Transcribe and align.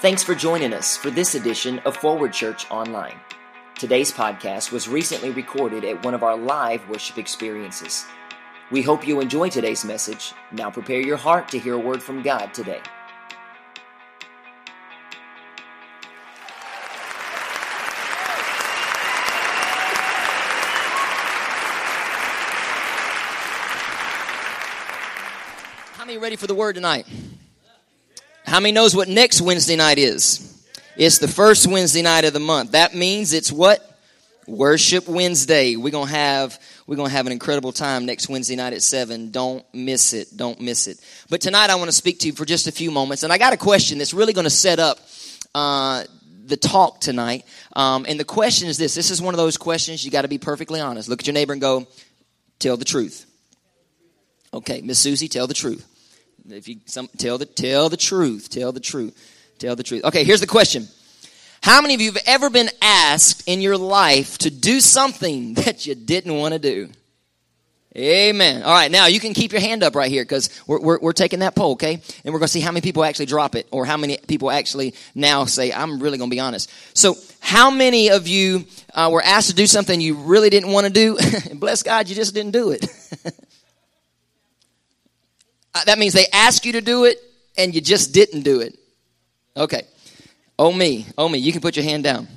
Thanks 0.00 0.22
for 0.22 0.34
joining 0.34 0.72
us 0.72 0.96
for 0.96 1.10
this 1.10 1.34
edition 1.34 1.78
of 1.80 1.94
Forward 1.94 2.32
Church 2.32 2.70
Online. 2.70 3.20
Today's 3.78 4.10
podcast 4.10 4.72
was 4.72 4.88
recently 4.88 5.28
recorded 5.28 5.84
at 5.84 6.02
one 6.02 6.14
of 6.14 6.22
our 6.22 6.38
live 6.38 6.88
worship 6.88 7.18
experiences. 7.18 8.06
We 8.70 8.80
hope 8.80 9.06
you 9.06 9.20
enjoy 9.20 9.50
today's 9.50 9.84
message. 9.84 10.32
Now 10.52 10.70
prepare 10.70 11.02
your 11.02 11.18
heart 11.18 11.48
to 11.48 11.58
hear 11.58 11.74
a 11.74 11.78
word 11.78 12.02
from 12.02 12.22
God 12.22 12.54
today. 12.54 12.80
How 25.92 26.06
many 26.06 26.16
ready 26.16 26.36
for 26.36 26.46
the 26.46 26.54
word 26.54 26.76
tonight? 26.76 27.06
How 28.50 28.58
many 28.58 28.72
knows 28.72 28.96
what 28.96 29.06
next 29.06 29.40
Wednesday 29.40 29.76
night 29.76 29.96
is? 29.96 30.60
It's 30.96 31.18
the 31.18 31.28
first 31.28 31.68
Wednesday 31.68 32.02
night 32.02 32.24
of 32.24 32.32
the 32.32 32.40
month. 32.40 32.72
That 32.72 32.96
means 32.96 33.32
it's 33.32 33.52
what? 33.52 33.78
Worship 34.48 35.06
Wednesday. 35.06 35.76
We're 35.76 35.92
gonna 35.92 36.10
have 36.10 36.58
we're 36.84 36.96
gonna 36.96 37.10
have 37.10 37.26
an 37.26 37.32
incredible 37.32 37.70
time 37.70 38.06
next 38.06 38.28
Wednesday 38.28 38.56
night 38.56 38.72
at 38.72 38.82
seven. 38.82 39.30
Don't 39.30 39.64
miss 39.72 40.12
it. 40.14 40.36
Don't 40.36 40.60
miss 40.60 40.88
it. 40.88 40.98
But 41.28 41.40
tonight 41.40 41.70
I 41.70 41.76
want 41.76 41.90
to 41.90 41.96
speak 41.96 42.18
to 42.18 42.26
you 42.26 42.32
for 42.32 42.44
just 42.44 42.66
a 42.66 42.72
few 42.72 42.90
moments, 42.90 43.22
and 43.22 43.32
I 43.32 43.38
got 43.38 43.52
a 43.52 43.56
question 43.56 43.98
that's 43.98 44.12
really 44.12 44.32
to 44.32 44.50
set 44.50 44.80
up 44.80 44.98
uh, 45.54 46.02
the 46.44 46.56
talk 46.56 47.00
tonight. 47.00 47.44
Um, 47.76 48.04
and 48.08 48.18
the 48.18 48.24
question 48.24 48.68
is 48.68 48.78
this: 48.78 48.96
This 48.96 49.12
is 49.12 49.22
one 49.22 49.32
of 49.32 49.38
those 49.38 49.58
questions 49.58 50.04
you 50.04 50.10
got 50.10 50.22
to 50.22 50.28
be 50.28 50.38
perfectly 50.38 50.80
honest. 50.80 51.08
Look 51.08 51.20
at 51.20 51.26
your 51.28 51.34
neighbor 51.34 51.52
and 51.52 51.62
go, 51.62 51.86
"Tell 52.58 52.76
the 52.76 52.84
truth." 52.84 53.26
Okay, 54.52 54.80
Miss 54.80 54.98
Susie, 54.98 55.28
tell 55.28 55.46
the 55.46 55.54
truth. 55.54 55.86
If 56.48 56.68
you 56.68 56.76
some, 56.86 57.08
tell 57.18 57.38
the 57.38 57.46
tell 57.46 57.88
the 57.88 57.96
truth, 57.96 58.48
tell 58.50 58.72
the 58.72 58.80
truth, 58.80 59.16
tell 59.58 59.76
the 59.76 59.82
truth. 59.82 60.04
Okay, 60.04 60.24
here's 60.24 60.40
the 60.40 60.46
question: 60.46 60.88
How 61.62 61.80
many 61.80 61.94
of 61.94 62.00
you 62.00 62.12
have 62.12 62.22
ever 62.26 62.50
been 62.50 62.70
asked 62.80 63.44
in 63.46 63.60
your 63.60 63.76
life 63.76 64.38
to 64.38 64.50
do 64.50 64.80
something 64.80 65.54
that 65.60 65.86
you 65.86 65.94
didn't 65.94 66.36
want 66.36 66.54
to 66.54 66.60
do? 66.60 66.90
Amen. 67.96 68.62
All 68.62 68.72
right, 68.72 68.90
now 68.90 69.06
you 69.06 69.18
can 69.18 69.34
keep 69.34 69.50
your 69.50 69.60
hand 69.60 69.82
up 69.82 69.96
right 69.96 70.08
here 70.08 70.22
because 70.22 70.48
we're, 70.68 70.80
we're, 70.80 70.98
we're, 71.00 71.12
taking 71.12 71.40
that 71.40 71.56
poll, 71.56 71.72
okay? 71.72 71.94
And 71.94 72.32
we're 72.32 72.38
going 72.38 72.46
to 72.46 72.52
see 72.52 72.60
how 72.60 72.70
many 72.70 72.82
people 72.82 73.02
actually 73.02 73.26
drop 73.26 73.56
it 73.56 73.66
or 73.72 73.84
how 73.84 73.96
many 73.96 74.16
people 74.28 74.48
actually 74.48 74.94
now 75.16 75.44
say, 75.44 75.72
I'm 75.72 75.98
really 75.98 76.16
going 76.16 76.30
to 76.30 76.34
be 76.34 76.38
honest. 76.38 76.70
So, 76.94 77.16
how 77.40 77.68
many 77.68 78.10
of 78.10 78.28
you 78.28 78.64
uh, 78.94 79.10
were 79.12 79.22
asked 79.22 79.48
to 79.48 79.56
do 79.56 79.66
something 79.66 80.00
you 80.00 80.14
really 80.14 80.50
didn't 80.50 80.70
want 80.70 80.86
to 80.86 80.92
do? 80.92 81.18
and 81.50 81.58
bless 81.60 81.82
God, 81.82 82.08
you 82.08 82.14
just 82.14 82.32
didn't 82.32 82.52
do 82.52 82.70
it. 82.70 82.86
Uh, 85.80 85.84
that 85.84 85.98
means 85.98 86.12
they 86.12 86.26
ask 86.32 86.66
you 86.66 86.72
to 86.72 86.80
do 86.82 87.04
it 87.04 87.18
and 87.56 87.74
you 87.74 87.80
just 87.80 88.12
didn't 88.12 88.42
do 88.42 88.60
it. 88.60 88.78
Okay. 89.56 89.82
Oh 90.58 90.70
me, 90.70 91.06
oh 91.16 91.26
me. 91.28 91.38
You 91.38 91.52
can 91.52 91.62
put 91.62 91.74
your 91.76 91.84
hand 91.84 92.04
down. 92.04 92.28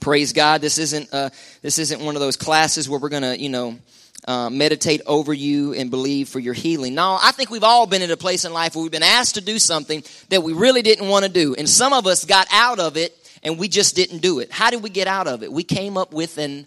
Praise 0.00 0.32
God. 0.32 0.60
This 0.60 0.78
isn't 0.78 1.12
uh, 1.12 1.30
this 1.62 1.78
isn't 1.78 2.00
one 2.00 2.16
of 2.16 2.20
those 2.20 2.36
classes 2.36 2.88
where 2.88 2.98
we're 2.98 3.10
gonna, 3.10 3.34
you 3.34 3.48
know, 3.48 3.78
uh, 4.26 4.50
meditate 4.50 5.02
over 5.06 5.32
you 5.32 5.72
and 5.72 5.88
believe 5.90 6.28
for 6.28 6.40
your 6.40 6.54
healing. 6.54 6.94
No, 6.94 7.16
I 7.20 7.30
think 7.30 7.50
we've 7.50 7.62
all 7.62 7.86
been 7.86 8.02
in 8.02 8.10
a 8.10 8.16
place 8.16 8.44
in 8.44 8.52
life 8.52 8.74
where 8.74 8.82
we've 8.82 8.90
been 8.90 9.04
asked 9.04 9.36
to 9.36 9.40
do 9.40 9.60
something 9.60 10.02
that 10.30 10.42
we 10.42 10.52
really 10.52 10.82
didn't 10.82 11.08
want 11.08 11.24
to 11.24 11.30
do, 11.30 11.54
and 11.54 11.68
some 11.68 11.92
of 11.92 12.08
us 12.08 12.24
got 12.24 12.48
out 12.50 12.80
of 12.80 12.96
it 12.96 13.14
and 13.44 13.56
we 13.56 13.68
just 13.68 13.94
didn't 13.94 14.18
do 14.18 14.40
it. 14.40 14.50
How 14.50 14.70
did 14.70 14.82
we 14.82 14.90
get 14.90 15.06
out 15.06 15.28
of 15.28 15.44
it? 15.44 15.52
We 15.52 15.62
came 15.62 15.96
up 15.96 16.12
with 16.12 16.38
an 16.38 16.66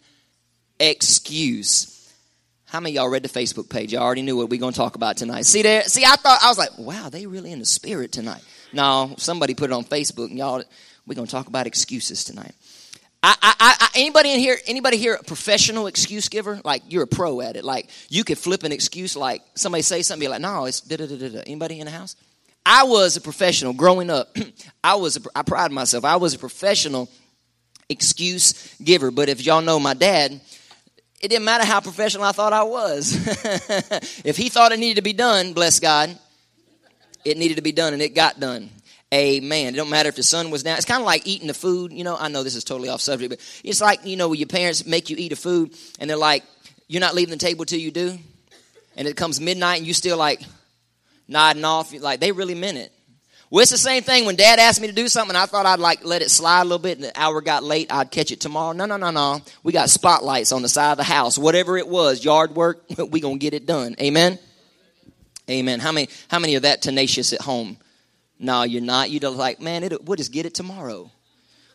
excuse. 0.79 2.00
How 2.71 2.79
many 2.79 2.95
of 2.95 3.01
y'all 3.01 3.09
read 3.09 3.21
the 3.21 3.27
Facebook 3.27 3.69
page? 3.69 3.91
Y'all 3.91 4.01
already 4.01 4.21
knew 4.21 4.37
what 4.37 4.49
we're 4.49 4.57
going 4.57 4.71
to 4.71 4.77
talk 4.77 4.95
about 4.95 5.17
tonight. 5.17 5.45
See 5.45 5.61
there? 5.61 5.83
See, 5.83 6.05
I 6.05 6.15
thought 6.15 6.39
I 6.41 6.47
was 6.47 6.57
like, 6.57 6.77
wow, 6.77 7.09
they 7.09 7.25
really 7.25 7.51
in 7.51 7.59
the 7.59 7.65
spirit 7.65 8.13
tonight. 8.13 8.41
No, 8.71 9.13
somebody 9.17 9.55
put 9.55 9.71
it 9.71 9.73
on 9.73 9.83
Facebook, 9.83 10.29
and 10.29 10.37
y'all, 10.37 10.63
we're 11.05 11.15
going 11.15 11.27
to 11.27 11.31
talk 11.31 11.47
about 11.47 11.67
excuses 11.67 12.23
tonight. 12.23 12.55
I, 13.21 13.35
I, 13.41 13.53
I, 13.59 13.89
anybody 13.95 14.31
in 14.31 14.39
here? 14.39 14.57
Anybody 14.67 14.95
here 14.95 15.15
a 15.15 15.23
professional 15.23 15.87
excuse 15.87 16.29
giver? 16.29 16.61
Like 16.63 16.83
you're 16.87 17.03
a 17.03 17.07
pro 17.07 17.41
at 17.41 17.57
it. 17.57 17.65
Like 17.65 17.89
you 18.07 18.23
could 18.23 18.37
flip 18.37 18.63
an 18.63 18.71
excuse. 18.71 19.17
Like 19.17 19.41
somebody 19.53 19.81
say 19.81 20.01
something, 20.01 20.25
be 20.25 20.29
like, 20.29 20.39
"No, 20.39 20.63
it's 20.63 20.79
da 20.79 20.95
da 20.95 21.05
da 21.05 21.27
da." 21.27 21.39
Anybody 21.45 21.81
in 21.81 21.85
the 21.85 21.91
house? 21.91 22.15
I 22.65 22.85
was 22.85 23.17
a 23.17 23.21
professional 23.21 23.73
growing 23.73 24.09
up. 24.09 24.35
I 24.83 24.95
was. 24.95 25.17
A, 25.17 25.21
I 25.35 25.43
pride 25.43 25.73
myself. 25.73 26.05
I 26.05 26.15
was 26.15 26.33
a 26.33 26.39
professional 26.39 27.09
excuse 27.89 28.75
giver. 28.83 29.11
But 29.11 29.29
if 29.29 29.45
y'all 29.45 29.61
know 29.61 29.79
my 29.79 29.93
dad, 29.93 30.39
it 31.21 31.29
didn't 31.29 31.45
matter 31.45 31.65
how 31.65 31.79
professional 31.79 32.23
I 32.23 32.31
thought 32.31 32.53
I 32.53 32.63
was. 32.63 33.15
if 34.25 34.37
he 34.37 34.49
thought 34.49 34.71
it 34.71 34.79
needed 34.79 34.95
to 34.95 35.03
be 35.03 35.13
done, 35.13 35.53
bless 35.53 35.79
God, 35.79 36.17
it 37.23 37.37
needed 37.37 37.57
to 37.57 37.61
be 37.61 37.71
done 37.71 37.93
and 37.93 38.01
it 38.01 38.15
got 38.15 38.39
done. 38.39 38.69
Amen. 39.13 39.73
It 39.73 39.77
don't 39.77 39.89
matter 39.89 40.09
if 40.09 40.15
the 40.15 40.23
sun 40.23 40.51
was 40.51 40.63
down. 40.63 40.77
It's 40.77 40.85
kind 40.85 41.01
of 41.01 41.05
like 41.05 41.27
eating 41.27 41.47
the 41.47 41.53
food. 41.53 41.91
You 41.91 42.03
know, 42.03 42.15
I 42.17 42.29
know 42.29 42.43
this 42.43 42.55
is 42.55 42.63
totally 42.63 42.89
off 42.89 43.01
subject, 43.01 43.29
but 43.29 43.61
it's 43.63 43.81
like, 43.81 44.05
you 44.05 44.15
know, 44.15 44.29
when 44.29 44.39
your 44.39 44.47
parents 44.47 44.85
make 44.85 45.09
you 45.09 45.17
eat 45.19 45.33
a 45.33 45.35
food 45.35 45.75
and 45.99 46.09
they're 46.09 46.17
like, 46.17 46.43
you're 46.87 47.01
not 47.01 47.13
leaving 47.13 47.31
the 47.31 47.37
table 47.37 47.65
till 47.65 47.79
you 47.79 47.91
do. 47.91 48.17
And 48.95 49.07
it 49.07 49.15
comes 49.15 49.39
midnight 49.39 49.79
and 49.79 49.87
you 49.87 49.93
still 49.93 50.17
like 50.17 50.41
nodding 51.27 51.65
off. 51.65 51.93
Like 51.93 52.19
they 52.19 52.31
really 52.31 52.55
meant 52.55 52.77
it. 52.77 52.91
Well, 53.51 53.61
it's 53.61 53.71
the 53.71 53.77
same 53.77 54.01
thing 54.01 54.23
when 54.25 54.37
dad 54.37 54.59
asked 54.59 54.79
me 54.79 54.87
to 54.87 54.93
do 54.93 55.09
something. 55.09 55.35
I 55.35 55.45
thought 55.45 55.65
I'd 55.65 55.79
like 55.79 56.05
let 56.05 56.21
it 56.21 56.31
slide 56.31 56.61
a 56.61 56.63
little 56.63 56.79
bit 56.79 56.97
and 56.97 57.03
the 57.03 57.19
hour 57.19 57.41
got 57.41 57.65
late. 57.65 57.91
I'd 57.91 58.09
catch 58.09 58.31
it 58.31 58.39
tomorrow. 58.39 58.71
No, 58.71 58.85
no, 58.85 58.95
no, 58.95 59.11
no. 59.11 59.41
We 59.61 59.73
got 59.73 59.89
spotlights 59.89 60.53
on 60.53 60.61
the 60.61 60.69
side 60.69 60.93
of 60.93 60.97
the 60.97 61.03
house. 61.03 61.37
Whatever 61.37 61.77
it 61.77 61.85
was, 61.85 62.23
yard 62.23 62.55
work, 62.55 62.85
we 63.11 63.19
going 63.19 63.39
to 63.39 63.39
get 63.39 63.53
it 63.53 63.65
done. 63.65 63.97
Amen. 63.99 64.39
Amen. 65.49 65.81
How 65.81 65.91
many, 65.91 66.07
how 66.29 66.39
many 66.39 66.55
are 66.55 66.61
that 66.61 66.81
tenacious 66.81 67.33
at 67.33 67.41
home? 67.41 67.75
No, 68.39 68.63
you're 68.63 68.81
not. 68.81 69.09
You're 69.09 69.29
like, 69.29 69.59
man, 69.59 69.83
it, 69.83 70.05
we'll 70.05 70.15
just 70.15 70.31
get 70.31 70.45
it 70.45 70.53
tomorrow. 70.53 71.11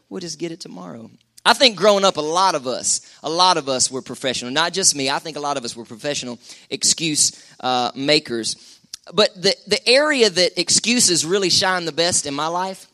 We'll 0.09 0.21
just 0.21 0.39
get 0.39 0.53
it 0.53 0.61
tomorrow. 0.61 1.11
I 1.45 1.53
think 1.53 1.77
growing 1.77 2.05
up, 2.05 2.17
a 2.17 2.23
lot 2.23 2.55
of 2.55 2.67
us, 2.67 3.03
a 3.23 3.31
lot 3.31 3.57
of 3.59 3.69
us 3.69 3.89
were 3.91 4.03
professional. 4.03 4.51
Not 4.51 4.73
just 4.73 4.97
me. 4.97 5.11
I 5.11 5.21
think 5.21 5.37
a 5.37 5.41
lot 5.41 5.57
of 5.59 5.65
us 5.65 5.77
were 5.77 5.85
professional 5.85 6.41
excuse 6.71 7.33
uh, 7.61 7.93
makers. 7.95 8.76
But 9.13 9.35
the, 9.41 9.55
the 9.67 9.89
area 9.89 10.29
that 10.29 10.61
excuses 10.61 11.25
really 11.25 11.51
shine 11.51 11.85
the 11.85 11.93
best 11.93 12.27
in 12.27 12.35
my 12.35 12.49
life 12.49 12.87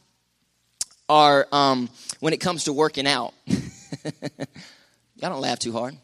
are 1.08 1.46
um, 1.52 1.88
when 2.20 2.32
it 2.32 2.40
comes 2.40 2.64
to 2.64 2.72
working 2.72 3.06
out. 3.06 3.32
Y'all 3.46 5.30
don't 5.30 5.40
laugh 5.40 5.58
too 5.58 5.72
hard. 5.72 5.96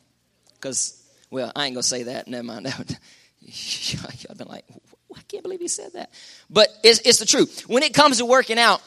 Because, 0.55 1.03
well, 1.31 1.53
I 1.55 1.67
ain't 1.67 1.75
going 1.75 1.83
to 1.83 1.89
say 1.89 2.05
that. 2.05 2.27
Never 2.29 2.45
mind. 2.45 2.67
Y'all 3.41 4.35
been 4.37 4.49
like, 4.49 4.65
I 5.15 5.21
can't 5.29 5.43
believe 5.43 5.61
he 5.61 5.69
said 5.69 5.93
that. 5.95 6.11
But 6.49 6.69
it's, 6.83 7.01
it's 7.01 7.19
the 7.19 7.27
truth. 7.27 7.69
When 7.69 7.83
it 7.83 7.93
comes 7.95 8.19
to 8.19 8.27
working 8.27 8.59
out, 8.59 8.83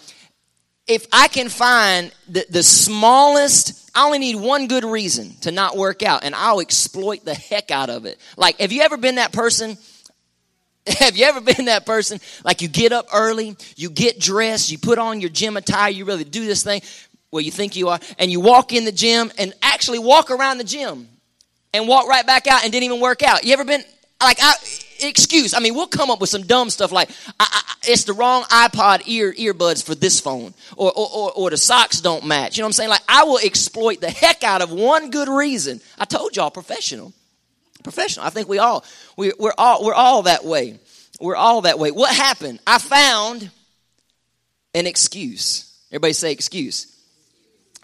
if 0.87 1.05
I 1.11 1.27
can 1.27 1.49
find 1.49 2.11
the, 2.27 2.45
the 2.49 2.63
smallest, 2.63 3.91
I 3.95 4.05
only 4.05 4.19
need 4.19 4.35
one 4.35 4.67
good 4.67 4.83
reason 4.83 5.35
to 5.41 5.51
not 5.51 5.77
work 5.77 6.03
out, 6.03 6.23
and 6.23 6.33
I'll 6.33 6.59
exploit 6.59 7.23
the 7.23 7.35
heck 7.35 7.71
out 7.71 7.89
of 7.89 8.05
it. 8.05 8.19
Like, 8.35 8.59
have 8.59 8.71
you 8.71 8.81
ever 8.81 8.97
been 8.97 9.15
that 9.15 9.31
person 9.31 9.77
Have 10.99 11.15
you 11.15 11.25
ever 11.25 11.41
been 11.41 11.65
that 11.65 11.85
person? 11.85 12.19
Like 12.43 12.61
you 12.61 12.67
get 12.67 12.91
up 12.91 13.07
early, 13.13 13.55
you 13.75 13.89
get 13.89 14.19
dressed, 14.19 14.71
you 14.71 14.77
put 14.77 14.97
on 14.97 15.21
your 15.21 15.29
gym 15.29 15.57
attire, 15.57 15.91
you 15.91 16.05
really 16.05 16.23
do 16.23 16.45
this 16.45 16.63
thing 16.63 16.81
well, 17.31 17.41
you 17.41 17.51
think 17.51 17.75
you 17.75 17.89
are, 17.89 17.99
and 18.19 18.29
you 18.29 18.41
walk 18.41 18.73
in 18.73 18.85
the 18.85 18.91
gym 18.91 19.31
and 19.37 19.53
actually 19.61 19.99
walk 19.99 20.31
around 20.31 20.57
the 20.57 20.63
gym 20.63 21.07
and 21.73 21.87
walk 21.87 22.07
right 22.07 22.25
back 22.25 22.45
out 22.45 22.63
and 22.63 22.71
didn't 22.71 22.83
even 22.83 22.99
work 22.99 23.23
out. 23.23 23.45
You 23.45 23.53
ever 23.53 23.63
been 23.63 23.83
like 24.21 24.37
I, 24.41 24.53
excuse? 24.99 25.53
I 25.53 25.59
mean, 25.59 25.73
we'll 25.73 25.87
come 25.87 26.11
up 26.11 26.19
with 26.19 26.29
some 26.29 26.43
dumb 26.43 26.69
stuff 26.69 26.91
like 26.91 27.09
I, 27.39 27.47
I, 27.49 27.73
it's 27.87 28.03
the 28.03 28.13
wrong 28.13 28.43
iPod 28.43 29.03
ear 29.05 29.33
earbuds 29.33 29.81
for 29.83 29.95
this 29.95 30.19
phone, 30.19 30.53
or, 30.75 30.91
or, 30.91 31.09
or 31.13 31.31
or 31.31 31.49
the 31.49 31.57
socks 31.57 32.01
don't 32.01 32.25
match. 32.25 32.57
You 32.57 32.61
know 32.61 32.65
what 32.65 32.69
I'm 32.69 32.73
saying? 32.73 32.89
Like 32.89 33.03
I 33.07 33.23
will 33.23 33.39
exploit 33.39 34.01
the 34.01 34.09
heck 34.09 34.43
out 34.43 34.61
of 34.61 34.71
one 34.71 35.09
good 35.09 35.29
reason. 35.29 35.79
I 35.97 36.05
told 36.05 36.35
y'all, 36.35 36.51
professional 36.51 37.13
professional. 37.81 38.25
I 38.25 38.29
think 38.29 38.47
we 38.47 38.59
all 38.59 38.83
we, 39.17 39.33
we're 39.37 39.53
all 39.57 39.83
we're 39.83 39.93
all 39.93 40.23
that 40.23 40.45
way. 40.45 40.79
We're 41.19 41.35
all 41.35 41.61
that 41.61 41.77
way. 41.77 41.91
What 41.91 42.15
happened? 42.15 42.59
I 42.65 42.77
found 42.79 43.49
an 44.73 44.87
excuse. 44.87 45.72
Everybody 45.91 46.13
say 46.13 46.31
excuse. 46.31 46.87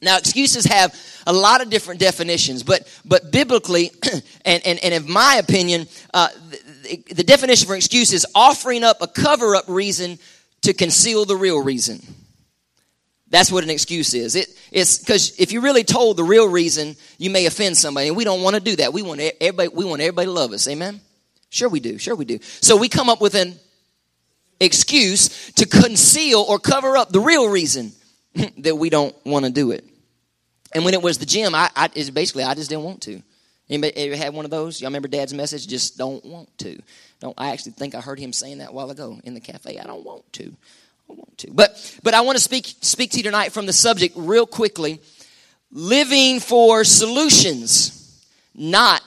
Now, 0.01 0.17
excuses 0.17 0.65
have 0.65 0.95
a 1.25 1.33
lot 1.33 1.61
of 1.61 1.69
different 1.69 1.99
definitions, 1.99 2.63
but 2.63 2.87
but 3.03 3.31
biblically, 3.31 3.91
and, 4.45 4.65
and, 4.65 4.79
and 4.83 4.93
in 4.93 5.11
my 5.11 5.35
opinion, 5.35 5.87
uh, 6.13 6.29
the, 6.83 7.03
the 7.15 7.23
definition 7.23 7.67
for 7.67 7.75
excuse 7.75 8.13
is 8.13 8.25
offering 8.35 8.83
up 8.83 9.01
a 9.01 9.07
cover 9.07 9.55
up 9.55 9.65
reason 9.67 10.19
to 10.61 10.73
conceal 10.73 11.25
the 11.25 11.35
real 11.35 11.61
reason. 11.61 12.01
That's 13.29 13.51
what 13.51 13.63
an 13.63 13.69
excuse 13.69 14.13
is. 14.13 14.35
It, 14.35 14.47
it's 14.71 14.99
because 14.99 15.37
if 15.37 15.51
you 15.51 15.61
really 15.61 15.83
told 15.83 16.17
the 16.17 16.23
real 16.23 16.47
reason, 16.47 16.95
you 17.17 17.29
may 17.29 17.45
offend 17.45 17.75
somebody, 17.77 18.07
and 18.07 18.15
we 18.15 18.23
don't 18.23 18.41
want 18.41 18.55
to 18.55 18.61
do 18.61 18.75
that. 18.77 18.93
We 18.93 19.01
want 19.01 19.19
everybody. 19.19 19.69
We 19.69 19.85
want 19.85 20.01
everybody 20.01 20.27
to 20.27 20.31
love 20.31 20.53
us. 20.53 20.67
Amen. 20.67 21.01
Sure, 21.49 21.69
we 21.69 21.79
do. 21.79 21.97
Sure, 21.97 22.15
we 22.15 22.25
do. 22.25 22.39
So 22.61 22.77
we 22.77 22.89
come 22.89 23.09
up 23.09 23.21
with 23.21 23.35
an 23.35 23.55
excuse 24.59 25.51
to 25.53 25.65
conceal 25.65 26.45
or 26.47 26.59
cover 26.59 26.97
up 26.97 27.09
the 27.09 27.19
real 27.19 27.49
reason 27.49 27.91
that 28.59 28.75
we 28.75 28.89
don't 28.89 29.15
want 29.25 29.45
to 29.45 29.51
do 29.51 29.71
it. 29.71 29.85
And 30.73 30.83
when 30.83 30.93
it 30.93 31.01
was 31.01 31.17
the 31.17 31.25
gym, 31.25 31.55
I, 31.55 31.69
I 31.75 31.87
basically 31.87 32.43
I 32.43 32.53
just 32.53 32.69
didn't 32.69 32.83
want 32.83 33.01
to. 33.03 33.21
Anybody 33.69 33.97
ever 33.97 34.15
had 34.15 34.33
one 34.33 34.45
of 34.45 34.51
those? 34.51 34.79
Y'all 34.79 34.89
remember 34.89 35.09
Dad's 35.09 35.33
message? 35.33 35.67
Just 35.67 35.97
don't 35.97 36.23
want 36.23 36.55
to. 36.59 36.81
Don't. 37.19 37.33
I 37.37 37.51
actually 37.51 37.73
think 37.73 37.95
I 37.95 38.01
heard 38.01 38.19
him 38.19 38.31
saying 38.31 38.59
that 38.59 38.69
a 38.69 38.71
while 38.71 38.89
ago 38.89 39.19
in 39.23 39.33
the 39.33 39.41
cafe. 39.41 39.77
I 39.77 39.83
don't 39.83 40.05
want 40.05 40.31
to. 40.33 40.53
Want 41.07 41.37
to. 41.39 41.51
But 41.51 41.99
but 42.03 42.13
I 42.13 42.21
want 42.21 42.37
to 42.37 42.43
speak 42.43 42.65
speak 42.81 43.11
to 43.11 43.17
you 43.17 43.23
tonight 43.23 43.51
from 43.51 43.65
the 43.65 43.73
subject 43.73 44.15
real 44.17 44.45
quickly. 44.45 44.99
Living 45.71 46.39
for 46.39 46.83
solutions, 46.83 48.25
not 48.55 49.01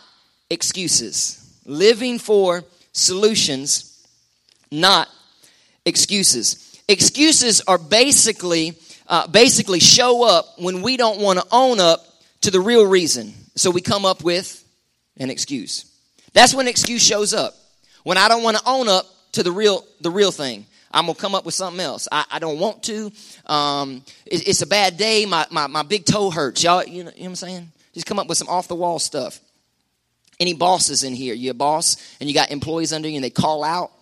excuses. 0.51 1.37
Living 1.65 2.19
for 2.19 2.65
solutions, 2.93 4.07
not 4.71 5.09
excuses. 5.85 6.81
Excuses 6.89 7.61
are 7.63 7.79
basically 7.79 8.77
uh, 9.07 9.27
basically 9.27 9.81
show 9.81 10.25
up 10.25 10.47
when 10.59 10.83
we 10.83 10.97
don't 10.97 11.21
want 11.21 11.39
to 11.39 11.47
own 11.53 11.81
up 11.81 12.01
to 12.43 12.51
the 12.51 12.61
real 12.61 12.87
reason. 12.87 13.35
So 13.57 13.71
we 13.71 13.81
come 13.81 14.05
up 14.05 14.23
with 14.23 14.65
an 15.19 15.31
excuse. 15.31 15.85
That's 16.33 16.55
when 16.55 16.67
an 16.67 16.71
excuse 16.71 17.05
shows 17.05 17.35
up. 17.35 17.55
When 18.05 18.17
I 18.17 18.29
don't 18.29 18.43
want 18.43 18.57
to 18.57 18.63
own 18.67 18.89
up 18.89 19.07
to 19.33 19.43
the 19.43 19.53
real 19.53 19.85
the 20.01 20.11
real 20.11 20.33
thing. 20.33 20.67
I'm 20.91 21.07
gonna 21.07 21.15
come 21.15 21.35
up 21.35 21.45
with 21.45 21.55
something 21.55 21.81
else. 21.81 22.09
I, 22.11 22.25
I 22.31 22.39
don't 22.39 22.59
want 22.59 22.83
to. 22.85 23.13
Um, 23.47 24.03
it, 24.27 24.49
it's 24.49 24.63
a 24.63 24.67
bad 24.67 24.97
day. 24.97 25.27
My, 25.27 25.47
my, 25.51 25.67
my 25.67 25.83
big 25.83 26.05
toe 26.05 26.31
hurts. 26.31 26.63
Y'all, 26.63 26.85
you 26.85 27.05
know, 27.05 27.11
you 27.11 27.17
know 27.17 27.23
what 27.23 27.27
I'm 27.27 27.37
saying? 27.37 27.73
Just 27.95 28.07
come 28.07 28.19
up 28.19 28.29
with 28.29 28.39
some 28.39 28.49
off 28.49 28.69
the 28.69 28.75
wall 28.75 28.99
stuff. 28.99 29.41
Any 30.39 30.55
bosses 30.55 31.05
in 31.05 31.15
here? 31.15 31.35
You 31.35 31.51
a 31.51 31.55
boss 31.55 32.17
and 32.21 32.29
you 32.29 32.35
got 32.35 32.51
employees 32.51 32.93
under 32.93 33.09
you 33.09 33.17
and 33.17 33.25
they 33.25 33.31
call 33.31 33.63
out 33.63 33.93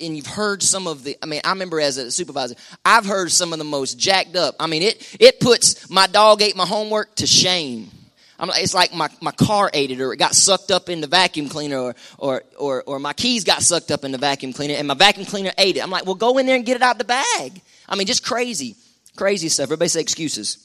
and 0.00 0.16
you've 0.16 0.26
heard 0.26 0.62
some 0.62 0.86
of 0.86 1.04
the 1.04 1.16
i 1.22 1.26
mean 1.26 1.40
i 1.44 1.50
remember 1.50 1.80
as 1.80 1.96
a 1.96 2.10
supervisor 2.10 2.54
i've 2.84 3.06
heard 3.06 3.32
some 3.32 3.52
of 3.54 3.58
the 3.58 3.64
most 3.64 3.98
jacked 3.98 4.36
up 4.36 4.54
i 4.60 4.66
mean 4.66 4.82
it 4.82 5.16
it 5.18 5.40
puts 5.40 5.88
my 5.88 6.06
dog 6.06 6.42
ate 6.42 6.56
my 6.56 6.66
homework 6.66 7.14
to 7.14 7.26
shame 7.26 7.90
I'm, 8.38 8.50
it's 8.54 8.74
like 8.74 8.94
my, 8.94 9.08
my 9.20 9.32
car 9.32 9.70
ate 9.72 9.90
it 9.90 10.00
or 10.00 10.12
it 10.12 10.18
got 10.18 10.34
sucked 10.34 10.70
up 10.70 10.88
in 10.88 11.00
the 11.00 11.06
vacuum 11.06 11.48
cleaner 11.48 11.78
or, 11.78 11.94
or, 12.18 12.42
or, 12.58 12.82
or 12.82 12.98
my 12.98 13.12
keys 13.12 13.44
got 13.44 13.62
sucked 13.62 13.90
up 13.90 14.04
in 14.04 14.12
the 14.12 14.18
vacuum 14.18 14.52
cleaner 14.52 14.74
and 14.74 14.86
my 14.86 14.94
vacuum 14.94 15.26
cleaner 15.26 15.52
ate 15.56 15.76
it. 15.76 15.82
I'm 15.82 15.90
like, 15.90 16.04
well, 16.04 16.14
go 16.14 16.38
in 16.38 16.46
there 16.46 16.56
and 16.56 16.66
get 16.66 16.76
it 16.76 16.82
out 16.82 16.98
the 16.98 17.04
bag. 17.04 17.60
I 17.88 17.96
mean, 17.96 18.06
just 18.06 18.24
crazy, 18.24 18.76
crazy 19.16 19.48
stuff. 19.48 19.64
Everybody 19.64 19.88
say 19.88 20.00
excuses. 20.00 20.58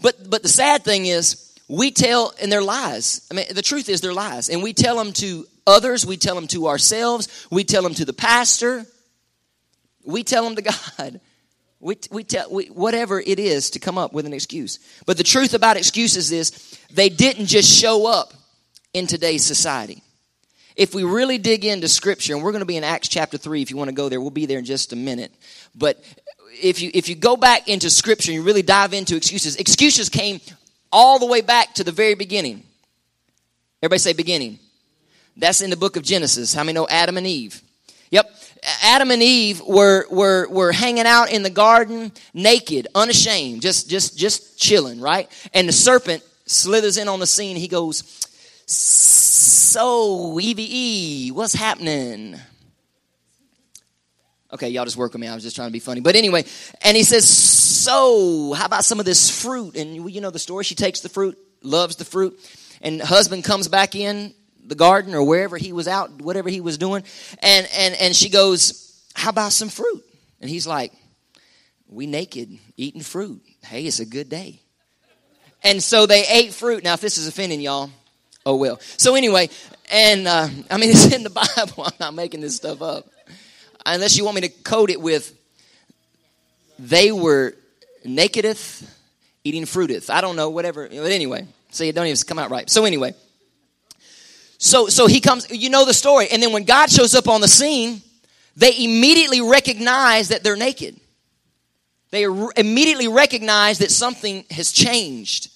But, 0.00 0.30
but 0.30 0.42
the 0.42 0.48
sad 0.48 0.84
thing 0.84 1.06
is, 1.06 1.44
we 1.68 1.90
tell, 1.90 2.32
and 2.40 2.50
they're 2.50 2.62
lies. 2.62 3.26
I 3.30 3.34
mean, 3.34 3.46
the 3.52 3.62
truth 3.62 3.88
is 3.88 4.00
they're 4.00 4.14
lies. 4.14 4.48
And 4.48 4.62
we 4.62 4.72
tell 4.72 4.96
them 4.96 5.12
to 5.14 5.46
others, 5.66 6.06
we 6.06 6.16
tell 6.16 6.34
them 6.34 6.46
to 6.48 6.68
ourselves, 6.68 7.46
we 7.50 7.64
tell 7.64 7.82
them 7.82 7.94
to 7.94 8.04
the 8.04 8.14
pastor, 8.14 8.86
we 10.04 10.24
tell 10.24 10.44
them 10.44 10.56
to 10.56 10.62
God. 10.98 11.20
We, 11.80 11.96
we 12.10 12.24
tell 12.24 12.50
we, 12.50 12.66
whatever 12.66 13.20
it 13.20 13.38
is 13.38 13.70
to 13.70 13.78
come 13.78 13.98
up 13.98 14.12
with 14.12 14.26
an 14.26 14.32
excuse. 14.32 14.78
But 15.06 15.16
the 15.16 15.24
truth 15.24 15.54
about 15.54 15.76
excuses 15.76 16.32
is 16.32 16.78
they 16.90 17.08
didn't 17.08 17.46
just 17.46 17.70
show 17.70 18.06
up 18.06 18.34
in 18.92 19.06
today's 19.06 19.46
society. 19.46 20.02
If 20.74 20.94
we 20.94 21.04
really 21.04 21.38
dig 21.38 21.64
into 21.64 21.88
scripture, 21.88 22.34
and 22.34 22.42
we're 22.42 22.52
going 22.52 22.60
to 22.60 22.66
be 22.66 22.76
in 22.76 22.84
Acts 22.84 23.08
chapter 23.08 23.36
3 23.36 23.62
if 23.62 23.70
you 23.70 23.76
want 23.76 23.88
to 23.88 23.94
go 23.94 24.08
there, 24.08 24.20
we'll 24.20 24.30
be 24.30 24.46
there 24.46 24.58
in 24.58 24.64
just 24.64 24.92
a 24.92 24.96
minute. 24.96 25.32
But 25.74 26.02
if 26.62 26.80
you 26.80 26.90
if 26.94 27.08
you 27.08 27.14
go 27.14 27.36
back 27.36 27.68
into 27.68 27.90
scripture 27.90 28.30
and 28.30 28.36
you 28.36 28.42
really 28.42 28.62
dive 28.62 28.92
into 28.92 29.16
excuses, 29.16 29.56
excuses 29.56 30.08
came 30.08 30.40
all 30.90 31.18
the 31.18 31.26
way 31.26 31.40
back 31.40 31.74
to 31.74 31.84
the 31.84 31.92
very 31.92 32.14
beginning. 32.14 32.64
Everybody 33.82 33.98
say 33.98 34.12
beginning. 34.12 34.58
That's 35.36 35.60
in 35.60 35.70
the 35.70 35.76
book 35.76 35.96
of 35.96 36.02
Genesis. 36.02 36.52
How 36.52 36.64
many 36.64 36.74
know 36.74 36.88
Adam 36.88 37.16
and 37.16 37.26
Eve? 37.26 37.62
Yep. 38.10 38.30
Adam 38.82 39.10
and 39.10 39.22
Eve 39.22 39.60
were, 39.60 40.06
were, 40.10 40.48
were 40.48 40.72
hanging 40.72 41.06
out 41.06 41.30
in 41.30 41.42
the 41.42 41.50
garden 41.50 42.12
naked, 42.34 42.88
unashamed, 42.94 43.62
just, 43.62 43.88
just, 43.88 44.18
just 44.18 44.58
chilling, 44.58 45.00
right? 45.00 45.28
And 45.54 45.68
the 45.68 45.72
serpent 45.72 46.22
slithers 46.46 46.96
in 46.96 47.08
on 47.08 47.20
the 47.20 47.26
scene. 47.26 47.56
He 47.56 47.68
goes, 47.68 48.02
So, 48.66 50.38
Evie, 50.40 51.30
what's 51.30 51.54
happening? 51.54 52.36
Okay, 54.50 54.70
y'all 54.70 54.86
just 54.86 54.96
work 54.96 55.12
with 55.12 55.20
me. 55.20 55.28
I 55.28 55.34
was 55.34 55.42
just 55.42 55.56
trying 55.56 55.68
to 55.68 55.72
be 55.72 55.78
funny. 55.78 56.00
But 56.00 56.16
anyway, 56.16 56.44
and 56.82 56.96
he 56.96 57.02
says, 57.02 57.28
So, 57.28 58.54
how 58.54 58.64
about 58.64 58.84
some 58.84 58.98
of 58.98 59.06
this 59.06 59.42
fruit? 59.42 59.76
And 59.76 60.10
you 60.10 60.20
know 60.20 60.30
the 60.30 60.38
story. 60.38 60.64
She 60.64 60.74
takes 60.74 61.00
the 61.00 61.08
fruit, 61.08 61.38
loves 61.62 61.96
the 61.96 62.04
fruit, 62.04 62.38
and 62.80 63.00
husband 63.00 63.44
comes 63.44 63.68
back 63.68 63.94
in 63.94 64.32
the 64.68 64.74
garden 64.74 65.14
or 65.14 65.22
wherever 65.24 65.56
he 65.56 65.72
was 65.72 65.88
out, 65.88 66.22
whatever 66.22 66.48
he 66.48 66.60
was 66.60 66.78
doing. 66.78 67.02
And, 67.40 67.68
and, 67.74 67.94
and 67.94 68.14
she 68.14 68.28
goes, 68.28 69.02
How 69.14 69.30
about 69.30 69.52
some 69.52 69.68
fruit? 69.68 70.04
And 70.40 70.48
he's 70.48 70.66
like, 70.66 70.92
We 71.88 72.06
naked 72.06 72.58
eating 72.76 73.02
fruit. 73.02 73.42
Hey, 73.64 73.84
it's 73.84 74.00
a 74.00 74.06
good 74.06 74.28
day. 74.28 74.60
And 75.64 75.82
so 75.82 76.06
they 76.06 76.24
ate 76.26 76.52
fruit. 76.52 76.84
Now, 76.84 76.94
if 76.94 77.00
this 77.00 77.18
is 77.18 77.26
offending 77.26 77.60
y'all, 77.60 77.90
oh 78.46 78.56
well. 78.56 78.78
So 78.96 79.16
anyway, 79.16 79.50
and 79.90 80.28
uh, 80.28 80.48
I 80.70 80.76
mean, 80.76 80.90
it's 80.94 81.12
in 81.12 81.24
the 81.24 81.30
Bible. 81.30 81.84
I'm 81.84 81.92
not 81.98 82.14
making 82.14 82.40
this 82.40 82.56
stuff 82.56 82.82
up. 82.82 83.06
Unless 83.84 84.16
you 84.18 84.24
want 84.24 84.34
me 84.36 84.42
to 84.42 84.48
code 84.48 84.90
it 84.90 85.00
with, 85.00 85.34
they 86.78 87.10
were 87.10 87.54
nakedeth, 88.04 88.86
eating 89.44 89.64
fruiteth. 89.64 90.10
I 90.10 90.20
don't 90.20 90.36
know, 90.36 90.50
whatever. 90.50 90.86
But 90.86 91.10
anyway, 91.10 91.46
see, 91.70 91.88
it 91.88 91.94
don't 91.94 92.06
even 92.06 92.20
come 92.26 92.38
out 92.38 92.50
right. 92.50 92.68
So 92.68 92.84
anyway, 92.84 93.14
so, 94.58 94.88
so 94.88 95.06
he 95.06 95.20
comes, 95.20 95.48
you 95.50 95.70
know 95.70 95.84
the 95.84 95.94
story. 95.94 96.26
And 96.30 96.42
then 96.42 96.52
when 96.52 96.64
God 96.64 96.90
shows 96.90 97.14
up 97.14 97.28
on 97.28 97.40
the 97.40 97.48
scene, 97.48 98.02
they 98.56 98.76
immediately 98.84 99.40
recognize 99.40 100.28
that 100.28 100.42
they're 100.42 100.56
naked. 100.56 100.98
They 102.10 102.24
immediately 102.24 103.06
recognize 103.06 103.78
that 103.78 103.92
something 103.92 104.44
has 104.50 104.72
changed. 104.72 105.50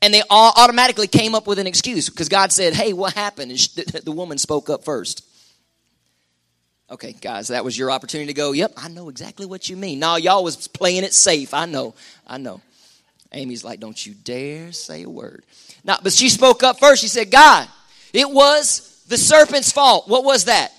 And 0.00 0.14
they 0.14 0.22
all 0.30 0.52
automatically 0.56 1.08
came 1.08 1.34
up 1.34 1.46
with 1.46 1.58
an 1.58 1.66
excuse 1.66 2.08
because 2.08 2.28
God 2.28 2.52
said, 2.52 2.74
Hey, 2.74 2.92
what 2.92 3.14
happened? 3.14 3.50
And 3.50 3.60
the, 3.92 4.02
the 4.04 4.12
woman 4.12 4.38
spoke 4.38 4.70
up 4.70 4.84
first. 4.84 5.26
Okay, 6.90 7.12
guys, 7.12 7.48
that 7.48 7.64
was 7.64 7.78
your 7.78 7.90
opportunity 7.90 8.26
to 8.28 8.34
go, 8.34 8.52
Yep, 8.52 8.74
I 8.76 8.88
know 8.88 9.08
exactly 9.08 9.46
what 9.46 9.68
you 9.68 9.76
mean. 9.76 9.98
No, 9.98 10.16
y'all 10.16 10.44
was 10.44 10.68
playing 10.68 11.02
it 11.04 11.14
safe. 11.14 11.54
I 11.54 11.66
know. 11.66 11.94
I 12.26 12.38
know. 12.38 12.60
Amy's 13.32 13.64
like, 13.64 13.80
Don't 13.80 14.06
you 14.06 14.14
dare 14.14 14.70
say 14.72 15.02
a 15.02 15.08
word. 15.08 15.44
Now, 15.82 15.98
but 16.02 16.12
she 16.12 16.28
spoke 16.28 16.62
up 16.62 16.78
first. 16.78 17.00
She 17.00 17.08
said, 17.08 17.30
God, 17.30 17.66
it 18.12 18.30
was 18.30 19.04
the 19.08 19.16
serpent's 19.16 19.72
fault. 19.72 20.08
What 20.08 20.24
was 20.24 20.44
that? 20.46 20.72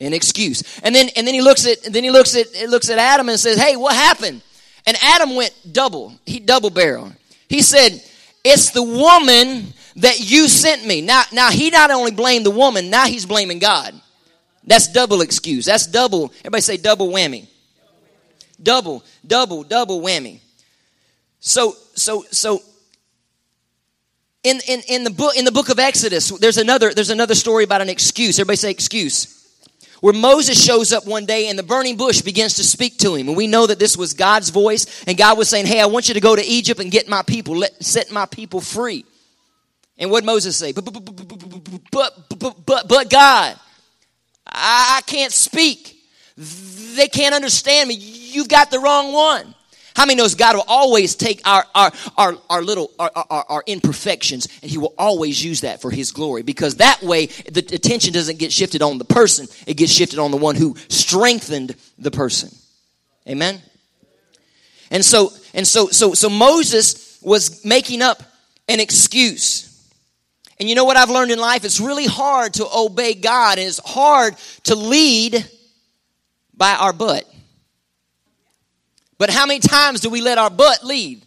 An 0.00 0.12
excuse. 0.12 0.62
And 0.82 0.94
then 0.94 1.08
and 1.16 1.26
then 1.26 1.34
he 1.34 1.42
looks 1.42 1.66
at 1.66 1.82
then 1.82 2.04
he 2.04 2.10
looks 2.10 2.36
at 2.36 2.46
it 2.54 2.70
looks 2.70 2.88
at 2.90 2.98
Adam 2.98 3.28
and 3.28 3.38
says, 3.38 3.58
"Hey, 3.58 3.76
what 3.76 3.94
happened?" 3.94 4.42
And 4.86 4.96
Adam 5.02 5.34
went 5.34 5.54
double. 5.70 6.12
He 6.24 6.38
double 6.38 6.70
barrel. 6.70 7.12
He 7.48 7.62
said, 7.62 8.00
"It's 8.44 8.70
the 8.70 8.82
woman 8.82 9.72
that 9.96 10.20
you 10.20 10.48
sent 10.48 10.86
me." 10.86 11.00
Now 11.00 11.24
now 11.32 11.50
he 11.50 11.70
not 11.70 11.90
only 11.90 12.12
blamed 12.12 12.46
the 12.46 12.50
woman, 12.50 12.90
now 12.90 13.06
he's 13.06 13.26
blaming 13.26 13.58
God. 13.58 13.94
That's 14.64 14.86
double 14.86 15.22
excuse. 15.22 15.64
That's 15.64 15.86
double. 15.86 16.32
Everybody 16.40 16.60
say 16.60 16.76
double 16.76 17.08
whammy. 17.08 17.48
Double, 18.62 19.02
double, 19.26 19.64
double 19.64 20.00
whammy. 20.00 20.40
So 21.40 21.74
so 21.94 22.24
so 22.30 22.62
in, 24.44 24.60
in, 24.68 24.80
in, 24.88 25.04
the 25.04 25.10
book, 25.10 25.36
in 25.36 25.44
the 25.44 25.52
book 25.52 25.68
of 25.68 25.78
Exodus, 25.78 26.30
there's 26.38 26.58
another, 26.58 26.94
there's 26.94 27.10
another 27.10 27.34
story 27.34 27.64
about 27.64 27.80
an 27.80 27.88
excuse. 27.88 28.38
Everybody 28.38 28.56
say 28.56 28.70
excuse. 28.70 29.34
Where 30.00 30.14
Moses 30.14 30.62
shows 30.62 30.92
up 30.92 31.06
one 31.06 31.26
day 31.26 31.48
and 31.48 31.58
the 31.58 31.64
burning 31.64 31.96
bush 31.96 32.22
begins 32.22 32.54
to 32.54 32.64
speak 32.64 32.98
to 32.98 33.16
him. 33.16 33.28
And 33.28 33.36
we 33.36 33.48
know 33.48 33.66
that 33.66 33.80
this 33.80 33.96
was 33.96 34.14
God's 34.14 34.50
voice. 34.50 35.04
And 35.08 35.18
God 35.18 35.36
was 35.36 35.48
saying, 35.48 35.66
Hey, 35.66 35.80
I 35.80 35.86
want 35.86 36.06
you 36.06 36.14
to 36.14 36.20
go 36.20 36.36
to 36.36 36.44
Egypt 36.44 36.80
and 36.80 36.90
get 36.90 37.08
my 37.08 37.22
people, 37.22 37.56
let, 37.56 37.82
set 37.82 38.12
my 38.12 38.26
people 38.26 38.60
free. 38.60 39.04
And 39.98 40.10
what 40.12 40.24
Moses 40.24 40.56
say? 40.56 40.70
But, 40.70 40.84
but, 41.90 42.64
but, 42.64 42.88
but, 42.88 43.10
God, 43.10 43.58
I 44.46 45.00
can't 45.06 45.32
speak. 45.32 45.96
They 46.36 47.08
can't 47.08 47.34
understand 47.34 47.88
me. 47.88 47.96
You've 47.96 48.48
got 48.48 48.70
the 48.70 48.78
wrong 48.78 49.12
one. 49.12 49.54
How 49.98 50.06
many 50.06 50.14
knows 50.14 50.36
God 50.36 50.54
will 50.54 50.64
always 50.68 51.16
take 51.16 51.44
our, 51.44 51.64
our, 51.74 51.90
our, 52.16 52.34
our 52.48 52.62
little, 52.62 52.92
our, 53.00 53.10
our, 53.16 53.44
our, 53.48 53.64
imperfections 53.66 54.46
and 54.62 54.70
he 54.70 54.78
will 54.78 54.94
always 54.96 55.44
use 55.44 55.62
that 55.62 55.82
for 55.82 55.90
his 55.90 56.12
glory 56.12 56.42
because 56.42 56.76
that 56.76 57.02
way 57.02 57.26
the 57.26 57.68
attention 57.74 58.12
doesn't 58.12 58.38
get 58.38 58.52
shifted 58.52 58.80
on 58.80 58.98
the 58.98 59.04
person. 59.04 59.48
It 59.66 59.74
gets 59.76 59.90
shifted 59.90 60.20
on 60.20 60.30
the 60.30 60.36
one 60.36 60.54
who 60.54 60.76
strengthened 60.88 61.74
the 61.98 62.12
person. 62.12 62.56
Amen. 63.28 63.60
And 64.92 65.04
so, 65.04 65.32
and 65.52 65.66
so, 65.66 65.88
so, 65.88 66.14
so 66.14 66.30
Moses 66.30 67.20
was 67.20 67.64
making 67.64 68.00
up 68.00 68.22
an 68.68 68.78
excuse. 68.78 69.84
And 70.60 70.68
you 70.68 70.76
know 70.76 70.84
what 70.84 70.96
I've 70.96 71.10
learned 71.10 71.32
in 71.32 71.40
life? 71.40 71.64
It's 71.64 71.80
really 71.80 72.06
hard 72.06 72.54
to 72.54 72.68
obey 72.72 73.14
God 73.14 73.58
and 73.58 73.66
it's 73.66 73.80
hard 73.84 74.36
to 74.62 74.76
lead 74.76 75.44
by 76.56 76.74
our 76.74 76.92
butt. 76.92 77.28
But 79.18 79.30
how 79.30 79.46
many 79.46 79.60
times 79.60 80.00
do 80.00 80.10
we 80.10 80.20
let 80.20 80.38
our 80.38 80.50
butt 80.50 80.84
lead? 80.84 81.22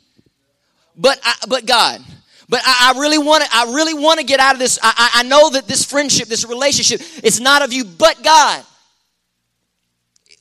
But 0.96 1.20
I, 1.24 1.36
but 1.48 1.66
God. 1.66 2.02
But 2.48 2.62
I, 2.66 2.94
I 2.94 3.00
really 3.00 3.18
want 3.18 3.44
to. 3.44 3.50
I 3.54 3.74
really 3.74 3.94
want 3.94 4.20
to 4.20 4.26
get 4.26 4.40
out 4.40 4.54
of 4.54 4.60
this. 4.60 4.80
I, 4.82 5.12
I 5.16 5.24
know 5.24 5.52
that 5.52 5.68
this 5.68 5.86
friendship, 5.86 6.28
this 6.28 6.46
relationship, 6.46 7.02
it's 7.24 7.40
not 7.40 7.62
of 7.62 7.72
you, 7.72 7.86
but 7.86 8.22
God. 8.24 8.64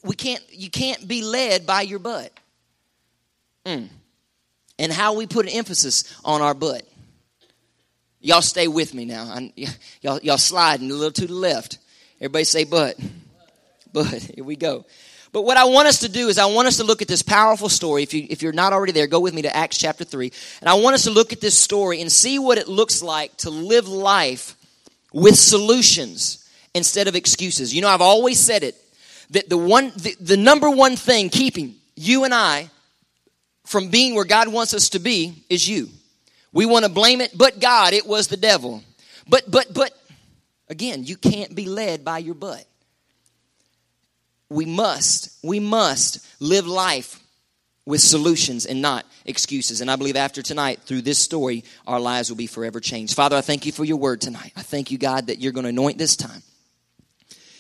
We 0.03 0.15
can't. 0.15 0.43
You 0.51 0.71
can't 0.71 1.07
be 1.07 1.23
led 1.23 1.67
by 1.67 1.83
your 1.83 1.99
butt. 1.99 2.33
Mm. 3.65 3.89
And 4.79 4.93
how 4.93 5.15
we 5.15 5.27
put 5.27 5.47
an 5.47 5.53
emphasis 5.53 6.19
on 6.25 6.41
our 6.41 6.55
butt. 6.55 6.83
Y'all 8.21 8.43
stay 8.43 8.69
with 8.69 8.93
me 8.95 9.05
now. 9.05 9.25
I, 9.25 9.53
y'all, 10.01 10.21
y'all 10.21 10.39
sliding 10.39 10.91
a 10.91 10.95
little 10.95 11.13
to 11.13 11.27
the 11.27 11.35
left. 11.35 11.79
Everybody 12.19 12.45
say 12.45 12.65
but. 12.65 12.97
But 13.93 14.07
here 14.07 14.45
we 14.45 14.57
go. 14.57 14.85
But 15.33 15.43
what 15.43 15.57
I 15.57 15.65
want 15.65 15.87
us 15.87 16.01
to 16.01 16.09
do 16.09 16.29
is 16.29 16.39
I 16.39 16.47
want 16.47 16.67
us 16.67 16.79
to 16.79 16.85
look 16.85 17.03
at 17.03 17.09
this 17.09 17.23
powerful 17.23 17.69
story. 17.69 18.03
If, 18.03 18.15
you, 18.15 18.27
if 18.29 18.43
you're 18.43 18.53
not 18.53 18.73
already 18.73 18.93
there, 18.93 19.07
go 19.07 19.21
with 19.21 19.33
me 19.33 19.43
to 19.43 19.57
Acts 19.57 19.79
chapter 19.79 20.05
3. 20.05 20.33
And 20.61 20.69
I 20.69 20.75
want 20.75 20.95
us 20.95 21.05
to 21.05 21.11
look 21.11 21.33
at 21.33 21.41
this 21.41 21.57
story 21.57 22.01
and 22.01 22.11
see 22.11 22.39
what 22.39 22.59
it 22.59 22.67
looks 22.67 23.03
like 23.03 23.37
to 23.39 23.51
live 23.51 23.87
life 23.87 24.57
with 25.13 25.37
solutions 25.37 26.49
instead 26.75 27.07
of 27.07 27.15
excuses. 27.15 27.75
You 27.75 27.83
know, 27.83 27.89
I've 27.89 28.01
always 28.01 28.41
said 28.41 28.65
it 28.65 28.75
that 29.31 29.49
the 29.49 29.57
one 29.57 29.93
the, 29.97 30.17
the 30.21 30.37
number 30.37 30.69
one 30.69 30.97
thing 30.97 31.29
keeping 31.29 31.77
you 31.95 32.25
and 32.25 32.35
I 32.35 32.69
from 33.67 33.89
being 33.89 34.15
where 34.15 34.25
God 34.25 34.49
wants 34.49 34.75
us 34.75 34.91
to 34.91 34.99
be 34.99 35.45
is 35.49 35.69
you. 35.69 35.89
We 36.53 36.67
want 36.67 36.85
to 36.85 36.91
blame 36.91 37.21
it, 37.21 37.37
but 37.37 37.61
God, 37.61 37.93
it 37.93 38.07
was 38.07 38.27
the 38.27 38.37
devil. 38.37 38.83
But 39.29 39.49
but 39.49 39.73
but 39.73 39.93
again, 40.69 41.05
you 41.05 41.17
can't 41.17 41.55
be 41.55 41.67
led 41.67 42.05
by 42.05 42.19
your 42.19 42.35
butt 42.35 42.65
we 44.51 44.67
must, 44.67 45.39
we 45.45 45.61
must 45.61 46.27
live 46.41 46.67
life 46.67 47.21
with 47.87 48.01
solutions 48.01 48.67
and 48.67 48.83
not 48.83 49.07
excuses. 49.25 49.81
And 49.81 49.91
I 49.91 49.97
believe 49.97 50.17
after 50.17 50.43
tonight, 50.43 50.81
through 50.83 51.03
this 51.03 51.19
story, 51.19 51.65
our 51.87 52.01
lives 52.01 52.29
will 52.29 52.37
be 52.37 52.47
forever 52.47 52.81
changed. 52.81 53.15
Father, 53.15 53.37
I 53.37 53.41
thank 53.41 53.65
you 53.65 53.73
for 53.73 53.85
your 53.85 53.97
word 53.97 54.21
tonight. 54.21 54.53
I 54.57 54.63
thank 54.63 54.91
you, 54.91 54.99
God, 54.99 55.29
that 55.29 55.39
you're 55.39 55.53
going 55.53 55.65
to 55.65 55.71
anoint 55.71 55.99
this 55.99 56.17
time. 56.17 56.43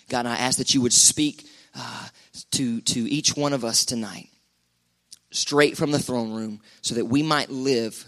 God, 0.09 0.26
I 0.26 0.37
ask 0.37 0.59
that 0.59 0.75
you 0.75 0.82
would 0.82 0.92
speak 0.92 1.47
uh, 1.75 2.09
to, 2.52 2.80
to 2.80 3.00
each 3.00 3.37
one 3.37 3.52
of 3.52 3.64
us 3.64 3.85
tonight, 3.85 4.28
straight 5.30 5.76
from 5.76 5.92
the 5.92 5.99
throne 5.99 6.32
room, 6.32 6.61
so 6.82 6.97
that 6.97 7.06
we 7.06 7.23
might 7.23 7.49
live 7.49 8.04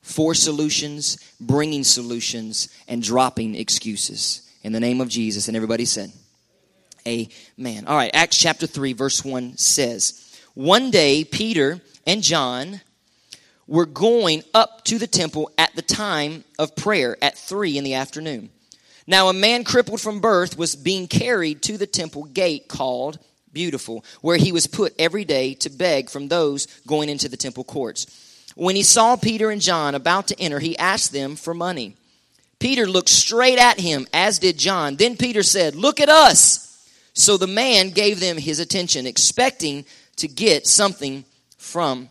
for 0.00 0.34
solutions, 0.34 1.18
bringing 1.40 1.84
solutions, 1.84 2.68
and 2.88 3.02
dropping 3.02 3.54
excuses. 3.54 4.48
In 4.62 4.72
the 4.72 4.80
name 4.80 5.00
of 5.00 5.08
Jesus. 5.08 5.48
And 5.48 5.56
everybody 5.56 5.84
said, 5.84 6.12
Amen. 7.06 7.86
All 7.86 7.96
right, 7.96 8.10
Acts 8.14 8.38
chapter 8.38 8.66
3, 8.66 8.92
verse 8.92 9.24
1 9.24 9.56
says 9.56 10.38
One 10.54 10.90
day, 10.90 11.24
Peter 11.24 11.80
and 12.06 12.22
John 12.22 12.80
were 13.66 13.86
going 13.86 14.42
up 14.54 14.84
to 14.84 14.98
the 14.98 15.06
temple 15.06 15.50
at 15.58 15.74
the 15.74 15.82
time 15.82 16.44
of 16.58 16.76
prayer 16.76 17.16
at 17.22 17.38
3 17.38 17.78
in 17.78 17.84
the 17.84 17.94
afternoon. 17.94 18.50
Now, 19.06 19.28
a 19.28 19.32
man 19.32 19.64
crippled 19.64 20.00
from 20.00 20.20
birth 20.20 20.56
was 20.56 20.76
being 20.76 21.08
carried 21.08 21.62
to 21.62 21.76
the 21.76 21.86
temple 21.86 22.24
gate 22.24 22.68
called 22.68 23.18
Beautiful, 23.52 24.04
where 24.20 24.36
he 24.36 24.52
was 24.52 24.66
put 24.66 24.94
every 24.98 25.24
day 25.24 25.54
to 25.54 25.70
beg 25.70 26.08
from 26.08 26.28
those 26.28 26.66
going 26.86 27.08
into 27.08 27.28
the 27.28 27.36
temple 27.36 27.64
courts. 27.64 28.06
When 28.54 28.76
he 28.76 28.82
saw 28.82 29.16
Peter 29.16 29.50
and 29.50 29.60
John 29.60 29.94
about 29.94 30.28
to 30.28 30.40
enter, 30.40 30.58
he 30.58 30.78
asked 30.78 31.12
them 31.12 31.36
for 31.36 31.52
money. 31.52 31.96
Peter 32.58 32.86
looked 32.86 33.08
straight 33.08 33.58
at 33.58 33.80
him, 33.80 34.06
as 34.12 34.38
did 34.38 34.56
John. 34.56 34.96
Then 34.96 35.16
Peter 35.16 35.42
said, 35.42 35.74
Look 35.74 36.00
at 36.00 36.08
us. 36.08 36.71
So 37.14 37.36
the 37.36 37.46
man 37.46 37.90
gave 37.90 38.20
them 38.20 38.36
his 38.36 38.58
attention, 38.58 39.06
expecting 39.06 39.84
to 40.16 40.28
get 40.28 40.66
something 40.66 41.24
from 41.58 42.08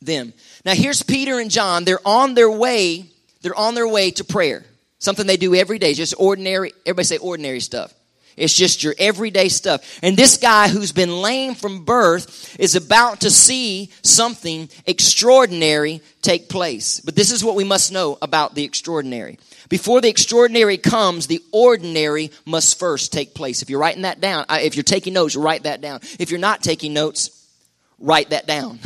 them. 0.00 0.32
Now 0.64 0.74
here's 0.74 1.02
Peter 1.02 1.38
and 1.38 1.50
John. 1.50 1.84
They're 1.84 2.06
on 2.06 2.34
their 2.34 2.50
way. 2.50 3.06
They're 3.42 3.58
on 3.58 3.74
their 3.74 3.88
way 3.88 4.10
to 4.12 4.24
prayer. 4.24 4.64
Something 4.98 5.26
they 5.26 5.36
do 5.36 5.54
every 5.54 5.78
day. 5.78 5.94
Just 5.94 6.14
ordinary. 6.18 6.72
Everybody 6.84 7.04
say 7.06 7.18
ordinary 7.18 7.60
stuff. 7.60 7.92
It's 8.40 8.54
just 8.54 8.82
your 8.82 8.94
everyday 8.98 9.48
stuff. 9.48 9.98
And 10.02 10.16
this 10.16 10.38
guy 10.38 10.68
who's 10.68 10.92
been 10.92 11.20
lame 11.20 11.54
from 11.54 11.84
birth 11.84 12.58
is 12.58 12.74
about 12.74 13.20
to 13.20 13.30
see 13.30 13.90
something 14.02 14.68
extraordinary 14.86 16.00
take 16.22 16.48
place. 16.48 17.00
But 17.00 17.16
this 17.16 17.30
is 17.30 17.44
what 17.44 17.54
we 17.54 17.64
must 17.64 17.92
know 17.92 18.18
about 18.22 18.54
the 18.54 18.64
extraordinary. 18.64 19.38
Before 19.68 20.00
the 20.00 20.08
extraordinary 20.08 20.78
comes, 20.78 21.26
the 21.26 21.42
ordinary 21.52 22.32
must 22.44 22.78
first 22.78 23.12
take 23.12 23.34
place. 23.34 23.62
If 23.62 23.70
you're 23.70 23.78
writing 23.78 24.02
that 24.02 24.20
down, 24.20 24.46
if 24.48 24.74
you're 24.74 24.82
taking 24.82 25.12
notes, 25.12 25.36
write 25.36 25.62
that 25.62 25.80
down. 25.80 26.00
If 26.18 26.30
you're 26.30 26.40
not 26.40 26.62
taking 26.62 26.92
notes, 26.92 27.46
write 27.98 28.30
that 28.30 28.46
down. 28.46 28.80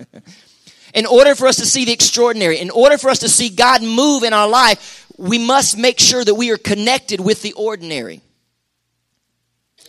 in 0.94 1.06
order 1.06 1.34
for 1.34 1.48
us 1.48 1.56
to 1.56 1.66
see 1.66 1.86
the 1.86 1.92
extraordinary, 1.92 2.58
in 2.58 2.70
order 2.70 2.98
for 2.98 3.10
us 3.10 3.20
to 3.20 3.28
see 3.28 3.48
God 3.48 3.82
move 3.82 4.22
in 4.22 4.32
our 4.32 4.48
life, 4.48 5.06
we 5.16 5.38
must 5.38 5.76
make 5.76 5.98
sure 5.98 6.24
that 6.24 6.34
we 6.34 6.50
are 6.50 6.56
connected 6.56 7.20
with 7.20 7.42
the 7.42 7.52
ordinary. 7.54 8.20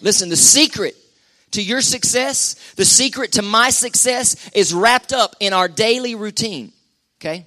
Listen, 0.02 0.30
the 0.30 0.36
secret 0.36 0.96
to 1.52 1.62
your 1.62 1.82
success, 1.82 2.74
the 2.76 2.86
secret 2.86 3.34
to 3.34 3.42
my 3.42 3.70
success 3.70 4.50
is 4.52 4.74
wrapped 4.74 5.14
up 5.14 5.36
in 5.40 5.54
our 5.54 5.68
daily 5.68 6.16
routine. 6.16 6.72
Okay? 7.20 7.46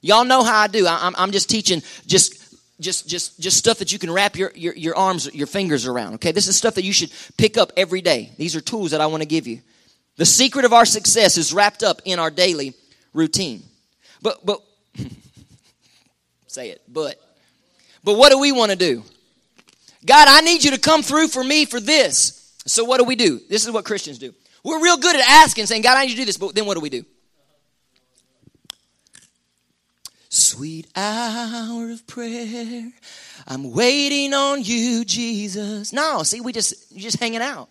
Y'all 0.00 0.24
know 0.24 0.44
how 0.44 0.60
I 0.60 0.66
do. 0.68 0.86
I, 0.86 1.12
am 1.16 1.32
just 1.32 1.50
teaching 1.50 1.82
just 2.06 2.48
just 2.80 3.08
just 3.08 3.40
just 3.40 3.56
stuff 3.56 3.78
that 3.78 3.92
you 3.92 3.98
can 3.98 4.10
wrap 4.10 4.36
your, 4.36 4.52
your 4.54 4.74
your 4.74 4.96
arms 4.96 5.32
your 5.34 5.46
fingers 5.46 5.86
around 5.86 6.14
okay 6.14 6.30
this 6.30 6.46
is 6.46 6.56
stuff 6.56 6.74
that 6.74 6.84
you 6.84 6.92
should 6.92 7.10
pick 7.36 7.56
up 7.56 7.72
every 7.76 8.00
day 8.00 8.30
these 8.36 8.54
are 8.54 8.60
tools 8.60 8.92
that 8.92 9.00
i 9.00 9.06
want 9.06 9.20
to 9.20 9.26
give 9.26 9.48
you 9.48 9.60
the 10.16 10.24
secret 10.24 10.64
of 10.64 10.72
our 10.72 10.84
success 10.84 11.36
is 11.36 11.52
wrapped 11.52 11.82
up 11.82 12.00
in 12.04 12.20
our 12.20 12.30
daily 12.30 12.74
routine 13.12 13.64
but 14.22 14.46
but 14.46 14.62
say 16.46 16.70
it 16.70 16.80
but 16.88 17.20
but 18.04 18.16
what 18.16 18.30
do 18.30 18.38
we 18.38 18.52
want 18.52 18.70
to 18.70 18.76
do 18.76 19.02
god 20.08 20.26
i 20.28 20.40
need 20.40 20.64
you 20.64 20.72
to 20.72 20.78
come 20.78 21.02
through 21.02 21.28
for 21.28 21.44
me 21.44 21.64
for 21.64 21.78
this 21.78 22.52
so 22.66 22.84
what 22.84 22.98
do 22.98 23.04
we 23.04 23.14
do 23.14 23.40
this 23.48 23.64
is 23.64 23.70
what 23.70 23.84
christians 23.84 24.18
do 24.18 24.34
we're 24.64 24.82
real 24.82 24.96
good 24.96 25.14
at 25.14 25.22
asking 25.28 25.66
saying 25.66 25.82
god 25.82 25.96
i 25.96 26.02
need 26.02 26.10
you 26.10 26.16
to 26.16 26.22
do 26.22 26.26
this 26.26 26.36
but 26.36 26.54
then 26.54 26.66
what 26.66 26.74
do 26.74 26.80
we 26.80 26.90
do 26.90 27.04
Sweet 30.30 30.86
hour 30.94 31.90
of 31.90 32.06
prayer. 32.06 32.90
I'm 33.46 33.72
waiting 33.72 34.34
on 34.34 34.62
you, 34.62 35.04
Jesus. 35.04 35.92
No, 35.92 36.22
see, 36.22 36.42
we 36.42 36.52
just 36.52 36.92
you're 36.92 37.00
just 37.00 37.18
hanging 37.18 37.40
out. 37.40 37.70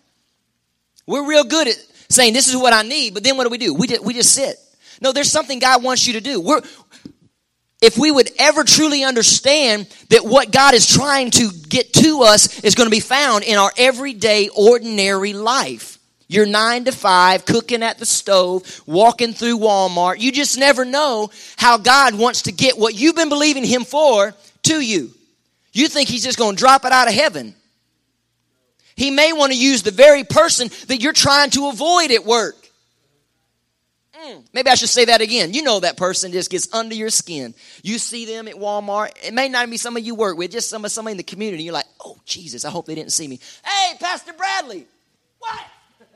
We're 1.06 1.26
real 1.26 1.44
good 1.44 1.68
at 1.68 1.76
saying 2.08 2.32
this 2.32 2.48
is 2.48 2.56
what 2.56 2.72
I 2.72 2.82
need, 2.82 3.14
but 3.14 3.22
then 3.22 3.36
what 3.36 3.44
do 3.44 3.50
we 3.50 3.58
do? 3.58 3.74
We 3.74 3.86
just, 3.86 4.04
we 4.04 4.12
just 4.12 4.34
sit. 4.34 4.56
No, 5.00 5.12
there's 5.12 5.30
something 5.30 5.60
God 5.60 5.84
wants 5.84 6.06
you 6.06 6.14
to 6.14 6.20
do. 6.20 6.40
We're 6.40 6.60
if 7.80 7.96
we 7.96 8.10
would 8.10 8.30
ever 8.38 8.64
truly 8.64 9.04
understand 9.04 9.86
that 10.10 10.24
what 10.24 10.50
God 10.50 10.74
is 10.74 10.86
trying 10.86 11.30
to 11.32 11.50
get 11.68 11.92
to 11.94 12.22
us 12.22 12.60
is 12.60 12.74
going 12.74 12.86
to 12.86 12.94
be 12.94 13.00
found 13.00 13.44
in 13.44 13.56
our 13.56 13.72
everyday, 13.76 14.48
ordinary 14.48 15.32
life. 15.32 15.98
You're 16.26 16.46
nine 16.46 16.84
to 16.84 16.92
five, 16.92 17.46
cooking 17.46 17.82
at 17.82 17.98
the 17.98 18.04
stove, 18.04 18.82
walking 18.86 19.32
through 19.32 19.58
Walmart. 19.58 20.20
You 20.20 20.30
just 20.30 20.58
never 20.58 20.84
know 20.84 21.30
how 21.56 21.78
God 21.78 22.14
wants 22.14 22.42
to 22.42 22.52
get 22.52 22.76
what 22.76 22.94
you've 22.94 23.16
been 23.16 23.30
believing 23.30 23.64
Him 23.64 23.84
for 23.84 24.34
to 24.64 24.80
you. 24.80 25.10
You 25.72 25.88
think 25.88 26.08
He's 26.08 26.24
just 26.24 26.36
going 26.36 26.56
to 26.56 26.60
drop 26.60 26.84
it 26.84 26.92
out 26.92 27.08
of 27.08 27.14
heaven. 27.14 27.54
He 28.94 29.10
may 29.10 29.32
want 29.32 29.52
to 29.52 29.58
use 29.58 29.82
the 29.82 29.92
very 29.92 30.24
person 30.24 30.68
that 30.88 31.00
you're 31.00 31.12
trying 31.12 31.50
to 31.50 31.68
avoid 31.68 32.10
at 32.10 32.26
work. 32.26 32.67
Mm, 34.18 34.44
maybe 34.52 34.68
I 34.68 34.74
should 34.74 34.88
say 34.88 35.04
that 35.06 35.20
again. 35.20 35.54
You 35.54 35.62
know 35.62 35.80
that 35.80 35.96
person 35.96 36.32
just 36.32 36.50
gets 36.50 36.72
under 36.74 36.94
your 36.94 37.10
skin. 37.10 37.54
You 37.82 37.98
see 37.98 38.24
them 38.24 38.48
at 38.48 38.54
Walmart. 38.54 39.10
It 39.22 39.32
may 39.32 39.48
not 39.48 39.70
be 39.70 39.76
somebody 39.76 40.06
you 40.06 40.14
work 40.14 40.36
with, 40.36 40.50
just 40.50 40.68
some, 40.68 40.86
somebody 40.88 41.12
in 41.12 41.16
the 41.18 41.22
community. 41.22 41.62
You're 41.62 41.74
like, 41.74 41.86
oh, 42.04 42.18
Jesus, 42.24 42.64
I 42.64 42.70
hope 42.70 42.86
they 42.86 42.96
didn't 42.96 43.12
see 43.12 43.28
me. 43.28 43.38
Hey, 43.64 43.96
Pastor 44.00 44.32
Bradley. 44.32 44.86
What? 45.38 45.60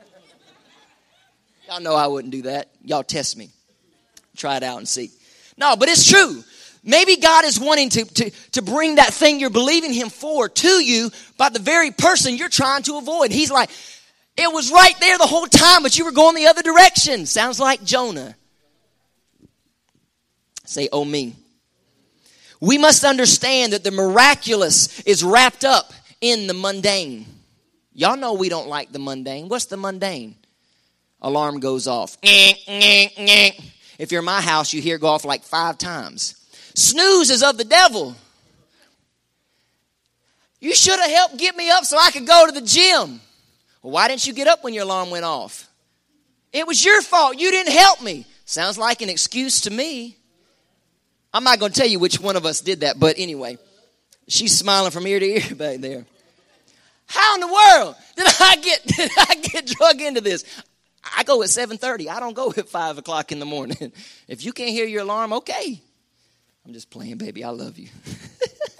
Y'all 1.69 1.79
know 1.79 1.95
I 1.95 2.07
wouldn't 2.07 2.33
do 2.33 2.41
that. 2.43 2.71
Y'all 2.83 3.03
test 3.03 3.37
me. 3.37 3.51
Try 4.35 4.57
it 4.57 4.63
out 4.63 4.79
and 4.79 4.87
see. 4.87 5.11
No, 5.57 5.75
but 5.77 5.87
it's 5.87 6.09
true. 6.09 6.43
Maybe 6.83 7.15
God 7.15 7.45
is 7.45 7.57
wanting 7.57 7.89
to, 7.89 8.03
to, 8.03 8.29
to 8.51 8.61
bring 8.61 8.95
that 8.95 9.13
thing 9.13 9.39
you're 9.39 9.49
believing 9.49 9.93
Him 9.93 10.09
for 10.09 10.49
to 10.49 10.67
you 10.67 11.09
by 11.37 11.47
the 11.47 11.59
very 11.59 11.91
person 11.91 12.35
you're 12.35 12.49
trying 12.49 12.83
to 12.83 12.97
avoid. 12.97 13.31
He's 13.31 13.51
like, 13.51 13.69
it 14.37 14.51
was 14.51 14.71
right 14.71 14.95
there 14.99 15.17
the 15.17 15.27
whole 15.27 15.47
time, 15.47 15.83
but 15.83 15.97
you 15.97 16.05
were 16.05 16.11
going 16.11 16.35
the 16.35 16.47
other 16.47 16.61
direction. 16.61 17.25
Sounds 17.25 17.59
like 17.59 17.83
Jonah. 17.83 18.35
Say, 20.65 20.89
oh, 20.91 21.05
me. 21.05 21.35
We 22.59 22.77
must 22.77 23.03
understand 23.03 23.73
that 23.73 23.83
the 23.83 23.91
miraculous 23.91 25.01
is 25.01 25.23
wrapped 25.23 25.65
up 25.65 25.91
in 26.21 26.47
the 26.47 26.53
mundane. 26.53 27.25
Y'all 27.93 28.17
know 28.17 28.33
we 28.33 28.49
don't 28.49 28.69
like 28.69 28.91
the 28.91 28.99
mundane. 28.99 29.49
What's 29.49 29.65
the 29.65 29.77
mundane? 29.77 30.35
alarm 31.23 31.59
goes 31.59 31.87
off. 31.87 32.17
If 32.21 34.11
you're 34.11 34.19
in 34.19 34.25
my 34.25 34.41
house, 34.41 34.73
you 34.73 34.81
hear 34.81 34.97
go 34.97 35.07
off 35.07 35.25
like 35.25 35.43
five 35.43 35.77
times. 35.77 36.35
Snooze 36.75 37.29
is 37.29 37.41
of 37.41 37.57
the 37.57 37.63
devil. 37.63 38.15
You 40.59 40.75
should 40.75 40.99
have 40.99 41.09
helped 41.09 41.37
get 41.37 41.55
me 41.55 41.69
up 41.69 41.85
so 41.85 41.97
I 41.97 42.11
could 42.11 42.27
go 42.27 42.45
to 42.45 42.51
the 42.51 42.61
gym. 42.65 43.21
Well, 43.83 43.91
why 43.91 44.07
didn't 44.07 44.25
you 44.25 44.33
get 44.33 44.47
up 44.47 44.63
when 44.63 44.73
your 44.73 44.83
alarm 44.83 45.11
went 45.11 45.25
off? 45.25 45.69
It 46.53 46.65
was 46.65 46.83
your 46.83 47.01
fault. 47.01 47.37
You 47.37 47.51
didn't 47.51 47.73
help 47.73 48.01
me. 48.01 48.25
Sounds 48.45 48.77
like 48.77 49.01
an 49.01 49.09
excuse 49.09 49.61
to 49.61 49.71
me. 49.71 50.17
I'm 51.33 51.43
not 51.43 51.59
going 51.59 51.71
to 51.71 51.79
tell 51.79 51.89
you 51.89 51.99
which 51.99 52.19
one 52.19 52.35
of 52.35 52.45
us 52.45 52.61
did 52.61 52.81
that, 52.81 52.99
but 52.99 53.15
anyway, 53.17 53.57
she's 54.27 54.57
smiling 54.57 54.91
from 54.91 55.05
ear 55.05 55.19
to 55.19 55.25
ear 55.25 55.55
back 55.55 55.79
there. 55.79 56.05
How 57.07 57.35
in 57.35 57.41
the 57.41 57.47
world 57.47 57.95
did 58.15 58.27
I 58.39 58.55
get 58.55 58.83
did 58.87 59.11
I 59.17 59.35
get 59.35 59.65
drug 59.67 60.01
into 60.01 60.21
this? 60.21 60.45
I 61.17 61.23
go 61.23 61.43
at 61.43 61.49
7.30. 61.49 62.07
I 62.07 62.19
don't 62.21 62.33
go 62.33 62.53
at 62.55 62.69
5 62.69 62.99
o'clock 62.99 63.31
in 63.31 63.39
the 63.39 63.45
morning. 63.45 63.91
If 64.27 64.45
you 64.45 64.53
can't 64.53 64.69
hear 64.69 64.85
your 64.85 65.01
alarm, 65.01 65.33
okay. 65.33 65.81
I'm 66.65 66.71
just 66.71 66.89
playing, 66.89 67.17
baby. 67.17 67.43
I 67.43 67.49
love 67.49 67.77
you. 67.77 67.89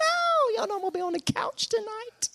oh, 0.02 0.54
y'all 0.56 0.66
know 0.66 0.76
I'm 0.76 0.80
going 0.80 0.92
to 0.92 0.98
be 0.98 1.02
on 1.02 1.12
the 1.12 1.20
couch 1.20 1.68
tonight. 1.68 2.28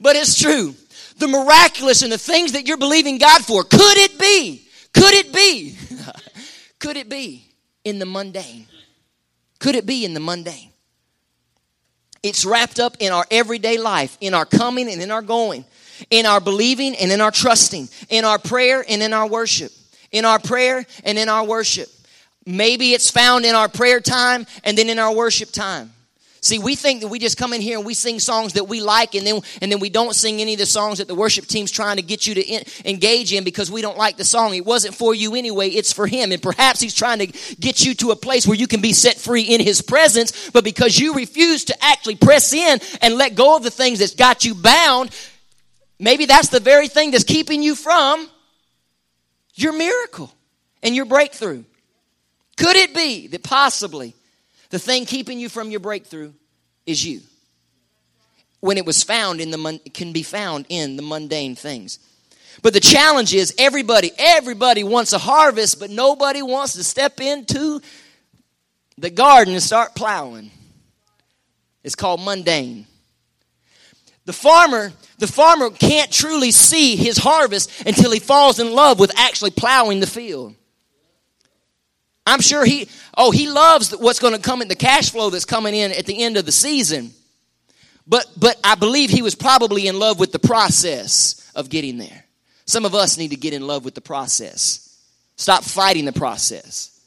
But 0.00 0.16
it's 0.16 0.40
true. 0.40 0.74
the 1.18 1.28
miraculous 1.28 2.02
and 2.02 2.10
the 2.10 2.18
things 2.18 2.52
that 2.52 2.66
you're 2.66 2.76
believing 2.76 3.18
God 3.18 3.44
for, 3.44 3.62
could 3.62 3.98
it 3.98 4.18
be? 4.18 4.66
Could 4.94 5.14
it 5.14 5.32
be? 5.32 5.76
could 6.78 6.96
it 6.96 7.08
be 7.08 7.46
in 7.84 7.98
the 7.98 8.06
mundane? 8.06 8.66
Could 9.58 9.76
it 9.76 9.86
be 9.86 10.04
in 10.04 10.14
the 10.14 10.20
mundane? 10.20 10.70
It's 12.22 12.44
wrapped 12.44 12.80
up 12.80 12.96
in 13.00 13.12
our 13.12 13.24
everyday 13.30 13.78
life, 13.78 14.16
in 14.20 14.34
our 14.34 14.44
coming 14.44 14.90
and 14.90 15.00
in 15.00 15.10
our 15.10 15.22
going, 15.22 15.64
in 16.10 16.26
our 16.26 16.40
believing 16.40 16.94
and 16.96 17.10
in 17.10 17.20
our 17.20 17.30
trusting, 17.30 17.88
in 18.08 18.24
our 18.24 18.38
prayer 18.38 18.84
and 18.88 19.02
in 19.02 19.12
our 19.12 19.26
worship, 19.26 19.72
in 20.10 20.24
our 20.24 20.38
prayer 20.38 20.84
and 21.04 21.18
in 21.18 21.28
our 21.28 21.44
worship. 21.44 21.88
Maybe 22.46 22.92
it's 22.92 23.10
found 23.10 23.44
in 23.44 23.54
our 23.54 23.68
prayer 23.68 24.00
time 24.00 24.46
and 24.64 24.76
then 24.76 24.88
in 24.88 24.98
our 24.98 25.14
worship 25.14 25.50
time. 25.50 25.92
See, 26.42 26.58
we 26.58 26.74
think 26.74 27.02
that 27.02 27.08
we 27.08 27.18
just 27.18 27.36
come 27.36 27.52
in 27.52 27.60
here 27.60 27.76
and 27.76 27.86
we 27.86 27.92
sing 27.92 28.18
songs 28.18 28.54
that 28.54 28.64
we 28.64 28.80
like, 28.80 29.14
and 29.14 29.26
then 29.26 29.40
and 29.60 29.70
then 29.70 29.78
we 29.78 29.90
don't 29.90 30.14
sing 30.14 30.40
any 30.40 30.54
of 30.54 30.58
the 30.58 30.64
songs 30.64 30.96
that 30.96 31.06
the 31.06 31.14
worship 31.14 31.46
team's 31.46 31.70
trying 31.70 31.96
to 31.96 32.02
get 32.02 32.26
you 32.26 32.34
to 32.34 32.42
in, 32.42 32.64
engage 32.86 33.34
in 33.34 33.44
because 33.44 33.70
we 33.70 33.82
don't 33.82 33.98
like 33.98 34.16
the 34.16 34.24
song. 34.24 34.54
It 34.54 34.64
wasn't 34.64 34.94
for 34.94 35.14
you 35.14 35.34
anyway; 35.34 35.68
it's 35.68 35.92
for 35.92 36.06
Him, 36.06 36.32
and 36.32 36.42
perhaps 36.42 36.80
He's 36.80 36.94
trying 36.94 37.18
to 37.18 37.26
get 37.56 37.84
you 37.84 37.94
to 37.96 38.12
a 38.12 38.16
place 38.16 38.46
where 38.46 38.56
you 38.56 38.66
can 38.66 38.80
be 38.80 38.94
set 38.94 39.16
free 39.16 39.42
in 39.42 39.60
His 39.60 39.82
presence. 39.82 40.50
But 40.50 40.64
because 40.64 40.98
you 40.98 41.12
refuse 41.12 41.64
to 41.66 41.84
actually 41.84 42.16
press 42.16 42.54
in 42.54 42.80
and 43.02 43.16
let 43.16 43.34
go 43.34 43.56
of 43.56 43.62
the 43.62 43.70
things 43.70 43.98
that's 43.98 44.14
got 44.14 44.42
you 44.42 44.54
bound, 44.54 45.14
maybe 45.98 46.24
that's 46.24 46.48
the 46.48 46.60
very 46.60 46.88
thing 46.88 47.10
that's 47.10 47.24
keeping 47.24 47.62
you 47.62 47.74
from 47.74 48.26
your 49.56 49.74
miracle 49.74 50.32
and 50.82 50.96
your 50.96 51.04
breakthrough. 51.04 51.64
Could 52.56 52.76
it 52.76 52.94
be 52.94 53.26
that 53.26 53.42
possibly 53.42 54.14
the 54.70 54.78
thing 54.78 55.04
keeping 55.04 55.38
you 55.38 55.48
from 55.48 55.70
your 55.70 55.80
breakthrough 55.80 56.32
is 56.86 57.04
you. 57.04 57.20
When 58.60 58.78
it 58.78 58.86
was 58.86 59.02
found 59.02 59.40
in 59.40 59.50
the 59.50 59.80
can 59.92 60.12
be 60.12 60.22
found 60.22 60.66
in 60.68 60.96
the 60.96 61.02
mundane 61.02 61.54
things. 61.54 61.98
But 62.62 62.74
the 62.74 62.80
challenge 62.80 63.34
is 63.34 63.54
everybody, 63.58 64.12
everybody 64.18 64.84
wants 64.84 65.12
a 65.12 65.18
harvest, 65.18 65.80
but 65.80 65.90
nobody 65.90 66.42
wants 66.42 66.74
to 66.74 66.84
step 66.84 67.20
into 67.20 67.80
the 68.98 69.10
garden 69.10 69.54
and 69.54 69.62
start 69.62 69.94
plowing. 69.94 70.50
It's 71.82 71.94
called 71.94 72.20
mundane. 72.20 72.86
The 74.26 74.32
farmer, 74.34 74.92
the 75.18 75.26
farmer 75.26 75.70
can't 75.70 76.12
truly 76.12 76.50
see 76.50 76.96
his 76.96 77.16
harvest 77.16 77.86
until 77.86 78.10
he 78.10 78.20
falls 78.20 78.60
in 78.60 78.72
love 78.72 79.00
with 79.00 79.18
actually 79.18 79.50
plowing 79.50 80.00
the 80.00 80.06
field. 80.06 80.54
I'm 82.30 82.40
sure 82.40 82.64
he, 82.64 82.88
oh, 83.16 83.32
he 83.32 83.50
loves 83.50 83.90
what's 83.90 84.20
going 84.20 84.34
to 84.34 84.40
come 84.40 84.62
in 84.62 84.68
the 84.68 84.76
cash 84.76 85.10
flow 85.10 85.30
that's 85.30 85.44
coming 85.44 85.74
in 85.74 85.90
at 85.90 86.06
the 86.06 86.22
end 86.22 86.36
of 86.36 86.46
the 86.46 86.52
season. 86.52 87.10
But, 88.06 88.26
but 88.38 88.56
I 88.62 88.76
believe 88.76 89.10
he 89.10 89.22
was 89.22 89.34
probably 89.34 89.88
in 89.88 89.98
love 89.98 90.20
with 90.20 90.30
the 90.30 90.38
process 90.38 91.50
of 91.54 91.68
getting 91.68 91.98
there. 91.98 92.24
Some 92.66 92.84
of 92.84 92.94
us 92.94 93.18
need 93.18 93.30
to 93.30 93.36
get 93.36 93.52
in 93.52 93.66
love 93.66 93.84
with 93.84 93.94
the 93.94 94.00
process. 94.00 94.96
Stop 95.36 95.64
fighting 95.64 96.04
the 96.04 96.12
process. 96.12 97.00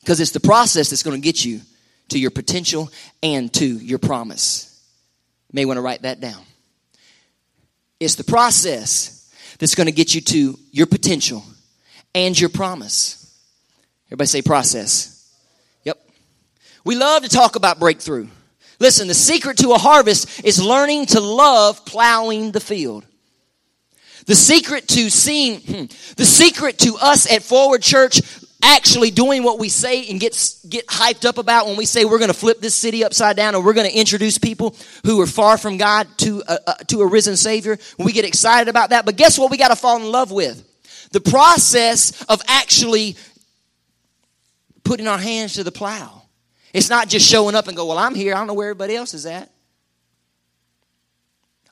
Because 0.00 0.18
it's 0.20 0.30
the 0.30 0.40
process 0.40 0.88
that's 0.88 1.02
going 1.02 1.20
to 1.20 1.22
get 1.22 1.44
you 1.44 1.60
to 2.08 2.18
your 2.18 2.30
potential 2.30 2.90
and 3.22 3.52
to 3.52 3.66
your 3.66 3.98
promise. 3.98 4.82
You 5.48 5.56
may 5.56 5.64
want 5.66 5.76
to 5.76 5.82
write 5.82 6.02
that 6.02 6.20
down. 6.20 6.42
It's 8.00 8.14
the 8.14 8.24
process 8.24 9.30
that's 9.58 9.74
going 9.74 9.88
to 9.88 9.92
get 9.92 10.14
you 10.14 10.20
to 10.20 10.58
your 10.70 10.86
potential 10.86 11.42
and 12.14 12.38
your 12.38 12.50
promise. 12.50 13.25
Everybody 14.08 14.26
say 14.28 14.42
process. 14.42 15.30
Yep. 15.84 15.98
We 16.84 16.96
love 16.96 17.22
to 17.22 17.28
talk 17.28 17.56
about 17.56 17.78
breakthrough. 17.78 18.28
Listen, 18.78 19.08
the 19.08 19.14
secret 19.14 19.58
to 19.58 19.72
a 19.72 19.78
harvest 19.78 20.44
is 20.44 20.62
learning 20.62 21.06
to 21.06 21.20
love 21.20 21.84
plowing 21.84 22.52
the 22.52 22.60
field. 22.60 23.04
The 24.26 24.34
secret 24.34 24.88
to 24.88 25.08
seeing, 25.08 25.60
hmm, 25.60 25.84
the 26.16 26.24
secret 26.24 26.78
to 26.80 26.96
us 27.00 27.30
at 27.30 27.42
Forward 27.42 27.82
Church 27.82 28.20
actually 28.62 29.10
doing 29.10 29.44
what 29.44 29.58
we 29.58 29.68
say 29.68 30.08
and 30.08 30.18
get, 30.18 30.32
get 30.68 30.86
hyped 30.86 31.24
up 31.24 31.38
about 31.38 31.66
when 31.66 31.76
we 31.76 31.86
say 31.86 32.04
we're 32.04 32.18
going 32.18 32.30
to 32.30 32.36
flip 32.36 32.60
this 32.60 32.74
city 32.74 33.04
upside 33.04 33.36
down 33.36 33.54
and 33.54 33.64
we're 33.64 33.74
going 33.74 33.88
to 33.88 33.96
introduce 33.96 34.38
people 34.38 34.74
who 35.04 35.20
are 35.20 35.26
far 35.26 35.56
from 35.56 35.76
God 35.76 36.08
to 36.18 36.42
a, 36.48 36.58
a, 36.66 36.84
to 36.86 37.02
a 37.02 37.06
risen 37.06 37.36
Savior. 37.36 37.78
We 37.98 38.12
get 38.12 38.24
excited 38.24 38.68
about 38.68 38.90
that. 38.90 39.04
But 39.04 39.16
guess 39.16 39.38
what 39.38 39.50
we 39.50 39.56
got 39.56 39.68
to 39.68 39.76
fall 39.76 39.96
in 39.96 40.10
love 40.10 40.32
with? 40.32 40.64
The 41.12 41.20
process 41.20 42.24
of 42.24 42.42
actually 42.48 43.16
putting 44.86 45.08
our 45.08 45.18
hands 45.18 45.54
to 45.54 45.64
the 45.64 45.72
plow. 45.72 46.22
It's 46.72 46.88
not 46.88 47.08
just 47.08 47.28
showing 47.28 47.54
up 47.54 47.68
and 47.68 47.76
go, 47.76 47.86
Well, 47.86 47.98
I'm 47.98 48.14
here. 48.14 48.34
I 48.34 48.38
don't 48.38 48.46
know 48.46 48.54
where 48.54 48.68
everybody 48.68 48.94
else 48.94 49.14
is 49.14 49.26
at. 49.26 49.50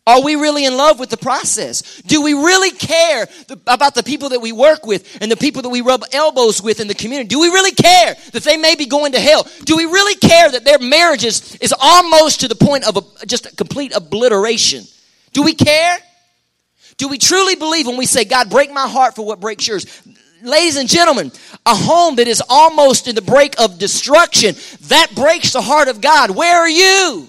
Are 0.07 0.23
we 0.23 0.35
really 0.35 0.67
in 0.67 0.77
love 0.77 1.01
with 1.01 1.09
the 1.09 1.17
process? 1.17 2.03
Do 2.03 2.21
we 2.21 2.35
really 2.35 2.71
care 2.73 3.27
about 3.67 3.95
the 3.95 4.03
people 4.03 4.31
that 4.31 4.41
we 4.41 4.53
work 4.53 4.85
with 4.85 5.17
and 5.23 5.33
the 5.33 5.37
people 5.37 5.63
that 5.63 5.71
we 5.71 5.81
rub 5.81 6.05
elbows 6.13 6.63
with 6.63 6.81
in 6.81 6.89
the 6.89 6.95
community? 6.95 7.29
Do 7.29 7.41
we 7.41 7.49
really 7.49 7.73
care 7.73 8.15
that 8.33 8.43
they 8.43 8.59
may 8.59 8.75
be 8.75 8.85
going 8.85 9.13
to 9.13 9.21
hell? 9.21 9.47
Do 9.65 9.79
we 9.79 9.87
really 9.87 10.15
care 10.17 10.51
that 10.51 10.65
their 10.65 10.79
marriage 10.79 11.25
is, 11.25 11.57
is 11.57 11.75
almost 11.81 12.41
to 12.41 12.49
the 12.49 12.55
point 12.55 12.87
of 12.87 12.99
a, 12.99 13.27
just 13.27 13.47
a 13.47 13.57
complete 13.57 13.97
obliteration? 13.97 14.85
Do 15.33 15.43
we 15.43 15.55
care? 15.55 15.97
Do 16.99 17.09
we 17.09 17.17
truly 17.17 17.55
believe 17.55 17.87
when 17.87 17.97
we 17.97 18.05
say, 18.05 18.27
God, 18.27 18.51
break 18.51 18.71
my 18.71 18.87
heart 18.87 19.17
for 19.17 19.25
what 19.25 19.41
breaks 19.41 19.67
yours? 19.67 19.87
Ladies 20.45 20.77
and 20.77 20.89
gentlemen, 20.89 21.33
a 21.67 21.75
home 21.75 22.17
that 22.17 22.29
is 22.29 22.43
almost 22.49 23.09
in 23.09 23.15
the 23.15 23.23
break 23.23 23.59
of 23.61 23.79
destruction, 23.79 24.55
that 24.89 25.13
breaks 25.15 25.53
the 25.53 25.63
heart 25.63 25.89
of 25.89 26.01
God. 26.01 26.31
Where 26.31 26.61
are 26.61 26.69
you? 26.69 27.29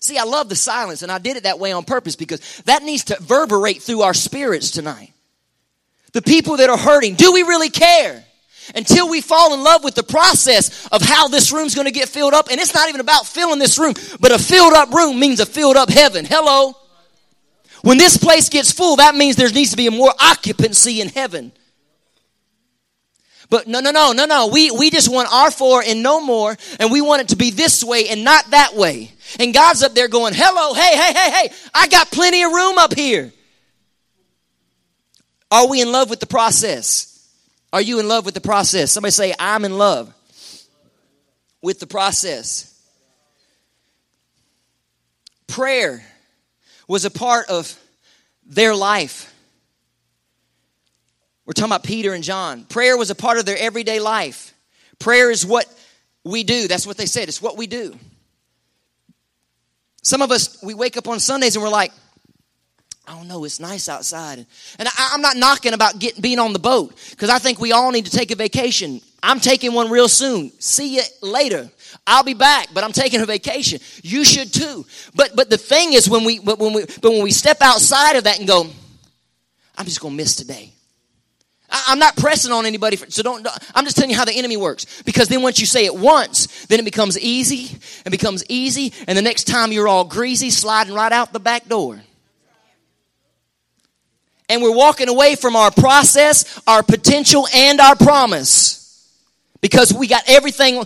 See, 0.00 0.16
I 0.16 0.24
love 0.24 0.48
the 0.48 0.56
silence, 0.56 1.02
and 1.02 1.12
I 1.12 1.18
did 1.18 1.36
it 1.36 1.42
that 1.42 1.58
way 1.58 1.72
on 1.72 1.84
purpose 1.84 2.16
because 2.16 2.62
that 2.62 2.82
needs 2.82 3.04
to 3.04 3.16
reverberate 3.20 3.82
through 3.82 4.02
our 4.02 4.14
spirits 4.14 4.70
tonight. 4.70 5.12
The 6.12 6.22
people 6.22 6.56
that 6.56 6.70
are 6.70 6.78
hurting, 6.78 7.14
do 7.14 7.32
we 7.32 7.42
really 7.42 7.68
care? 7.68 8.24
Until 8.74 9.08
we 9.08 9.20
fall 9.20 9.54
in 9.54 9.62
love 9.62 9.84
with 9.84 9.94
the 9.94 10.02
process 10.02 10.86
of 10.88 11.02
how 11.02 11.28
this 11.28 11.52
room's 11.52 11.74
going 11.74 11.86
to 11.86 11.92
get 11.92 12.08
filled 12.08 12.32
up, 12.32 12.48
and 12.50 12.58
it's 12.60 12.74
not 12.74 12.88
even 12.88 13.00
about 13.00 13.26
filling 13.26 13.58
this 13.58 13.78
room, 13.78 13.94
but 14.20 14.32
a 14.32 14.38
filled 14.38 14.72
up 14.72 14.92
room 14.92 15.18
means 15.20 15.40
a 15.40 15.46
filled 15.46 15.76
up 15.76 15.90
heaven. 15.90 16.24
Hello? 16.24 16.74
When 17.88 17.96
this 17.96 18.18
place 18.18 18.50
gets 18.50 18.70
full, 18.70 18.96
that 18.96 19.14
means 19.14 19.36
there 19.36 19.50
needs 19.50 19.70
to 19.70 19.78
be 19.78 19.88
more 19.88 20.12
occupancy 20.20 21.00
in 21.00 21.08
heaven. 21.08 21.52
But 23.48 23.66
no, 23.66 23.80
no, 23.80 23.90
no, 23.92 24.12
no, 24.12 24.26
no. 24.26 24.48
We, 24.48 24.70
we 24.70 24.90
just 24.90 25.10
want 25.10 25.32
our 25.32 25.50
four 25.50 25.82
and 25.82 26.02
no 26.02 26.20
more, 26.20 26.54
and 26.78 26.92
we 26.92 27.00
want 27.00 27.22
it 27.22 27.28
to 27.28 27.36
be 27.36 27.50
this 27.50 27.82
way 27.82 28.10
and 28.10 28.24
not 28.24 28.50
that 28.50 28.74
way. 28.74 29.10
And 29.40 29.54
God's 29.54 29.82
up 29.82 29.94
there 29.94 30.06
going, 30.06 30.34
hello, 30.36 30.74
hey, 30.74 30.96
hey, 30.98 31.14
hey, 31.14 31.30
hey, 31.30 31.54
I 31.72 31.88
got 31.88 32.10
plenty 32.10 32.42
of 32.42 32.52
room 32.52 32.76
up 32.76 32.94
here. 32.94 33.32
Are 35.50 35.66
we 35.66 35.80
in 35.80 35.90
love 35.90 36.10
with 36.10 36.20
the 36.20 36.26
process? 36.26 37.26
Are 37.72 37.80
you 37.80 38.00
in 38.00 38.06
love 38.06 38.26
with 38.26 38.34
the 38.34 38.42
process? 38.42 38.92
Somebody 38.92 39.12
say, 39.12 39.34
I'm 39.38 39.64
in 39.64 39.78
love 39.78 40.12
with 41.62 41.80
the 41.80 41.86
process. 41.86 42.78
Prayer 45.46 46.04
was 46.88 47.04
a 47.04 47.10
part 47.10 47.48
of 47.48 47.78
their 48.44 48.74
life. 48.74 49.32
We're 51.44 51.52
talking 51.52 51.70
about 51.70 51.84
Peter 51.84 52.12
and 52.14 52.24
John. 52.24 52.64
Prayer 52.64 52.96
was 52.96 53.10
a 53.10 53.14
part 53.14 53.38
of 53.38 53.46
their 53.46 53.56
everyday 53.58 54.00
life. 54.00 54.52
Prayer 54.98 55.30
is 55.30 55.46
what 55.46 55.66
we 56.24 56.42
do. 56.42 56.66
That's 56.66 56.86
what 56.86 56.96
they 56.96 57.06
said. 57.06 57.28
It's 57.28 57.40
what 57.40 57.56
we 57.56 57.66
do. 57.66 57.96
Some 60.02 60.22
of 60.22 60.30
us, 60.30 60.62
we 60.62 60.74
wake 60.74 60.96
up 60.96 61.08
on 61.08 61.20
Sundays 61.20 61.54
and 61.54 61.62
we're 61.62 61.70
like, 61.70 61.92
I 63.06 63.12
don't 63.12 63.28
know, 63.28 63.44
it's 63.44 63.60
nice 63.60 63.88
outside. 63.88 64.44
And 64.78 64.88
I, 64.88 65.12
am 65.14 65.22
not 65.22 65.36
knocking 65.36 65.72
about 65.72 65.98
getting, 65.98 66.20
being 66.20 66.38
on 66.38 66.52
the 66.52 66.58
boat 66.58 66.94
because 67.10 67.30
I 67.30 67.38
think 67.38 67.58
we 67.58 67.72
all 67.72 67.90
need 67.90 68.04
to 68.04 68.10
take 68.10 68.30
a 68.30 68.36
vacation. 68.36 69.00
I'm 69.22 69.40
taking 69.40 69.72
one 69.72 69.90
real 69.90 70.08
soon. 70.08 70.50
See 70.60 70.96
you 70.96 71.02
later. 71.22 71.70
I'll 72.08 72.24
be 72.24 72.34
back, 72.34 72.68
but 72.72 72.84
I'm 72.84 72.92
taking 72.92 73.20
a 73.20 73.26
vacation. 73.26 73.80
You 74.02 74.24
should 74.24 74.50
too. 74.52 74.86
But 75.14 75.36
but 75.36 75.50
the 75.50 75.58
thing 75.58 75.92
is 75.92 76.08
when 76.08 76.24
we 76.24 76.38
but 76.38 76.58
when 76.58 76.72
we 76.72 76.86
but 77.02 77.12
when 77.12 77.22
we 77.22 77.30
step 77.30 77.58
outside 77.60 78.16
of 78.16 78.24
that 78.24 78.38
and 78.38 78.48
go, 78.48 78.66
I'm 79.76 79.84
just 79.84 80.00
gonna 80.00 80.14
miss 80.14 80.34
today. 80.34 80.72
I, 81.70 81.92
am 81.92 81.98
not 81.98 82.16
pressing 82.16 82.50
on 82.50 82.64
anybody, 82.64 82.96
for, 82.96 83.10
so 83.10 83.22
don't. 83.22 83.46
I'm 83.74 83.84
just 83.84 83.96
telling 83.96 84.10
you 84.10 84.16
how 84.16 84.24
the 84.24 84.32
enemy 84.32 84.56
works. 84.56 85.02
Because 85.02 85.28
then 85.28 85.42
once 85.42 85.60
you 85.60 85.66
say 85.66 85.84
it 85.84 85.94
once, 85.94 86.66
then 86.66 86.80
it 86.80 86.84
becomes 86.84 87.18
easy 87.18 87.78
and 88.06 88.10
becomes 88.10 88.42
easy, 88.48 88.94
and 89.06 89.16
the 89.16 89.22
next 89.22 89.44
time 89.44 89.70
you're 89.70 89.86
all 89.86 90.04
greasy, 90.04 90.48
sliding 90.48 90.94
right 90.94 91.12
out 91.12 91.34
the 91.34 91.40
back 91.40 91.68
door. 91.68 92.00
And 94.48 94.62
we're 94.62 94.74
walking 94.74 95.10
away 95.10 95.34
from 95.34 95.56
our 95.56 95.70
process, 95.70 96.58
our 96.66 96.82
potential, 96.82 97.46
and 97.54 97.80
our 97.80 97.96
promise. 97.96 98.77
Because 99.60 99.92
we 99.92 100.06
got 100.06 100.22
everything, 100.28 100.84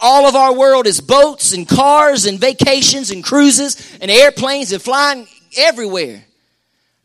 all 0.00 0.26
of 0.26 0.36
our 0.36 0.54
world 0.54 0.86
is 0.86 1.00
boats 1.00 1.52
and 1.52 1.68
cars 1.68 2.24
and 2.26 2.38
vacations 2.38 3.10
and 3.10 3.24
cruises 3.24 3.98
and 4.00 4.10
airplanes 4.10 4.72
and 4.72 4.80
flying 4.80 5.26
everywhere. 5.56 6.24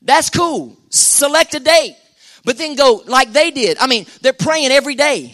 That's 0.02 0.30
cool. 0.30 0.78
Select 0.90 1.56
a 1.56 1.60
date. 1.60 1.96
But 2.46 2.58
then 2.58 2.76
go 2.76 3.04
like 3.06 3.34
they 3.34 3.52
did. 3.52 3.78
I 3.80 3.88
mean, 3.88 4.06
they're 4.22 4.32
praying 4.32 4.72
every 4.72 4.96
day. 4.96 5.34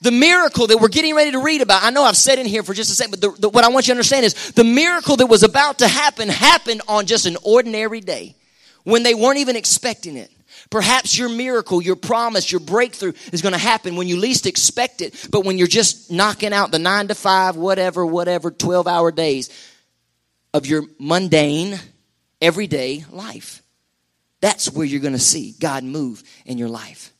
The 0.00 0.10
miracle 0.10 0.66
that 0.66 0.78
we're 0.78 0.88
getting 0.88 1.14
ready 1.14 1.30
to 1.30 1.38
read 1.38 1.62
about, 1.62 1.82
I 1.82 1.90
know 1.90 2.02
I've 2.02 2.16
said 2.16 2.38
in 2.38 2.46
here 2.46 2.62
for 2.62 2.74
just 2.74 2.90
a 2.90 2.94
second, 2.94 3.12
but 3.12 3.20
the, 3.20 3.30
the, 3.42 3.48
what 3.48 3.64
I 3.64 3.68
want 3.68 3.86
you 3.86 3.94
to 3.94 3.96
understand 3.96 4.26
is 4.26 4.52
the 4.52 4.64
miracle 4.64 5.16
that 5.16 5.26
was 5.26 5.42
about 5.42 5.78
to 5.78 5.88
happen 5.88 6.28
happened 6.28 6.82
on 6.88 7.06
just 7.06 7.26
an 7.26 7.36
ordinary 7.42 8.00
day 8.00 8.34
when 8.82 9.02
they 9.02 9.14
weren't 9.14 9.38
even 9.38 9.56
expecting 9.56 10.16
it. 10.16 10.30
Perhaps 10.70 11.16
your 11.18 11.28
miracle, 11.28 11.82
your 11.82 11.96
promise, 11.96 12.50
your 12.50 12.60
breakthrough 12.60 13.12
is 13.32 13.42
going 13.42 13.52
to 13.52 13.58
happen 13.58 13.96
when 13.96 14.08
you 14.08 14.16
least 14.16 14.46
expect 14.46 15.02
it, 15.02 15.28
but 15.30 15.44
when 15.44 15.58
you're 15.58 15.66
just 15.66 16.10
knocking 16.10 16.52
out 16.52 16.70
the 16.70 16.78
nine 16.78 17.08
to 17.08 17.14
five, 17.14 17.56
whatever, 17.56 18.04
whatever, 18.04 18.50
12 18.50 18.86
hour 18.86 19.12
days 19.12 19.50
of 20.52 20.66
your 20.66 20.84
mundane, 20.98 21.78
everyday 22.40 23.04
life. 23.10 23.62
That's 24.40 24.70
where 24.70 24.86
you're 24.86 25.00
going 25.00 25.14
to 25.14 25.18
see 25.18 25.54
God 25.58 25.84
move 25.84 26.22
in 26.44 26.58
your 26.58 26.68
life. 26.68 27.12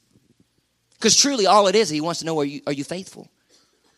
Because 0.95 1.17
truly, 1.17 1.47
all 1.47 1.67
it 1.67 1.75
is, 1.75 1.89
He 1.91 2.01
wants 2.01 2.21
to 2.21 2.27
know 2.27 2.39
are 2.39 2.45
you, 2.45 2.61
are 2.67 2.73
you 2.73 2.85
faithful? 2.85 3.29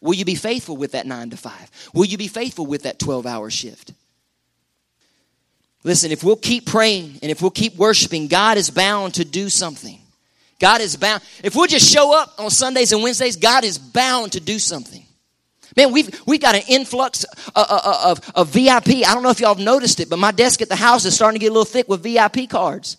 Will 0.00 0.14
you 0.14 0.24
be 0.24 0.35
faithful 0.35 0.76
with 0.76 0.92
that 0.92 1.06
nine 1.06 1.30
to 1.30 1.37
five? 1.37 1.70
Will 1.94 2.04
you 2.04 2.18
be 2.18 2.28
faithful 2.28 2.66
with 2.66 2.82
that 2.82 2.98
12 2.98 3.26
hour 3.26 3.50
shift? 3.50 3.92
Listen, 5.87 6.11
if 6.11 6.25
we'll 6.25 6.35
keep 6.35 6.66
praying 6.66 7.16
and 7.22 7.31
if 7.31 7.40
we'll 7.40 7.53
keep 7.53 7.77
worshiping, 7.77 8.27
God 8.27 8.59
is 8.59 8.70
bound 8.70 9.14
to 9.14 9.25
do 9.25 9.49
something. 9.49 10.01
God 10.59 10.81
is 10.81 10.96
bound. 10.96 11.22
If 11.44 11.55
we'll 11.55 11.68
just 11.68 11.88
show 11.88 12.12
up 12.12 12.35
on 12.40 12.51
Sundays 12.51 12.90
and 12.90 13.05
Wednesdays, 13.05 13.37
God 13.37 13.62
is 13.62 13.79
bound 13.79 14.33
to 14.33 14.40
do 14.40 14.59
something. 14.59 15.05
Man, 15.77 15.92
we've, 15.92 16.11
we've 16.27 16.40
got 16.40 16.57
an 16.57 16.62
influx 16.66 17.22
of, 17.22 17.53
uh, 17.55 17.66
uh, 17.68 17.81
uh, 17.85 18.11
of, 18.11 18.33
of 18.35 18.49
VIP. 18.49 19.07
I 19.07 19.14
don't 19.14 19.22
know 19.22 19.31
if 19.31 19.38
y'all 19.38 19.55
have 19.55 19.64
noticed 19.64 20.01
it, 20.01 20.11
but 20.11 20.18
my 20.18 20.33
desk 20.33 20.61
at 20.61 20.68
the 20.68 20.75
house 20.75 21.05
is 21.05 21.14
starting 21.14 21.38
to 21.38 21.44
get 21.44 21.51
a 21.51 21.55
little 21.55 21.64
thick 21.64 21.88
with 21.88 22.03
VIP 22.03 22.51
cards. 22.51 22.96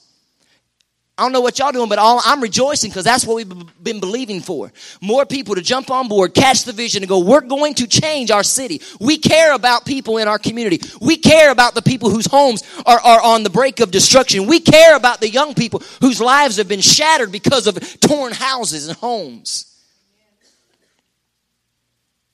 I 1.17 1.23
don't 1.23 1.31
know 1.31 1.41
what 1.41 1.57
y'all 1.57 1.71
doing, 1.71 1.89
but 1.89 1.97
all, 1.97 2.21
I'm 2.23 2.41
rejoicing 2.41 2.91
because 2.91 3.03
that's 3.03 3.25
what 3.25 3.37
we've 3.37 3.83
been 3.83 3.99
believing 3.99 4.39
for. 4.39 4.71
More 5.01 5.25
people 5.25 5.55
to 5.55 5.61
jump 5.61 5.89
on 5.89 6.07
board, 6.07 6.35
catch 6.35 6.63
the 6.63 6.73
vision, 6.73 7.01
and 7.01 7.09
go, 7.09 7.17
we're 7.17 7.41
going 7.41 7.73
to 7.75 7.87
change 7.87 8.29
our 8.29 8.43
city. 8.43 8.81
We 8.99 9.17
care 9.17 9.55
about 9.55 9.83
people 9.83 10.19
in 10.19 10.27
our 10.27 10.37
community. 10.37 10.79
We 11.01 11.17
care 11.17 11.49
about 11.49 11.73
the 11.73 11.81
people 11.81 12.11
whose 12.11 12.27
homes 12.27 12.61
are, 12.85 12.99
are 12.99 13.19
on 13.19 13.41
the 13.41 13.49
brink 13.49 13.79
of 13.79 13.89
destruction. 13.89 14.45
We 14.45 14.59
care 14.59 14.95
about 14.95 15.19
the 15.19 15.27
young 15.27 15.55
people 15.55 15.81
whose 16.01 16.21
lives 16.21 16.57
have 16.57 16.67
been 16.67 16.81
shattered 16.81 17.31
because 17.31 17.65
of 17.65 17.99
torn 17.99 18.31
houses 18.31 18.87
and 18.87 18.95
homes. 18.95 19.73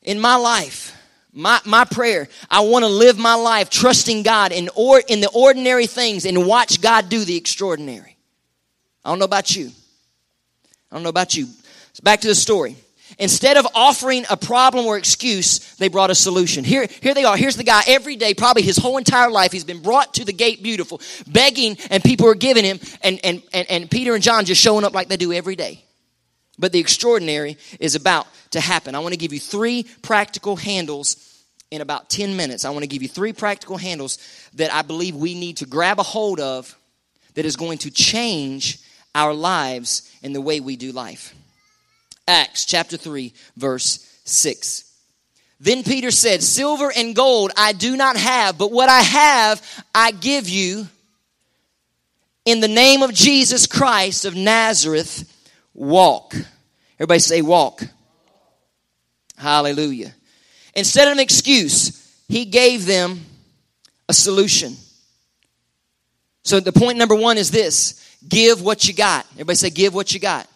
In 0.02 0.20
my 0.20 0.36
life, 0.36 0.94
my, 1.32 1.62
my 1.64 1.86
prayer, 1.86 2.28
I 2.50 2.60
want 2.62 2.84
to 2.84 2.90
live 2.90 3.18
my 3.18 3.36
life 3.36 3.70
trusting 3.70 4.24
God 4.24 4.52
in, 4.52 4.70
or, 4.76 5.02
in 5.08 5.22
the 5.22 5.30
ordinary 5.30 5.88
things 5.88 6.26
and 6.26 6.46
watch 6.46 6.82
God 6.82 7.08
do 7.08 7.24
the 7.24 7.38
extraordinary. 7.38 8.13
I 9.04 9.10
don't 9.10 9.20
know 9.20 9.26
about 9.26 9.56
you. 9.56 9.72
I 10.92 10.96
don't 10.96 11.04
know 11.04 11.10
about 11.10 11.36
you. 11.36 11.46
So 11.46 12.02
back 12.04 12.22
to 12.22 12.28
the 12.28 12.36
story. 12.36 12.76
Instead 13.20 13.58
of 13.58 13.68
offering 13.76 14.26
a 14.30 14.38
problem 14.38 14.86
or 14.86 14.98
excuse, 14.98 15.76
they 15.76 15.88
brought 15.88 16.10
a 16.10 16.16
solution. 16.16 16.64
Here, 16.64 16.88
here 17.02 17.14
they 17.14 17.26
are. 17.26 17.38
Here's 17.38 17.58
the 17.58 17.64
guy 17.64 17.84
every 17.86 18.16
day, 18.16 18.34
probably 18.34 18.64
his 18.64 18.78
whole 18.78 18.98
entire 18.98 19.30
life, 19.30 19.52
he's 19.52 19.64
been 19.64 19.82
brought 19.82 20.16
to 20.16 20.26
the 20.26 20.34
gate 20.34 20.64
beautiful, 20.64 21.00
begging, 21.28 21.78
and 21.92 22.04
people 22.04 22.28
are 22.28 22.36
giving 22.36 22.64
him, 22.64 22.80
and, 23.04 23.20
and, 23.24 23.44
and, 23.54 23.70
and 23.70 23.92
Peter 23.92 24.16
and 24.16 24.24
John 24.24 24.46
just 24.46 24.62
showing 24.62 24.84
up 24.84 24.94
like 24.94 25.10
they 25.10 25.18
do 25.18 25.32
every 25.32 25.56
day. 25.56 25.84
But 26.58 26.72
the 26.72 26.80
extraordinary 26.80 27.58
is 27.80 27.96
about 27.96 28.28
to 28.52 28.60
happen. 28.60 28.96
I 28.96 29.00
want 29.00 29.14
to 29.14 29.20
give 29.20 29.34
you 29.34 29.40
three 29.40 29.86
practical 30.02 30.56
handles 30.56 31.18
in 31.72 31.82
about 31.82 32.10
10 32.10 32.36
minutes. 32.36 32.66
I 32.66 32.70
want 32.70 32.84
to 32.84 32.88
give 32.88 33.02
you 33.02 33.10
three 33.10 33.34
practical 33.34 33.78
handles 33.78 34.18
that 34.54 34.74
I 34.74 34.84
believe 34.84 35.16
we 35.16 35.34
need 35.34 35.58
to 35.58 35.66
grab 35.66 36.00
a 36.00 36.04
hold 36.04 36.40
of 36.40 36.78
that 37.34 37.46
is 37.46 37.56
going 37.56 37.80
to 37.80 37.92
change 37.92 38.80
our 39.16 39.34
lives 39.34 40.10
and 40.24 40.34
the 40.34 40.42
way 40.42 40.60
we 40.60 40.76
do 40.76 40.92
life. 40.92 41.34
Acts 42.28 42.66
chapter 42.66 42.98
3, 42.98 43.34
verse 43.58 44.00
6. 44.24 44.90
Then 45.60 45.84
Peter 45.84 46.12
said, 46.12 46.44
Silver 46.44 46.92
and 46.96 47.16
gold 47.16 47.52
I 47.56 47.74
do 47.74 47.96
not 47.96 48.18
have, 48.18 48.58
but 48.58 48.72
what 48.72 48.90
I 48.90 49.02
have 49.02 49.86
I 49.94 50.12
give 50.12 50.50
you. 50.50 50.88
In 52.46 52.60
the 52.60 52.68
name 52.68 53.04
of 53.04 53.14
Jesus 53.14 53.68
Christ 53.68 54.26
of 54.26 54.36
Nazareth, 54.36 55.32
walk. 55.74 56.36
Everybody 56.98 57.20
say, 57.20 57.42
walk. 57.42 57.84
Hallelujah. 59.38 60.14
Instead 60.76 61.08
of 61.08 61.14
an 61.14 61.20
excuse, 61.20 62.14
he 62.28 62.46
gave 62.46 62.86
them 62.86 63.22
a 64.10 64.14
solution. 64.14 64.76
So 66.44 66.60
the 66.60 66.74
point 66.74 66.98
number 66.98 67.16
one 67.16 67.38
is 67.38 67.52
this 67.52 68.13
Give 68.28 68.62
what 68.62 68.88
you 68.88 68.94
got. 68.94 69.26
Everybody 69.34 69.56
say, 69.56 69.70
give 69.70 69.94
what 69.94 70.14
you 70.14 70.20
got. 70.20 70.48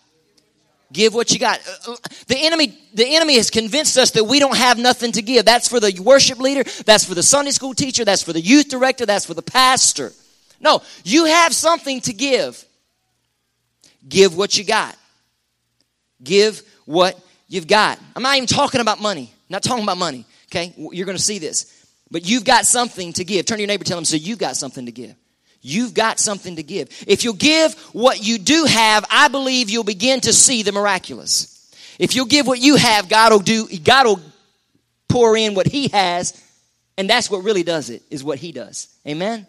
Give 0.92 1.14
what 1.14 1.32
you 1.32 1.40
got. 1.40 1.60
Uh, 1.68 1.92
uh, 1.94 1.96
the 2.28 2.38
enemy, 2.38 2.78
the 2.94 3.06
enemy 3.16 3.36
has 3.36 3.50
convinced 3.50 3.98
us 3.98 4.12
that 4.12 4.24
we 4.24 4.40
don't 4.40 4.56
have 4.56 4.78
nothing 4.78 5.12
to 5.14 5.22
give. 5.22 5.44
That's 5.46 5.68
for 5.68 5.80
the 5.80 6.00
worship 6.02 6.40
leader. 6.40 6.64
That's 6.86 7.04
for 7.04 7.14
the 7.14 7.24
Sunday 7.24 7.52
school 7.52 7.74
teacher. 7.74 8.06
That's 8.06 8.24
for 8.24 8.32
the 8.32 8.40
youth 8.40 8.70
director. 8.70 9.06
That's 9.06 9.26
for 9.26 9.34
the 9.34 9.42
pastor. 9.42 10.14
No, 10.62 10.82
you 11.04 11.26
have 11.26 11.54
something 11.54 12.00
to 12.02 12.14
give. 12.14 12.64
Give 14.08 14.38
what 14.38 14.58
you 14.58 14.64
got. 14.64 14.96
Give 16.24 16.62
what 16.86 17.20
you've 17.50 17.68
got. 17.68 18.00
I'm 18.16 18.24
not 18.24 18.38
even 18.38 18.48
talking 18.48 18.80
about 18.80 19.02
money. 19.02 19.30
I'm 19.32 19.54
not 19.54 19.64
talking 19.64 19.84
about 19.84 19.98
money. 19.98 20.26
Okay, 20.50 20.74
you're 20.78 21.06
going 21.06 21.18
to 21.18 21.24
see 21.24 21.40
this, 21.40 21.86
but 22.10 22.26
you've 22.26 22.46
got 22.46 22.66
something 22.66 23.12
to 23.14 23.26
give. 23.26 23.46
Turn 23.46 23.58
to 23.58 23.62
your 23.62 23.68
neighbor, 23.68 23.84
tell 23.84 23.98
them, 23.98 24.06
so 24.06 24.16
you've 24.16 24.40
got 24.40 24.56
something 24.56 24.86
to 24.86 24.92
give. 24.94 25.14
You've 25.68 25.94
got 25.94 26.18
something 26.18 26.56
to 26.56 26.64
give. 26.64 26.88
If 27.08 27.26
you'll 27.26 27.34
give 27.34 27.74
what 27.92 28.26
you 28.26 28.38
do 28.38 28.64
have, 28.64 29.04
I 29.12 29.28
believe 29.28 29.70
you'll 29.70 29.84
begin 29.84 30.22
to 30.22 30.32
see 30.32 30.64
the 30.64 30.72
miraculous. 30.72 31.54
If 32.00 32.16
you'll 32.16 32.26
give 32.26 32.48
what 32.48 32.60
you 32.60 32.78
have, 32.78 33.10
God 33.10 33.34
will 33.34 33.40
do, 33.40 33.68
God 33.84 34.06
will 34.06 34.22
pour 35.10 35.36
in 35.36 35.56
what 35.56 35.68
He 35.68 35.90
has, 35.90 36.42
and 36.98 37.10
that's 37.10 37.30
what 37.30 37.44
really 37.44 37.64
does 37.64 37.90
it, 37.90 38.02
is 38.10 38.24
what 38.24 38.40
He 38.40 38.54
does. 38.54 38.88
Amen? 39.06 39.46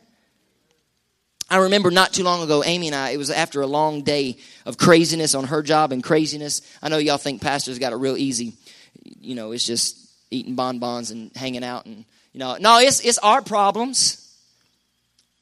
I 1.48 1.58
remember 1.58 1.92
not 1.92 2.12
too 2.12 2.24
long 2.24 2.42
ago, 2.42 2.64
Amy 2.64 2.88
and 2.88 2.96
I, 2.96 3.10
it 3.10 3.16
was 3.16 3.30
after 3.30 3.60
a 3.60 3.66
long 3.68 4.02
day 4.02 4.38
of 4.66 4.76
craziness 4.76 5.36
on 5.36 5.44
her 5.44 5.62
job 5.62 5.92
and 5.92 6.02
craziness. 6.02 6.62
I 6.82 6.88
know 6.88 6.98
y'all 6.98 7.16
think 7.16 7.40
pastors 7.40 7.78
got 7.78 7.92
it 7.92 7.96
real 7.96 8.16
easy. 8.16 8.54
You 9.02 9.36
know, 9.36 9.52
it's 9.52 9.64
just 9.64 9.96
eating 10.32 10.56
bonbons 10.56 11.12
and 11.12 11.30
hanging 11.36 11.62
out 11.62 11.86
and, 11.86 12.04
you 12.32 12.40
know, 12.40 12.56
no, 12.58 12.80
it's, 12.80 13.00
it's 13.00 13.18
our 13.18 13.40
problems 13.40 14.27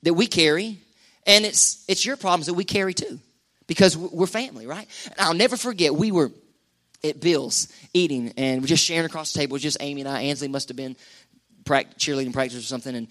that 0.02 0.14
we 0.14 0.26
carry, 0.26 0.80
and 1.26 1.44
it's 1.44 1.84
it's 1.88 2.04
your 2.04 2.16
problems 2.16 2.46
that 2.46 2.54
we 2.54 2.64
carry 2.64 2.94
too, 2.94 3.18
because 3.66 3.96
we're 3.96 4.26
family, 4.26 4.66
right? 4.66 4.88
And 5.06 5.14
I'll 5.18 5.34
never 5.34 5.56
forget 5.56 5.94
we 5.94 6.12
were 6.12 6.30
at 7.04 7.20
Bill's 7.20 7.68
eating, 7.94 8.32
and 8.36 8.60
we're 8.60 8.68
just 8.68 8.84
sharing 8.84 9.06
across 9.06 9.32
the 9.32 9.38
table. 9.38 9.58
just 9.58 9.78
Amy 9.80 10.02
and 10.02 10.08
I. 10.08 10.22
Ansley 10.22 10.48
must 10.48 10.68
have 10.68 10.76
been 10.76 10.96
cheerleading 11.64 12.32
practice 12.32 12.58
or 12.58 12.62
something, 12.62 12.94
and 12.94 13.08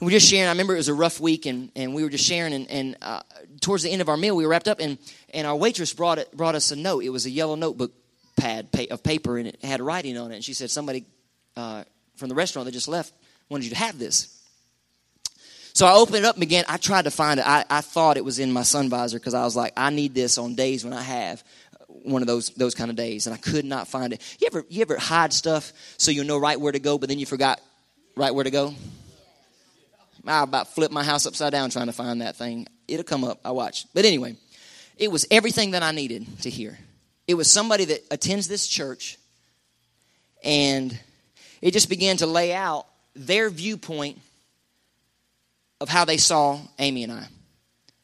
we 0.00 0.06
were 0.06 0.10
just 0.10 0.28
sharing. 0.28 0.46
I 0.46 0.50
remember 0.50 0.74
it 0.74 0.78
was 0.78 0.88
a 0.88 0.94
rough 0.94 1.20
week, 1.20 1.46
and, 1.46 1.70
and 1.76 1.94
we 1.94 2.02
were 2.02 2.10
just 2.10 2.24
sharing. 2.24 2.52
And, 2.52 2.70
and 2.70 2.96
uh, 3.00 3.22
towards 3.60 3.82
the 3.82 3.90
end 3.90 4.02
of 4.02 4.08
our 4.08 4.16
meal, 4.16 4.36
we 4.36 4.44
were 4.44 4.50
wrapped 4.50 4.68
up, 4.68 4.80
and, 4.80 4.98
and 5.32 5.46
our 5.46 5.56
waitress 5.56 5.92
brought 5.92 6.18
it, 6.18 6.36
brought 6.36 6.54
us 6.54 6.70
a 6.70 6.76
note. 6.76 7.04
It 7.04 7.10
was 7.10 7.26
a 7.26 7.30
yellow 7.30 7.54
notebook 7.54 7.92
pad 8.36 8.68
of 8.90 9.02
paper, 9.02 9.38
and 9.38 9.48
it 9.48 9.62
had 9.62 9.80
writing 9.80 10.18
on 10.18 10.32
it. 10.32 10.36
And 10.36 10.44
she 10.44 10.54
said, 10.54 10.70
"Somebody 10.70 11.04
uh, 11.56 11.84
from 12.16 12.28
the 12.28 12.34
restaurant 12.34 12.66
that 12.66 12.72
just 12.72 12.88
left 12.88 13.12
wanted 13.48 13.64
you 13.64 13.70
to 13.70 13.76
have 13.76 13.98
this." 13.98 14.40
So 15.74 15.86
I 15.86 15.94
opened 15.94 16.18
it 16.18 16.24
up 16.24 16.36
and 16.36 16.40
began. 16.40 16.64
I 16.68 16.76
tried 16.76 17.02
to 17.02 17.10
find 17.10 17.40
it. 17.40 17.46
I, 17.46 17.64
I 17.68 17.80
thought 17.80 18.16
it 18.16 18.24
was 18.24 18.38
in 18.38 18.52
my 18.52 18.62
sun 18.62 18.88
visor 18.88 19.18
because 19.18 19.34
I 19.34 19.42
was 19.42 19.56
like, 19.56 19.72
I 19.76 19.90
need 19.90 20.14
this 20.14 20.38
on 20.38 20.54
days 20.54 20.84
when 20.84 20.92
I 20.92 21.02
have 21.02 21.42
one 21.88 22.22
of 22.22 22.28
those 22.28 22.50
those 22.50 22.76
kind 22.76 22.90
of 22.90 22.96
days, 22.96 23.26
and 23.26 23.34
I 23.34 23.38
could 23.38 23.64
not 23.64 23.88
find 23.88 24.12
it. 24.12 24.36
You 24.40 24.46
ever 24.46 24.64
you 24.68 24.82
ever 24.82 24.96
hide 24.96 25.32
stuff 25.32 25.72
so 25.98 26.12
you 26.12 26.22
know 26.22 26.38
right 26.38 26.58
where 26.60 26.70
to 26.70 26.78
go, 26.78 26.96
but 26.96 27.08
then 27.08 27.18
you 27.18 27.26
forgot 27.26 27.60
right 28.16 28.32
where 28.32 28.44
to 28.44 28.52
go? 28.52 28.72
I 30.26 30.44
about 30.44 30.72
flipped 30.74 30.94
my 30.94 31.02
house 31.02 31.26
upside 31.26 31.52
down 31.52 31.70
trying 31.70 31.86
to 31.86 31.92
find 31.92 32.22
that 32.22 32.36
thing. 32.36 32.68
It'll 32.86 33.04
come 33.04 33.24
up. 33.24 33.40
I 33.44 33.50
watch. 33.50 33.86
But 33.92 34.04
anyway, 34.04 34.36
it 34.96 35.10
was 35.10 35.26
everything 35.28 35.72
that 35.72 35.82
I 35.82 35.90
needed 35.90 36.24
to 36.42 36.50
hear. 36.50 36.78
It 37.26 37.34
was 37.34 37.50
somebody 37.50 37.84
that 37.86 38.04
attends 38.12 38.46
this 38.46 38.68
church, 38.68 39.18
and 40.44 40.96
it 41.60 41.72
just 41.72 41.88
began 41.88 42.16
to 42.18 42.26
lay 42.26 42.54
out 42.54 42.86
their 43.16 43.50
viewpoint 43.50 44.20
of 45.84 45.90
how 45.90 46.06
they 46.06 46.16
saw 46.16 46.58
Amy 46.78 47.02
and 47.02 47.12
I, 47.12 47.26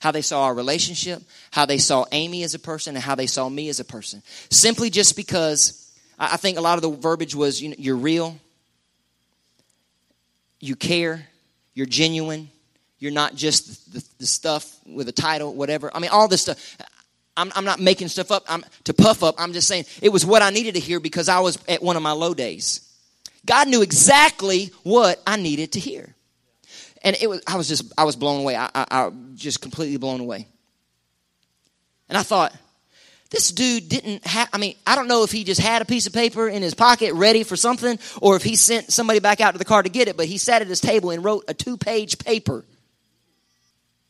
how 0.01 0.11
they 0.11 0.21
saw 0.21 0.45
our 0.45 0.55
relationship, 0.55 1.23
how 1.51 1.65
they 1.65 1.79
saw 1.79 2.05
Amy 2.13 2.43
as 2.43 2.53
a 2.53 2.59
person, 2.59 2.95
and 2.95 3.03
how 3.03 3.15
they 3.15 3.27
saw 3.27 3.49
me 3.49 3.71
as 3.71 3.81
a 3.81 3.87
person. 3.87 4.23
Simply 4.51 4.91
just 4.91 5.17
because 5.17 5.91
I 6.19 6.37
think 6.37 6.59
a 6.59 6.61
lot 6.61 6.77
of 6.77 6.83
the 6.83 6.91
verbiage 6.91 7.35
was 7.35 7.63
you 7.63 7.71
know, 7.71 7.77
you're 7.79 7.97
real, 7.97 8.39
you 10.61 10.77
care, 10.77 11.27
you're 11.73 11.87
genuine, 11.87 12.51
you're 12.99 13.13
not 13.13 13.35
just 13.35 13.91
the, 13.95 14.07
the 14.19 14.27
stuff 14.27 14.71
with 14.85 15.09
a 15.09 15.13
title, 15.13 15.55
whatever. 15.55 15.91
I 15.95 16.01
mean, 16.01 16.11
all 16.11 16.29
this 16.29 16.43
stuff. 16.43 16.77
I'm, 17.35 17.51
I'm 17.55 17.65
not 17.65 17.81
making 17.81 18.09
stuff 18.09 18.31
up 18.31 18.45
I'm, 18.47 18.63
to 18.85 18.93
puff 18.93 19.23
up. 19.23 19.37
I'm 19.39 19.55
just 19.55 19.69
saying 19.69 19.87
it 20.03 20.11
was 20.11 20.27
what 20.27 20.43
I 20.43 20.51
needed 20.51 20.75
to 20.75 20.81
hear 20.81 21.01
because 21.01 21.31
I 21.31 21.41
was 21.41 21.59
at 21.67 21.83
one 21.83 21.97
of 21.97 22.03
my 22.03 22.13
low 22.13 22.35
days. 22.35 22.87
God 23.47 23.69
knew 23.69 23.81
exactly 23.81 24.71
what 24.83 25.23
I 25.27 25.37
needed 25.37 25.73
to 25.73 25.81
hear 25.81 26.15
and 27.03 27.17
it 27.21 27.29
was 27.29 27.43
I 27.47 27.57
was 27.57 27.69
just 27.69 27.93
I 27.97 28.05
was 28.05 28.17
blown 28.17 28.41
away. 28.41 28.57
I, 28.57 28.67
I, 28.75 28.87
I 28.91 29.11
just 29.35 29.61
completely 29.61 29.97
blown 29.97 30.21
away. 30.21 30.47
And 32.09 32.19
I 32.19 32.23
thought, 32.23 32.53
this 33.31 33.53
dude 33.53 33.89
didn't 33.89 34.27
have, 34.27 34.49
I 34.53 34.59
mean, 34.59 34.75
I 34.85 34.97
don't 34.97 35.07
know 35.07 35.23
if 35.23 35.31
he 35.31 35.45
just 35.45 35.61
had 35.61 35.81
a 35.81 35.85
piece 35.85 36.09
of 36.09 36.13
paper 36.13 36.49
in 36.49 36.61
his 36.61 36.75
pocket 36.75 37.15
ready 37.15 37.45
for 37.45 37.55
something 37.55 37.99
or 38.21 38.35
if 38.35 38.43
he 38.43 38.57
sent 38.57 38.93
somebody 38.93 39.21
back 39.21 39.41
out 39.41 39.53
to 39.53 39.59
the 39.59 39.65
car 39.65 39.83
to 39.83 39.89
get 39.89 40.09
it, 40.09 40.17
but 40.17 40.27
he 40.27 40.37
sat 40.37 40.61
at 40.61 40.69
his 40.69 40.81
table 40.81 41.11
and 41.11 41.25
wrote 41.25 41.45
a 41.47 41.55
two 41.55 41.77
page 41.77 42.19
paper. 42.19 42.65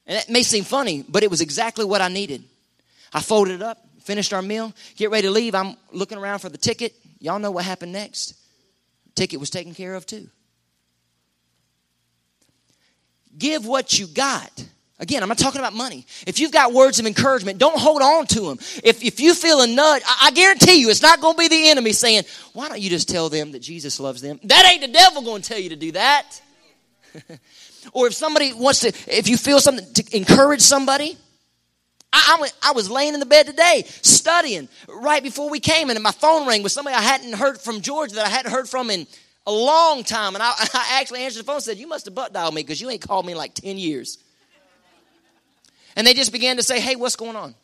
And 0.07 0.17
that 0.17 0.31
may 0.31 0.43
seem 0.43 0.65
funny, 0.65 1.05
but 1.07 1.23
it 1.23 1.31
was 1.31 1.43
exactly 1.43 1.85
what 1.85 2.01
I 2.01 2.09
needed. 2.09 2.43
I 3.13 3.21
folded 3.21 3.57
it 3.57 3.63
up, 3.63 3.79
finished 4.01 4.33
our 4.33 4.43
meal, 4.43 4.73
get 4.97 5.11
ready 5.11 5.29
to 5.29 5.31
leave. 5.31 5.55
I'm 5.55 5.77
looking 5.93 6.17
around 6.17 6.39
for 6.39 6.49
the 6.49 6.59
ticket. 6.59 6.95
Y'all 7.19 7.39
know 7.39 7.51
what 7.51 7.67
happened 7.67 7.93
next. 7.93 8.35
The 9.05 9.13
ticket 9.13 9.39
was 9.39 9.51
taken 9.51 9.75
care 9.75 9.95
of 9.95 10.07
too. 10.07 10.31
Give 13.39 13.67
what 13.67 13.99
you 13.99 14.07
got. 14.07 14.51
Again, 15.01 15.23
I'm 15.23 15.31
not 15.31 15.39
talking 15.39 15.61
about 15.61 15.73
money. 15.73 16.05
If 16.27 16.39
you've 16.39 16.53
got 16.53 16.75
words 16.75 17.01
of 17.01 17.07
encouragement, 17.07 17.59
don't 17.59 17.79
hold 17.79 18.03
on 18.03 18.27
to 18.27 18.41
them. 18.41 18.59
If, 18.85 19.03
if 19.03 19.19
you 19.19 19.33
feel 19.33 19.63
a 19.63 19.67
nudge, 19.67 20.03
I, 20.07 20.27
I 20.27 20.31
guarantee 20.33 20.75
you 20.75 20.91
it's 20.91 21.01
not 21.01 21.23
going 21.23 21.37
to 21.37 21.39
be 21.39 21.49
the 21.49 21.71
enemy 21.71 21.93
saying, 21.93 22.25
Why 22.53 22.69
don't 22.69 22.81
you 22.81 22.91
just 22.91 23.09
tell 23.09 23.31
them 23.31 23.53
that 23.53 23.61
Jesus 23.61 23.99
loves 23.99 24.21
them? 24.21 24.39
That 24.45 24.71
ain't 24.71 24.83
the 24.83 24.89
devil 24.89 25.23
going 25.23 25.41
to 25.41 25.49
tell 25.49 25.59
you 25.59 25.71
to 25.71 25.77
do 25.77 25.93
that. 25.93 26.43
or 27.95 28.09
if 28.09 28.15
somebody 28.15 28.53
wants 28.53 28.81
to, 28.81 28.89
if 29.07 29.27
you 29.27 29.39
feel 29.39 29.59
something 29.59 29.91
to 29.95 30.17
encourage 30.17 30.61
somebody, 30.61 31.17
I, 32.13 32.35
I, 32.37 32.41
went, 32.41 32.53
I 32.63 32.73
was 32.73 32.91
laying 32.91 33.15
in 33.15 33.21
the 33.21 33.27
bed 33.27 33.47
today 33.47 33.85
studying 33.87 34.69
right 34.87 35.23
before 35.23 35.49
we 35.49 35.61
came, 35.61 35.89
and 35.89 36.03
my 36.03 36.13
phone 36.13 36.47
rang 36.47 36.63
with 36.63 36.73
somebody 36.73 36.95
I 36.97 37.03
hadn't 37.03 37.33
heard 37.33 37.59
from 37.59 37.81
George 37.81 38.13
that 38.13 38.27
I 38.27 38.29
hadn't 38.29 38.53
heard 38.53 38.69
from 38.69 38.91
in 38.91 39.07
a 39.47 39.53
long 39.53 40.05
time. 40.05 40.35
And 40.35 40.43
I, 40.43 40.53
I 40.75 40.99
actually 41.01 41.21
answered 41.21 41.41
the 41.41 41.45
phone 41.45 41.57
and 41.57 41.65
said, 41.65 41.79
You 41.79 41.87
must 41.87 42.05
have 42.07 42.15
butt 42.15 42.33
dialed 42.33 42.55
me 42.55 42.63
because 42.63 42.81
you 42.81 42.91
ain't 42.91 43.03
called 43.03 43.27
me 43.27 43.33
in 43.33 43.39
like 43.39 43.55
10 43.55 43.79
years. 43.79 44.19
And 45.97 46.07
they 46.07 46.15
just 46.15 46.33
began 46.33 46.57
to 46.57 46.63
say, 46.63 46.81
Hey, 46.81 46.97
what's 46.97 47.17
going 47.17 47.37
on? 47.37 47.55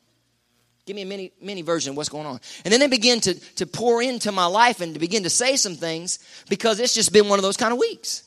Give 0.87 0.95
me 0.95 1.03
a 1.03 1.07
mini, 1.07 1.33
mini 1.43 1.63
version 1.63 1.91
of 1.91 1.97
what's 1.97 2.09
going 2.09 2.27
on. 2.27 2.41
And 2.65 2.73
then 2.73 2.79
they 2.79 2.87
begin 2.87 3.21
to, 3.23 3.35
to 3.57 3.67
pour 3.67 4.01
into 4.01 4.31
my 4.31 4.47
life 4.47 4.81
and 4.81 4.95
to 4.95 5.01
begin 5.01 5.25
to 5.25 5.31
say 5.31 5.57
some 5.57 5.75
things 5.75 6.21
because 6.49 6.79
it's 6.79 6.95
just 6.95 7.13
been 7.13 7.29
one 7.29 7.41
of 7.41 7.43
those 7.43 7.57
kind 7.57 7.73
of 7.73 7.79
weeks. 7.79 8.23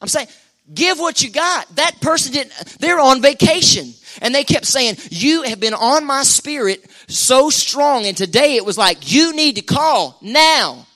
I'm 0.00 0.08
saying, 0.08 0.28
give 0.72 0.98
what 0.98 1.22
you 1.22 1.30
got. 1.30 1.76
That 1.76 2.00
person 2.00 2.32
didn't, 2.32 2.54
they're 2.78 2.98
on 2.98 3.20
vacation. 3.20 3.92
And 4.22 4.34
they 4.34 4.44
kept 4.44 4.64
saying, 4.64 4.96
You 5.10 5.42
have 5.42 5.60
been 5.60 5.74
on 5.74 6.06
my 6.06 6.22
spirit 6.22 6.84
so 7.06 7.50
strong. 7.50 8.06
And 8.06 8.16
today 8.16 8.56
it 8.56 8.64
was 8.64 8.78
like, 8.78 9.12
You 9.12 9.34
need 9.34 9.56
to 9.56 9.62
call 9.62 10.18
now. 10.22 10.86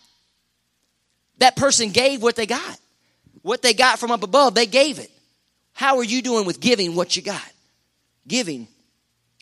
That 1.43 1.57
person 1.57 1.91
gave 1.91 2.23
what 2.23 2.37
they 2.37 2.47
got. 2.47 2.79
What 3.43 3.63
they 3.63 3.75
got 3.75 3.99
from 3.99 4.13
up 4.13 4.23
above, 4.23 4.55
they 4.55 4.67
gave 4.67 5.01
it. 5.01 5.11
How 5.73 5.97
are 5.97 6.05
you 6.05 6.23
doing 6.23 6.47
with 6.47 6.61
giving 6.61 6.95
what 6.95 7.17
you 7.17 7.23
got? 7.23 7.43
Giving 8.29 8.69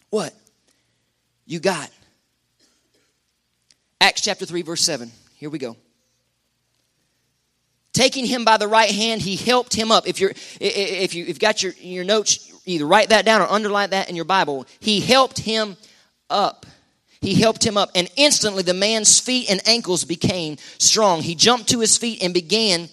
what 0.08 0.32
you 1.44 1.60
got. 1.60 1.90
Acts 4.00 4.22
chapter 4.22 4.46
3, 4.46 4.62
verse 4.62 4.80
7. 4.80 5.12
Here 5.34 5.50
we 5.50 5.58
go. 5.58 5.76
Taking 7.92 8.24
him 8.24 8.46
by 8.46 8.56
the 8.56 8.66
right 8.66 8.90
hand, 8.90 9.20
he 9.20 9.36
helped 9.36 9.74
him 9.74 9.92
up. 9.92 10.08
If 10.08 10.20
you're 10.20 10.32
if 10.58 11.14
you, 11.14 11.24
you've 11.24 11.38
got 11.38 11.62
your, 11.62 11.74
your 11.80 12.04
notes, 12.04 12.50
either 12.64 12.86
write 12.86 13.10
that 13.10 13.26
down 13.26 13.42
or 13.42 13.46
underline 13.46 13.90
that 13.90 14.08
in 14.08 14.16
your 14.16 14.24
Bible. 14.24 14.64
He 14.78 15.00
helped 15.00 15.38
him 15.38 15.76
up. 16.30 16.64
He 17.20 17.34
helped 17.34 17.64
him 17.64 17.76
up, 17.76 17.90
and 17.94 18.08
instantly 18.16 18.62
the 18.62 18.74
man's 18.74 19.20
feet 19.20 19.50
and 19.50 19.60
ankles 19.68 20.04
became 20.04 20.56
strong. 20.78 21.22
He 21.22 21.34
jumped 21.34 21.68
to 21.70 21.80
his 21.80 21.98
feet 21.98 22.22
and 22.22 22.32
began 22.32 22.88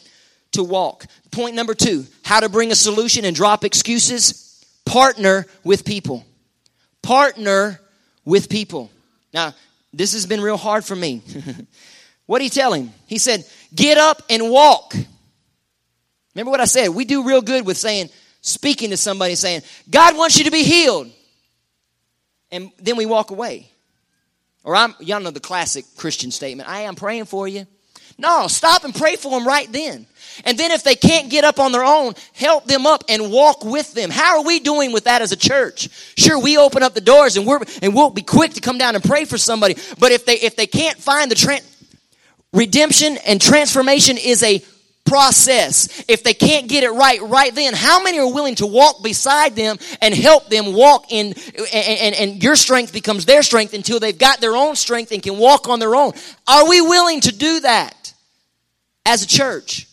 to 0.52 0.63
walk. 0.63 1.06
Point 1.32 1.56
number 1.56 1.74
two 1.74 2.06
how 2.24 2.42
to 2.42 2.50
bring 2.50 2.72
a 2.72 2.76
solution 2.76 3.24
and 3.24 3.36
drop 3.36 3.63
excuses. 3.63 4.66
Partner 4.86 5.46
with 5.63 5.86
people. 5.86 6.26
Partner 7.02 7.80
with 8.26 8.50
people. 8.50 8.90
Now, 9.34 9.54
this 9.94 10.13
has 10.13 10.26
been 10.26 10.42
real 10.42 10.58
hard 10.58 10.84
for 10.84 10.96
me. 10.96 11.22
what 12.26 12.40
did 12.40 12.46
he 12.46 12.50
tell 12.50 12.74
him? 12.74 12.92
He 13.06 13.18
said, 13.18 13.46
Get 13.74 13.98
up 13.98 14.22
and 14.30 14.50
walk. 14.50 14.94
Remember 16.36 16.52
what 16.52 16.62
I 16.62 16.66
said? 16.66 16.90
We 16.90 17.06
do 17.06 17.24
real 17.24 17.42
good 17.42 17.66
with 17.66 17.78
saying, 17.78 18.10
speaking 18.42 18.92
to 18.92 18.98
somebody, 18.98 19.36
saying, 19.36 19.62
God 19.90 20.18
wants 20.18 20.38
you 20.38 20.44
to 20.46 20.52
be 20.52 20.63
healed. 20.63 21.10
And 22.52 22.72
then 22.78 22.96
we 22.96 23.06
walk 23.06 23.32
away. 23.32 23.70
Or 24.67 24.75
I'm, 24.75 24.93
y'all 24.99 25.21
know 25.21 25.32
the 25.32 25.39
classic 25.39 25.86
Christian 25.95 26.30
statement 26.30 26.67
I 26.67 26.82
am 26.82 26.95
praying 26.95 27.23
for 27.23 27.47
you. 27.47 27.65
No, 28.17 28.49
stop 28.49 28.84
and 28.84 28.93
pray 28.93 29.15
for 29.15 29.32
them 29.32 29.47
right 29.47 29.71
then. 29.71 30.06
And 30.43 30.58
then 30.58 30.71
if 30.71 30.84
they 30.84 30.95
can't 30.95 31.30
get 31.30 31.45
up 31.45 31.58
on 31.58 31.71
their 31.71 31.86
own, 31.86 32.15
help 32.34 32.65
them 32.65 32.86
up 32.86 33.06
and 33.08 33.32
walk 33.32 33.63
with 33.63 33.93
them. 33.93 34.10
How 34.10 34.39
are 34.39 34.43
we 34.43 34.60
doing 34.60 34.91
with 34.91 35.06
that 35.06 35.21
as 35.21 35.32
a 35.32 35.38
church? 35.38 35.88
Sure, 36.17 36.38
we 36.38 36.58
open 36.58 36.84
up 36.84 36.93
the 36.93 36.99
doors 36.99 37.38
and 37.38 37.47
we're 37.47 37.62
and 37.82 37.95
we'll 37.95 38.10
be 38.10 38.23
quick 38.23 38.56
to 38.56 38.62
come 38.62 38.77
down 38.77 38.93
and 38.95 39.01
pray 39.01 39.23
for 39.23 39.38
somebody. 39.38 39.77
But 39.99 40.12
if 40.12 40.25
they 40.25 40.36
if 40.36 40.58
they 40.58 40.67
can't 40.67 40.97
find 40.97 41.32
the 41.32 41.62
redemption 42.51 43.17
and 43.25 43.39
transformation 43.39 44.17
is 44.17 44.43
a 44.43 44.62
process. 45.08 46.04
If 46.08 46.24
they 46.24 46.34
can't 46.34 46.67
get 46.67 46.84
it 46.84 46.91
right 46.91 47.22
right 47.22 47.54
then, 47.54 47.74
how 47.74 48.04
many 48.04 48.20
are 48.20 48.32
willing 48.32 48.56
to 48.56 48.67
walk 48.67 49.04
beside 49.04 49.56
them 49.56 49.78
and 50.02 50.13
help 50.13 50.50
them 50.50 50.74
walk 50.74 51.12
in 51.12 51.34
and, 51.74 51.74
and, 51.74 52.15
and, 52.15 52.43
your 52.43 52.56
strength 52.56 52.93
becomes 52.93 53.26
their 53.26 53.41
strength 53.41 53.74
until 53.74 54.00
they've 54.00 54.17
got 54.17 54.39
their 54.41 54.56
own 54.56 54.76
strength 54.76 55.12
and 55.12 55.24
can 55.24 55.38
walk 55.38 55.67
on 55.67 55.80
their 55.80 55.96
own? 55.96 56.13
Are 56.48 56.67
we 56.67 56.82
willing 56.82 57.22
to 57.22 57.36
do 57.36 57.60
that 57.62 58.13
as 59.06 59.24
a 59.24 59.28
church? 59.28 59.88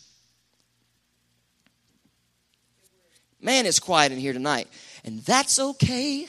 Man, 3.45 3.67
it's 3.67 3.79
quiet 3.79 4.11
in 4.11 4.17
here 4.17 4.33
tonight. 4.33 4.67
And 5.03 5.19
that's 5.19 5.59
okay. 5.59 6.27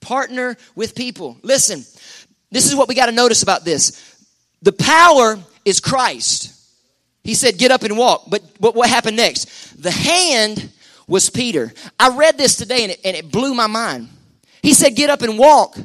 Partner 0.00 0.56
with 0.74 0.94
people. 0.94 1.36
Listen, 1.42 1.84
this 2.50 2.66
is 2.66 2.74
what 2.74 2.88
we 2.88 2.94
got 2.94 3.06
to 3.06 3.12
notice 3.12 3.42
about 3.42 3.62
this. 3.62 4.16
The 4.62 4.72
power 4.72 5.38
is 5.66 5.80
Christ. 5.80 6.53
He 7.24 7.34
said, 7.34 7.58
Get 7.58 7.70
up 7.70 7.82
and 7.82 7.98
walk. 7.98 8.24
But, 8.28 8.42
but 8.60 8.74
what 8.74 8.88
happened 8.88 9.16
next? 9.16 9.82
The 9.82 9.90
hand 9.90 10.70
was 11.08 11.30
Peter. 11.30 11.72
I 11.98 12.16
read 12.16 12.38
this 12.38 12.56
today 12.56 12.84
and 12.84 12.92
it, 12.92 13.00
and 13.04 13.16
it 13.16 13.32
blew 13.32 13.54
my 13.54 13.66
mind. 13.66 14.08
He 14.62 14.74
said, 14.74 14.94
Get 14.94 15.10
up 15.10 15.22
and 15.22 15.38
walk. 15.38 15.76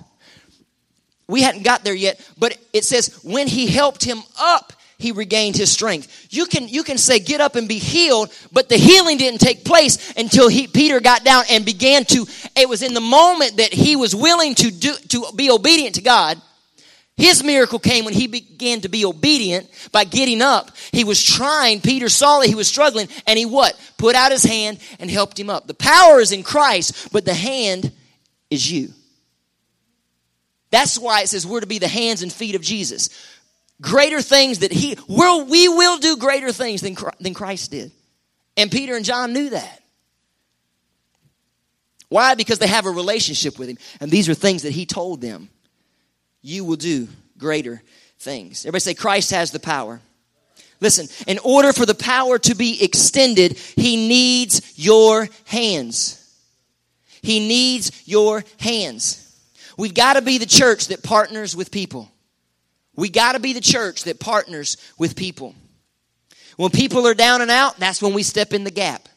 We 1.28 1.42
hadn't 1.42 1.64
got 1.64 1.84
there 1.84 1.96
yet, 1.96 2.20
but 2.38 2.58
it 2.74 2.84
says, 2.84 3.22
When 3.24 3.48
he 3.48 3.68
helped 3.68 4.04
him 4.04 4.22
up, 4.40 4.74
he 4.98 5.14
regained 5.14 5.56
his 5.56 5.72
strength. 5.72 6.28
You 6.30 6.46
can, 6.46 6.68
you 6.68 6.84
can 6.84 6.98
say, 6.98 7.20
Get 7.20 7.40
up 7.40 7.56
and 7.56 7.70
be 7.70 7.80
healed, 7.80 8.34
but 8.52 8.68
the 8.68 8.78
healing 8.78 9.18
didn't 9.18 9.40
take 9.40 9.64
place 9.64 10.14
until 10.18 10.50
he, 10.50 10.68
Peter 10.68 11.00
got 11.00 11.24
down 11.24 11.46
and 11.50 11.64
began 11.64 12.04
to. 12.06 12.26
It 12.58 12.68
was 12.68 12.84
in 12.84 12.94
the 12.94 13.02
moment 13.02 13.58
that 13.58 13.74
he 13.74 13.96
was 13.96 14.14
willing 14.14 14.56
to, 14.56 14.72
do, 14.72 14.94
to 15.10 15.26
be 15.36 15.50
obedient 15.50 15.96
to 15.96 16.02
God 16.02 16.42
his 17.20 17.44
miracle 17.44 17.80
came 17.80 18.06
when 18.06 18.14
he 18.14 18.28
began 18.28 18.80
to 18.80 18.88
be 18.88 19.04
obedient 19.04 19.70
by 19.92 20.06
getting 20.06 20.42
up. 20.42 20.72
He 20.94 21.04
was 21.04 21.22
trying. 21.22 21.82
Peter 21.82 22.08
saw 22.08 22.40
that 22.40 22.48
he 22.48 22.56
was 22.56 22.70
struggling 22.70 23.10
and 23.28 23.38
he 23.38 23.46
what? 23.46 23.78
Put 23.98 24.16
out 24.16 24.32
his 24.32 24.46
hand 24.46 24.80
and 25.02 25.12
helped 25.12 25.38
him 25.38 25.50
up. 25.50 25.68
The 25.68 25.74
power 25.74 26.22
is 26.22 26.32
in 26.32 26.44
Christ, 26.44 27.12
but 27.12 27.26
the 27.26 27.34
hand 27.34 27.92
is 28.50 28.72
you. 28.72 28.94
That's 30.72 30.98
why 30.98 31.24
it 31.24 31.28
says 31.28 31.46
we're 31.46 31.60
to 31.60 31.68
be 31.68 31.80
the 31.80 31.90
hands 31.90 32.24
and 32.24 32.32
feet 32.32 32.56
of 32.56 32.62
Jesus. 32.62 33.10
Greater 33.82 34.22
things 34.22 34.60
that 34.60 34.72
he, 34.72 34.98
will, 35.10 35.46
we 35.46 35.68
will 35.68 35.98
do 35.98 36.16
greater 36.16 36.54
things 36.54 36.80
than, 36.80 36.96
than 37.20 37.34
Christ 37.34 37.72
did. 37.72 37.92
And 38.56 38.72
Peter 38.72 38.96
and 38.96 39.04
John 39.04 39.34
knew 39.34 39.50
that. 39.50 39.84
Why? 42.08 42.36
Because 42.36 42.60
they 42.60 42.68
have 42.68 42.86
a 42.86 42.92
relationship 42.92 43.60
with 43.60 43.68
him. 43.68 43.78
And 44.00 44.10
these 44.10 44.30
are 44.30 44.34
things 44.34 44.64
that 44.64 44.72
he 44.72 44.86
told 44.86 45.20
them 45.20 45.50
you 46.42 46.64
will 46.66 46.76
do 46.76 47.08
greater 47.38 47.82
things. 48.20 48.66
Everybody 48.66 48.82
say, 48.82 48.94
Christ 48.94 49.32
has 49.32 49.52
the 49.52 49.60
power. 49.60 50.02
Listen, 50.82 51.08
in 51.28 51.40
order 51.40 51.74
for 51.74 51.86
the 51.86 51.96
power 51.96 52.40
to 52.40 52.56
be 52.56 52.84
extended, 52.84 53.58
he 53.58 54.08
needs 54.08 54.74
your 54.78 55.28
hands. 55.46 56.16
He 57.22 57.40
needs 57.40 58.04
your 58.06 58.44
hands. 58.60 59.26
We've 59.78 59.94
got 59.94 60.14
to 60.14 60.22
be 60.22 60.38
the 60.38 60.46
church 60.46 60.88
that 60.88 61.04
partners 61.04 61.56
with 61.56 61.72
people. 61.72 62.10
We 62.96 63.10
got 63.10 63.34
to 63.34 63.40
be 63.40 63.54
the 63.54 63.62
church 63.62 64.04
that 64.06 64.20
partners 64.20 64.78
with 64.98 65.16
people. 65.16 65.56
When 66.58 66.72
people 66.72 67.08
are 67.08 67.14
down 67.14 67.42
and 67.42 67.52
out, 67.52 67.78
that's 67.78 68.02
when 68.02 68.14
we 68.14 68.24
step 68.24 68.54
in 68.54 68.66
the 68.66 68.72
gap. 68.72 69.08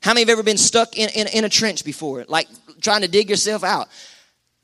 How 0.00 0.12
many 0.12 0.22
have 0.22 0.30
ever 0.30 0.42
been 0.42 0.56
stuck 0.56 0.96
in, 0.96 1.10
in, 1.10 1.26
in 1.28 1.44
a 1.44 1.48
trench 1.48 1.84
before? 1.84 2.24
Like 2.28 2.48
trying 2.80 3.02
to 3.02 3.08
dig 3.08 3.28
yourself 3.28 3.64
out. 3.64 3.88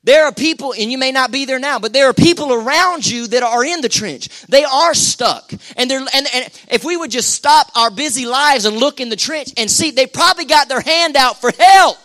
There 0.04 0.24
are 0.24 0.32
people, 0.32 0.72
and 0.72 0.90
you 0.90 0.98
may 0.98 1.12
not 1.12 1.30
be 1.30 1.44
there 1.44 1.60
now, 1.60 1.78
but 1.78 1.92
there 1.92 2.08
are 2.08 2.12
people 2.12 2.52
around 2.52 3.06
you 3.06 3.28
that 3.28 3.44
are 3.44 3.64
in 3.64 3.82
the 3.82 3.88
trench. 3.88 4.28
They 4.46 4.64
are 4.64 4.94
stuck. 4.94 5.52
And 5.76 5.88
they're, 5.88 6.00
and, 6.00 6.26
and 6.34 6.60
if 6.70 6.82
we 6.84 6.96
would 6.96 7.12
just 7.12 7.32
stop 7.32 7.68
our 7.76 7.90
busy 7.90 8.26
lives 8.26 8.64
and 8.64 8.76
look 8.76 9.00
in 9.00 9.10
the 9.10 9.16
trench 9.16 9.52
and 9.56 9.70
see, 9.70 9.92
they 9.92 10.06
probably 10.08 10.44
got 10.44 10.68
their 10.68 10.80
hand 10.80 11.14
out 11.14 11.40
for 11.40 11.52
help. 11.56 11.98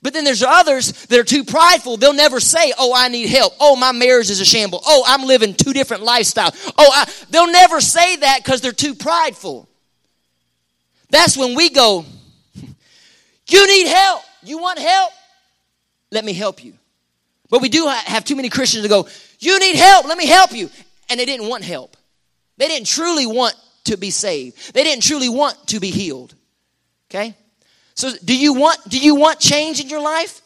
But 0.00 0.12
then 0.12 0.24
there's 0.24 0.42
others 0.42 0.92
that 1.06 1.18
are 1.18 1.24
too 1.24 1.44
prideful. 1.44 1.96
They'll 1.98 2.12
never 2.12 2.40
say, 2.40 2.72
Oh, 2.78 2.92
I 2.94 3.08
need 3.08 3.28
help. 3.28 3.54
Oh, 3.58 3.74
my 3.74 3.92
marriage 3.92 4.28
is 4.28 4.40
a 4.40 4.44
shamble. 4.44 4.82
Oh, 4.86 5.02
I'm 5.06 5.26
living 5.26 5.54
two 5.54 5.72
different 5.72 6.02
lifestyles. 6.02 6.72
Oh, 6.76 6.90
I, 6.92 7.10
they'll 7.30 7.50
never 7.50 7.80
say 7.80 8.16
that 8.16 8.40
because 8.44 8.60
they're 8.60 8.72
too 8.72 8.94
prideful. 8.94 9.66
That's 11.08 11.38
when 11.38 11.54
we 11.54 11.70
go, 11.70 12.04
You 13.46 13.66
need 13.66 13.86
help. 13.86 14.22
You 14.42 14.58
want 14.58 14.78
help? 14.78 15.10
Let 16.14 16.24
me 16.24 16.32
help 16.32 16.64
you. 16.64 16.74
But 17.50 17.60
we 17.60 17.68
do 17.68 17.86
have 17.86 18.24
too 18.24 18.36
many 18.36 18.48
Christians 18.48 18.84
to 18.84 18.88
go, 18.88 19.06
you 19.38 19.58
need 19.58 19.76
help, 19.76 20.06
let 20.06 20.16
me 20.16 20.26
help 20.26 20.52
you. 20.52 20.70
And 21.10 21.20
they 21.20 21.26
didn't 21.26 21.48
want 21.48 21.64
help. 21.64 21.96
They 22.56 22.68
didn't 22.68 22.86
truly 22.86 23.26
want 23.26 23.54
to 23.84 23.98
be 23.98 24.10
saved. 24.10 24.72
They 24.72 24.84
didn't 24.84 25.02
truly 25.02 25.28
want 25.28 25.66
to 25.68 25.80
be 25.80 25.90
healed. 25.90 26.34
Okay? 27.10 27.34
So 27.94 28.10
do 28.24 28.36
you 28.36 28.54
want 28.54 28.78
do 28.88 28.98
you 28.98 29.14
want 29.14 29.38
change 29.40 29.80
in 29.80 29.88
your 29.88 30.00
life? 30.00 30.40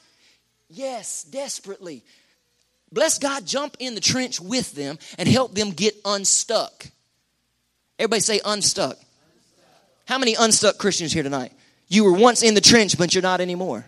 Yes, 0.68 1.22
desperately. 1.22 2.02
Bless 2.90 3.18
God, 3.18 3.46
jump 3.46 3.76
in 3.78 3.94
the 3.94 4.00
trench 4.00 4.40
with 4.40 4.74
them 4.74 4.98
and 5.18 5.28
help 5.28 5.54
them 5.54 5.70
get 5.70 5.94
unstuck. 6.04 6.86
Everybody 7.98 8.20
say 8.20 8.40
unstuck. 8.44 8.96
unstuck. 8.96 9.06
How 10.06 10.18
many 10.18 10.34
unstuck 10.34 10.78
Christians 10.78 11.12
here 11.12 11.22
tonight? 11.22 11.52
You 11.88 12.04
were 12.04 12.12
once 12.12 12.42
in 12.42 12.54
the 12.54 12.60
trench, 12.60 12.98
but 12.98 13.14
you're 13.14 13.22
not 13.22 13.40
anymore. 13.40 13.86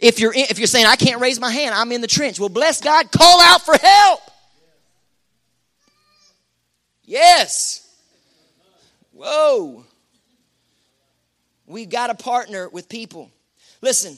If 0.00 0.20
you're 0.20 0.32
in, 0.32 0.46
if 0.50 0.58
you're 0.58 0.66
saying 0.66 0.86
I 0.86 0.96
can't 0.96 1.20
raise 1.20 1.40
my 1.40 1.50
hand, 1.50 1.74
I'm 1.74 1.92
in 1.92 2.00
the 2.00 2.06
trench. 2.06 2.40
Well, 2.40 2.48
bless 2.48 2.80
God, 2.80 3.10
call 3.12 3.40
out 3.40 3.62
for 3.62 3.76
help. 3.76 4.20
Yes. 7.04 7.88
Whoa. 9.12 9.84
We've 11.66 11.88
got 11.88 12.08
to 12.08 12.14
partner 12.14 12.68
with 12.68 12.88
people. 12.88 13.30
Listen, 13.80 14.16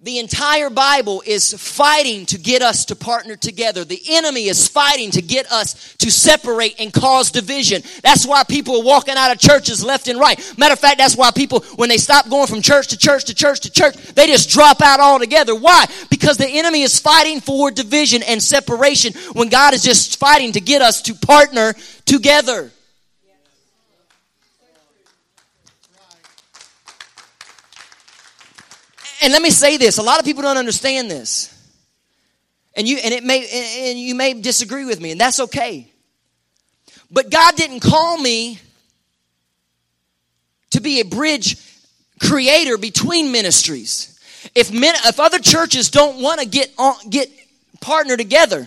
the 0.00 0.18
entire 0.18 0.68
Bible 0.68 1.22
is 1.24 1.54
fighting 1.54 2.26
to 2.26 2.38
get 2.38 2.60
us 2.60 2.84
to 2.86 2.96
partner 2.96 3.34
together. 3.34 3.82
The 3.82 4.02
enemy 4.10 4.44
is 4.44 4.68
fighting 4.68 5.10
to 5.12 5.22
get 5.22 5.50
us 5.50 5.94
to 5.96 6.10
separate 6.10 6.74
and 6.78 6.92
cause 6.92 7.30
division. 7.30 7.82
That's 8.02 8.26
why 8.26 8.44
people 8.44 8.76
are 8.76 8.84
walking 8.84 9.14
out 9.16 9.32
of 9.32 9.38
churches 9.38 9.82
left 9.82 10.08
and 10.08 10.20
right. 10.20 10.38
Matter 10.58 10.74
of 10.74 10.78
fact, 10.78 10.98
that's 10.98 11.16
why 11.16 11.30
people, 11.30 11.60
when 11.76 11.88
they 11.88 11.96
stop 11.96 12.28
going 12.28 12.46
from 12.46 12.60
church 12.60 12.88
to 12.88 12.98
church 12.98 13.24
to 13.24 13.34
church 13.34 13.60
to 13.60 13.70
church, 13.70 13.96
they 13.96 14.26
just 14.26 14.50
drop 14.50 14.82
out 14.82 15.00
altogether. 15.00 15.54
Why? 15.54 15.86
Because 16.10 16.36
the 16.36 16.46
enemy 16.46 16.82
is 16.82 17.00
fighting 17.00 17.40
for 17.40 17.70
division 17.70 18.22
and 18.22 18.42
separation 18.42 19.14
when 19.32 19.48
God 19.48 19.72
is 19.72 19.82
just 19.82 20.18
fighting 20.18 20.52
to 20.52 20.60
get 20.60 20.82
us 20.82 21.00
to 21.02 21.14
partner 21.14 21.74
together. 22.04 22.70
And 29.22 29.32
let 29.32 29.42
me 29.42 29.50
say 29.50 29.76
this 29.76 29.98
a 29.98 30.02
lot 30.02 30.18
of 30.18 30.24
people 30.24 30.42
don't 30.42 30.56
understand 30.56 31.10
this. 31.10 31.52
And 32.74 32.86
you 32.86 32.98
and 33.02 33.14
it 33.14 33.24
may 33.24 33.90
and 33.90 33.98
you 33.98 34.14
may 34.14 34.34
disagree 34.34 34.84
with 34.84 35.00
me 35.00 35.12
and 35.12 35.20
that's 35.20 35.40
okay. 35.40 35.90
But 37.10 37.30
god 37.30 37.56
didn't 37.56 37.80
call 37.80 38.18
me 38.18 38.60
to 40.70 40.80
be 40.80 41.00
a 41.00 41.04
bridge 41.04 41.56
creator 42.20 42.76
between 42.76 43.32
ministries. 43.32 44.12
If 44.54 44.72
men, 44.72 44.94
if 45.04 45.18
other 45.18 45.38
churches 45.38 45.90
don't 45.90 46.22
want 46.22 46.40
to 46.40 46.46
get 46.46 46.72
on 46.78 46.94
get 47.08 47.30
partner 47.80 48.16
together 48.16 48.66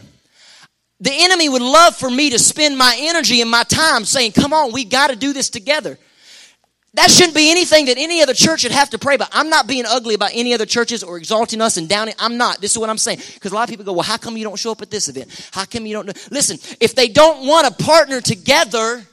the 1.02 1.12
enemy 1.12 1.48
would 1.48 1.62
love 1.62 1.96
for 1.96 2.10
me 2.10 2.30
to 2.30 2.40
spend 2.40 2.78
my 2.78 2.96
energy 3.00 3.42
and 3.42 3.50
my 3.50 3.64
time 3.64 4.06
saying 4.06 4.32
come 4.32 4.54
on 4.54 4.72
we 4.72 4.86
got 4.86 5.10
to 5.10 5.16
do 5.16 5.34
this 5.34 5.50
together 5.50 5.98
that 6.96 7.12
shouldn't 7.12 7.36
be 7.36 7.52
anything 7.52 7.86
that 7.86 7.98
any 7.98 8.24
other 8.24 8.34
church 8.34 8.62
should 8.62 8.72
have 8.72 8.90
to 8.90 8.98
pray 8.98 9.14
about. 9.14 9.30
I'm 9.32 9.50
not 9.50 9.68
being 9.68 9.86
ugly 9.86 10.16
about 10.16 10.32
any 10.34 10.56
other 10.56 10.66
churches 10.66 11.04
or 11.04 11.18
exalting 11.18 11.62
us 11.62 11.78
and 11.78 11.88
downing. 11.88 12.16
I'm 12.18 12.38
not. 12.38 12.62
This 12.62 12.72
is 12.72 12.78
what 12.80 12.90
I'm 12.90 12.98
saying. 12.98 13.20
Because 13.36 13.52
a 13.52 13.56
lot 13.56 13.64
of 13.64 13.70
people 13.70 13.86
go, 13.86 13.94
well, 13.94 14.02
how 14.02 14.18
come 14.18 14.38
you 14.38 14.44
don't 14.44 14.58
show 14.58 14.72
up 14.72 14.82
at 14.82 14.90
this 14.90 15.08
event? 15.08 15.50
How 15.54 15.66
come 15.66 15.86
you 15.86 15.94
don't? 15.94 16.32
Listen, 16.32 16.58
if 16.80 16.96
they 16.96 17.08
don't 17.08 17.46
want 17.46 17.68
to 17.68 17.84
partner 17.84 18.22
together, 18.22 19.06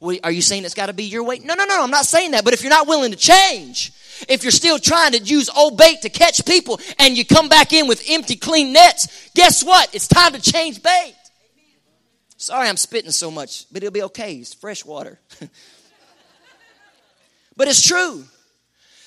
well, 0.00 0.16
are 0.24 0.32
you 0.32 0.40
saying 0.40 0.64
it's 0.64 0.72
got 0.72 0.86
to 0.86 0.94
be 0.94 1.04
your 1.04 1.22
way? 1.22 1.40
No, 1.40 1.54
no, 1.54 1.66
no, 1.66 1.82
I'm 1.82 1.90
not 1.90 2.06
saying 2.06 2.30
that. 2.30 2.42
But 2.42 2.54
if 2.54 2.62
you're 2.62 2.70
not 2.70 2.88
willing 2.88 3.10
to 3.10 3.18
change, 3.18 3.92
if 4.26 4.42
you're 4.42 4.50
still 4.50 4.78
trying 4.78 5.12
to 5.12 5.18
use 5.18 5.50
old 5.50 5.76
bait 5.76 6.00
to 6.02 6.08
catch 6.08 6.44
people 6.46 6.80
and 6.98 7.18
you 7.18 7.26
come 7.26 7.50
back 7.50 7.74
in 7.74 7.86
with 7.86 8.02
empty, 8.08 8.36
clean 8.36 8.72
nets, 8.72 9.30
guess 9.34 9.62
what? 9.62 9.94
It's 9.94 10.08
time 10.08 10.32
to 10.32 10.40
change 10.40 10.82
bait. 10.82 11.14
Sorry 12.38 12.66
I'm 12.66 12.78
spitting 12.78 13.10
so 13.10 13.30
much, 13.30 13.70
but 13.70 13.82
it'll 13.82 13.92
be 13.92 14.04
okay. 14.04 14.36
It's 14.36 14.54
fresh 14.54 14.86
water. 14.86 15.20
But 17.56 17.68
it's 17.68 17.86
true. 17.86 18.24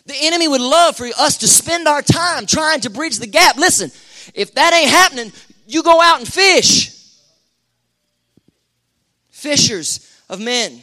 The 0.05 0.15
enemy 0.21 0.47
would 0.47 0.61
love 0.61 0.97
for 0.97 1.05
us 1.17 1.37
to 1.37 1.47
spend 1.47 1.87
our 1.87 2.01
time 2.01 2.45
trying 2.45 2.81
to 2.81 2.89
bridge 2.89 3.19
the 3.19 3.27
gap. 3.27 3.55
Listen, 3.55 3.89
if 4.33 4.53
that 4.55 4.73
ain't 4.73 4.89
happening, 4.89 5.31
you 5.65 5.81
go 5.81 6.01
out 6.01 6.19
and 6.19 6.27
fish. 6.27 6.91
Fishers 9.29 10.21
of 10.29 10.41
men. 10.41 10.81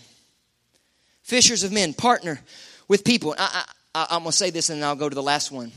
Fishers 1.22 1.64
of 1.64 1.72
men. 1.72 1.92
Partner 1.92 2.40
with 2.88 3.04
people. 3.04 3.34
I, 3.38 3.64
I, 3.94 4.06
I'm 4.10 4.22
going 4.22 4.30
to 4.30 4.36
say 4.36 4.50
this 4.50 4.70
and 4.70 4.80
then 4.80 4.88
I'll 4.88 4.96
go 4.96 5.08
to 5.08 5.14
the 5.14 5.22
last 5.22 5.52
one. 5.52 5.70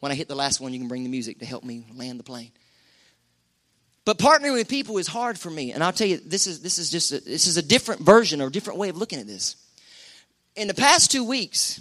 When 0.00 0.12
I 0.12 0.14
hit 0.14 0.28
the 0.28 0.36
last 0.36 0.60
one, 0.60 0.72
you 0.72 0.78
can 0.78 0.88
bring 0.88 1.02
the 1.02 1.08
music 1.08 1.38
to 1.38 1.46
help 1.46 1.64
me 1.64 1.86
land 1.94 2.18
the 2.20 2.24
plane. 2.24 2.52
But 4.04 4.18
partnering 4.18 4.52
with 4.52 4.68
people 4.68 4.98
is 4.98 5.06
hard 5.06 5.38
for 5.38 5.50
me. 5.50 5.72
And 5.72 5.82
I'll 5.82 5.92
tell 5.92 6.06
you, 6.06 6.18
this 6.18 6.46
is, 6.46 6.60
this 6.60 6.78
is 6.78 6.90
just 6.90 7.10
a, 7.12 7.20
this 7.20 7.46
is 7.46 7.56
a 7.56 7.62
different 7.62 8.02
version 8.02 8.40
or 8.40 8.48
a 8.48 8.52
different 8.52 8.78
way 8.78 8.90
of 8.90 8.96
looking 8.96 9.18
at 9.18 9.26
this 9.26 9.56
in 10.56 10.68
the 10.68 10.74
past 10.74 11.10
two 11.10 11.22
weeks, 11.22 11.80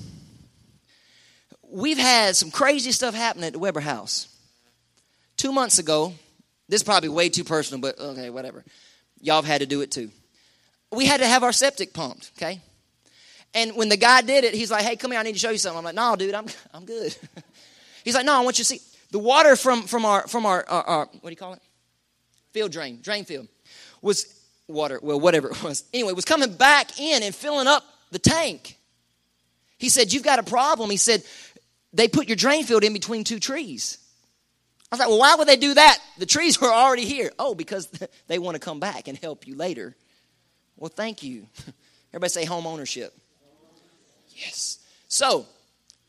we've 1.64 1.98
had 1.98 2.36
some 2.36 2.52
crazy 2.52 2.92
stuff 2.92 3.16
happening 3.16 3.46
at 3.46 3.54
the 3.54 3.60
Weber 3.60 3.80
house. 3.80 4.28
Two 5.38 5.52
months 5.52 5.80
ago, 5.80 6.14
this 6.68 6.82
is 6.82 6.84
probably 6.84 7.10
way 7.10 7.30
too 7.30 7.44
personal, 7.44 7.82
but 7.82 8.00
okay, 8.00 8.30
whatever. 8.30 8.64
Y'all 9.22 9.38
have 9.38 9.46
had 9.46 9.62
to 9.62 9.68
do 9.68 9.82
it 9.82 9.92
too. 9.92 10.10
We 10.92 11.06
had 11.06 11.22
to 11.22 11.28
have 11.28 11.44
our 11.44 11.52
septic 11.52 11.94
pumped, 11.94 12.32
okay? 12.38 12.62
And 13.54 13.76
when 13.76 13.90
the 13.90 13.98
guy 13.98 14.22
did 14.22 14.44
it, 14.44 14.54
he's 14.54 14.70
like, 14.70 14.84
hey, 14.84 14.96
come 14.96 15.12
here, 15.12 15.20
I 15.20 15.24
need 15.24 15.34
to 15.34 15.40
show 15.40 15.50
you 15.50 15.58
something. 15.58 15.78
I'm 15.78 15.84
like, 15.84 15.96
no, 15.96 16.16
dude, 16.16 16.34
I'm, 16.34 16.46
I'm 16.74 16.86
good. 16.86 17.16
he's 18.04 18.14
like, 18.14 18.26
no, 18.26 18.34
I 18.34 18.42
want 18.42 18.60
you 18.60 18.64
to 18.64 18.68
see. 18.68 18.82
The 19.12 19.20
water 19.20 19.56
from, 19.56 19.84
from, 19.84 20.06
our, 20.06 20.28
from 20.28 20.46
our, 20.46 20.66
our, 20.68 20.84
our, 20.84 21.06
what 21.06 21.24
do 21.24 21.30
you 21.30 21.38
call 21.38 21.54
it? 21.54 21.62
Field 22.52 22.72
drain, 22.72 23.00
drain 23.02 23.24
field, 23.24 23.48
was 24.02 24.42
water, 24.68 25.00
well, 25.02 25.20
whatever 25.20 25.50
it 25.50 25.64
was. 25.64 25.86
Anyway, 25.94 26.14
was 26.14 26.26
coming 26.26 26.54
back 26.54 27.00
in 27.00 27.24
and 27.24 27.34
filling 27.34 27.68
up 27.68 27.84
the 28.12 28.20
tank. 28.20 28.78
He 29.78 29.90
said, 29.90 30.14
You've 30.14 30.24
got 30.24 30.40
a 30.40 30.44
problem. 30.44 30.90
He 30.90 30.98
said, 30.98 31.24
They 31.94 32.08
put 32.08 32.28
your 32.28 32.36
drain 32.36 32.64
field 32.64 32.84
in 32.84 32.94
between 32.94 33.24
two 33.24 33.40
trees. 33.40 33.98
I 34.92 34.96
was 34.96 35.00
like, 35.00 35.10
Well, 35.10 35.20
why 35.20 35.36
would 35.36 35.48
they 35.48 35.58
do 35.58 35.74
that? 35.74 36.00
The 36.18 36.26
trees 36.26 36.60
were 36.62 36.72
already 36.72 37.06
here. 37.06 37.32
Oh, 37.40 37.56
because 37.56 37.88
they 38.28 38.40
want 38.40 38.56
to 38.56 38.60
come 38.60 38.80
back 38.80 39.08
and 39.08 39.18
help 39.18 39.48
you 39.48 39.56
later. 39.56 39.96
Well, 40.78 40.92
thank 40.94 41.24
you. 41.24 41.48
Everybody 42.12 42.30
say 42.30 42.46
home 42.46 42.68
ownership. 42.68 43.14
Yes. 44.30 44.80
So, 45.08 45.46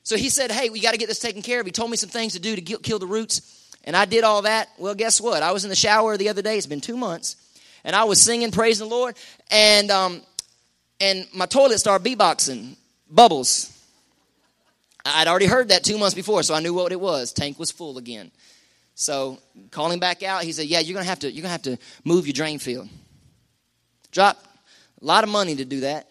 so 0.02 0.16
he 0.16 0.28
said, 0.28 0.50
Hey, 0.50 0.70
we 0.70 0.80
got 0.80 0.92
to 0.92 0.98
get 0.98 1.08
this 1.08 1.18
taken 1.18 1.42
care 1.42 1.60
of. 1.60 1.66
He 1.66 1.72
told 1.72 1.90
me 1.90 1.96
some 1.96 2.10
things 2.10 2.34
to 2.34 2.40
do 2.40 2.56
to 2.56 2.62
kill 2.62 2.98
the 2.98 3.06
roots. 3.06 3.52
And 3.84 3.96
I 3.96 4.04
did 4.04 4.24
all 4.24 4.42
that. 4.42 4.68
Well, 4.78 4.94
guess 4.96 5.20
what? 5.20 5.44
I 5.44 5.52
was 5.52 5.64
in 5.64 5.70
the 5.70 5.76
shower 5.76 6.16
the 6.16 6.28
other 6.28 6.42
day. 6.42 6.56
It's 6.56 6.66
been 6.66 6.80
two 6.80 6.96
months. 6.96 7.36
And 7.84 7.94
I 7.94 8.02
was 8.02 8.20
singing, 8.20 8.50
praising 8.50 8.88
the 8.88 8.94
Lord. 8.94 9.16
And 9.48 9.92
um, 9.92 10.22
and 11.00 11.26
my 11.34 11.46
toilet 11.46 11.78
started 11.78 12.06
beatboxing 12.06 12.76
bubbles. 13.10 13.72
I'd 15.04 15.28
already 15.28 15.46
heard 15.46 15.68
that 15.68 15.84
two 15.84 15.98
months 15.98 16.14
before, 16.14 16.42
so 16.42 16.54
I 16.54 16.60
knew 16.60 16.74
what 16.74 16.92
it 16.92 17.00
was. 17.00 17.32
Tank 17.32 17.58
was 17.58 17.70
full 17.70 17.98
again. 17.98 18.32
So 18.94 19.38
calling 19.70 20.00
back 20.00 20.22
out, 20.22 20.42
he 20.42 20.52
said, 20.52 20.66
"Yeah, 20.66 20.80
you're 20.80 20.94
gonna 20.94 21.06
have 21.06 21.20
to 21.20 21.30
you're 21.30 21.42
gonna 21.42 21.52
have 21.52 21.62
to 21.62 21.78
move 22.04 22.26
your 22.26 22.32
drain 22.32 22.58
field. 22.58 22.88
Drop 24.10 24.42
a 25.00 25.04
lot 25.04 25.22
of 25.22 25.30
money 25.30 25.54
to 25.56 25.64
do 25.64 25.80
that. 25.80 26.10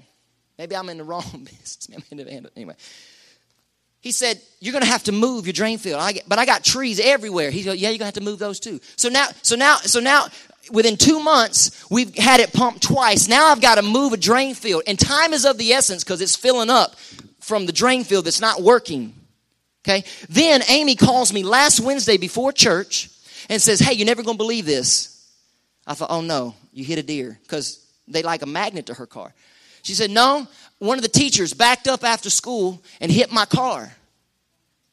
Maybe 0.58 0.76
I'm 0.76 0.88
in 0.90 0.98
the 0.98 1.04
wrong 1.04 1.24
business. 1.62 1.90
anyway." 2.56 2.76
He 4.06 4.12
said, 4.12 4.40
"You're 4.60 4.80
to 4.80 4.86
have 4.86 5.06
to 5.06 5.12
move 5.12 5.48
your 5.48 5.54
drain 5.54 5.80
field." 5.80 6.00
I 6.00 6.12
get, 6.12 6.30
but 6.30 6.38
I 6.38 6.46
got 6.46 6.64
trees 6.64 7.00
everywhere. 7.00 7.50
He 7.50 7.64
said, 7.64 7.78
"Yeah, 7.78 7.90
you're 7.90 7.98
to 7.98 8.06
have 8.06 8.14
to 8.14 8.22
move 8.22 8.38
those 8.38 8.60
too." 8.60 8.80
So 8.98 9.10
now, 9.10 9.30
so 9.42 9.56
now, 9.56 9.78
so 9.78 10.00
now, 10.00 10.28
within 10.72 10.98
two 10.98 11.20
months, 11.20 11.86
we've 11.90 12.16
had 12.16 12.40
it 12.40 12.54
pumped 12.54 12.84
twice. 12.84 13.28
Now 13.28 13.48
I've 13.48 13.62
got 13.62 13.76
to 13.76 13.82
move 13.82 14.14
a 14.14 14.18
drain 14.18 14.56
field. 14.56 14.84
And 14.88 15.00
time 15.00 15.34
is 15.34 15.46
of 15.46 15.58
the 15.58 15.72
essence 15.72 16.04
because 16.04 16.22
it's 16.22 16.36
filling 16.36 16.70
up 16.70 16.96
from 17.40 17.66
the 17.66 17.72
drain 17.72 18.04
field 18.04 18.26
that's 18.26 18.42
not 18.42 18.62
working. 18.62 19.14
Okay. 19.88 20.04
Then 20.30 20.62
Amy 20.68 20.96
calls 20.96 21.32
me 21.32 21.44
last 21.44 21.80
Wednesday 21.80 22.18
before 22.18 22.52
church 22.52 23.10
and 23.50 23.62
says, 23.62 23.80
Hey, 23.80 23.94
you're 23.94 24.08
never 24.08 24.24
going 24.24 24.38
to 24.38 24.44
believe 24.44 24.66
this. 24.66 25.12
I 25.86 25.94
thought, 25.94 26.10
Oh 26.10 26.22
no, 26.22 26.56
you 26.74 26.84
hit 26.84 26.98
a 26.98 27.04
deer 27.04 27.38
because 27.44 27.86
they 28.08 28.24
like 28.24 28.42
a 28.42 28.48
magnet 28.48 28.88
to 28.88 28.96
her 28.96 29.06
car. 29.06 29.34
She 29.84 29.94
said, 29.94 30.10
No, 30.10 30.48
one 30.80 30.98
of 30.98 31.04
the 31.04 31.10
teachers 31.10 31.54
backed 31.54 31.88
up 31.88 32.04
after 32.04 32.30
school 32.30 32.82
and 33.00 33.12
hit 33.12 33.32
my 33.32 33.46
car. 33.46 33.92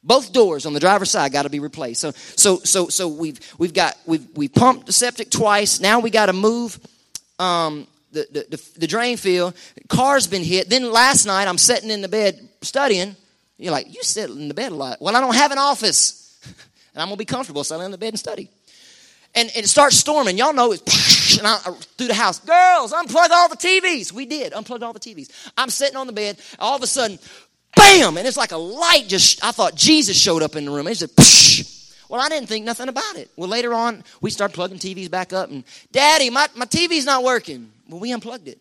Both 0.05 0.33
doors 0.33 0.67
on 0.67 0.75
the 0.75 0.81
driver's 0.81 1.11
side 1.11 1.33
got 1.33 1.45
to 1.45 1.51
be 1.51 1.61
replaced. 1.61 2.01
So, 2.01 2.11
so, 2.11 2.59
so, 2.59 2.89
so 2.89 3.09
we've 3.09 3.39
we've 3.57 3.73
got 3.73 3.92
we've 4.07 4.27
we 4.35 4.49
pumped 4.49 4.87
the 4.87 4.93
septic 4.93 5.31
twice. 5.31 5.81
Now 5.81 6.01
we 6.01 6.11
got 6.11 6.27
to 6.27 6.33
move 6.33 6.79
um, 7.39 7.87
the, 8.13 8.27
the, 8.31 8.57
the 8.57 8.81
the 8.81 8.87
drain 8.87 9.17
field. 9.17 9.55
Car's 9.89 10.27
been 10.27 10.45
hit. 10.45 10.69
Then 10.69 10.91
last 10.91 11.27
night 11.27 11.49
I'm 11.49 11.59
sitting 11.59 11.91
in 11.91 12.03
the 12.03 12.09
bed 12.09 12.49
studying. 12.63 13.17
You're 13.59 13.73
like, 13.73 13.95
you 13.95 14.03
sit 14.03 14.31
in 14.31 14.49
the 14.49 14.55
bed 14.55 14.73
a 14.73 14.75
lot. 14.75 15.01
Well, 15.01 15.15
I 15.15 15.21
don't 15.21 15.35
have 15.35 15.53
an 15.53 15.59
office, 15.59 16.41
and 16.95 17.03
I'm 17.03 17.09
gonna 17.09 17.17
be 17.17 17.25
comfortable, 17.25 17.65
so 17.65 17.77
I 17.77 17.79
lay 17.79 17.85
in 17.85 17.91
the 17.91 17.99
bed 17.99 18.09
and 18.09 18.19
study. 18.19 18.49
And, 19.35 19.51
and 19.55 19.65
it 19.65 19.69
starts 19.69 19.97
storming. 19.97 20.37
Y'all 20.37 20.53
know 20.53 20.73
it's 20.73 21.39
and 21.39 21.47
I, 21.47 21.59
through 21.97 22.09
the 22.09 22.15
house. 22.15 22.39
Girls, 22.41 22.93
unplug 22.93 23.31
all 23.31 23.49
the 23.49 23.57
TVs. 23.57 24.13
We 24.13 24.27
did 24.27 24.53
unplug 24.53 24.83
all 24.83 24.93
the 24.93 25.01
TVs. 25.01 25.51
I'm 25.57 25.71
sitting 25.71 25.97
on 25.97 26.07
the 26.07 26.13
bed. 26.13 26.39
All 26.59 26.77
of 26.77 26.83
a 26.83 26.87
sudden, 26.87 27.19
bam, 27.75 28.19
and 28.19 28.27
it's 28.27 28.37
like 28.37 28.53
a 28.53 28.59
light 28.59 29.05
just, 29.09 29.43
I 29.43 29.53
thought 29.53 29.75
Jesus 29.75 30.19
showed 30.19 30.43
up 30.43 30.57
in 30.57 30.67
the 30.67 30.71
room. 30.71 30.87
It 30.87 30.97
said. 30.97 31.11
Well, 32.13 32.21
I 32.21 32.29
didn't 32.29 32.51
think 32.51 32.67
nothing 32.67 32.91
about 32.91 33.17
it. 33.17 33.31
Well, 33.37 33.49
later 33.49 33.73
on, 33.73 34.05
we 34.21 34.29
start 34.29 34.53
plugging 34.53 34.79
TVs 34.79 35.11
back 35.11 35.33
up, 35.33 35.49
and 35.49 35.65
Daddy, 35.93 36.29
my, 36.29 36.47
my 36.55 36.67
TV's 36.67 37.07
not 37.07 37.25
working. 37.25 37.73
Well, 37.89 38.01
we 38.01 38.13
unplugged 38.13 38.49
it. 38.49 38.59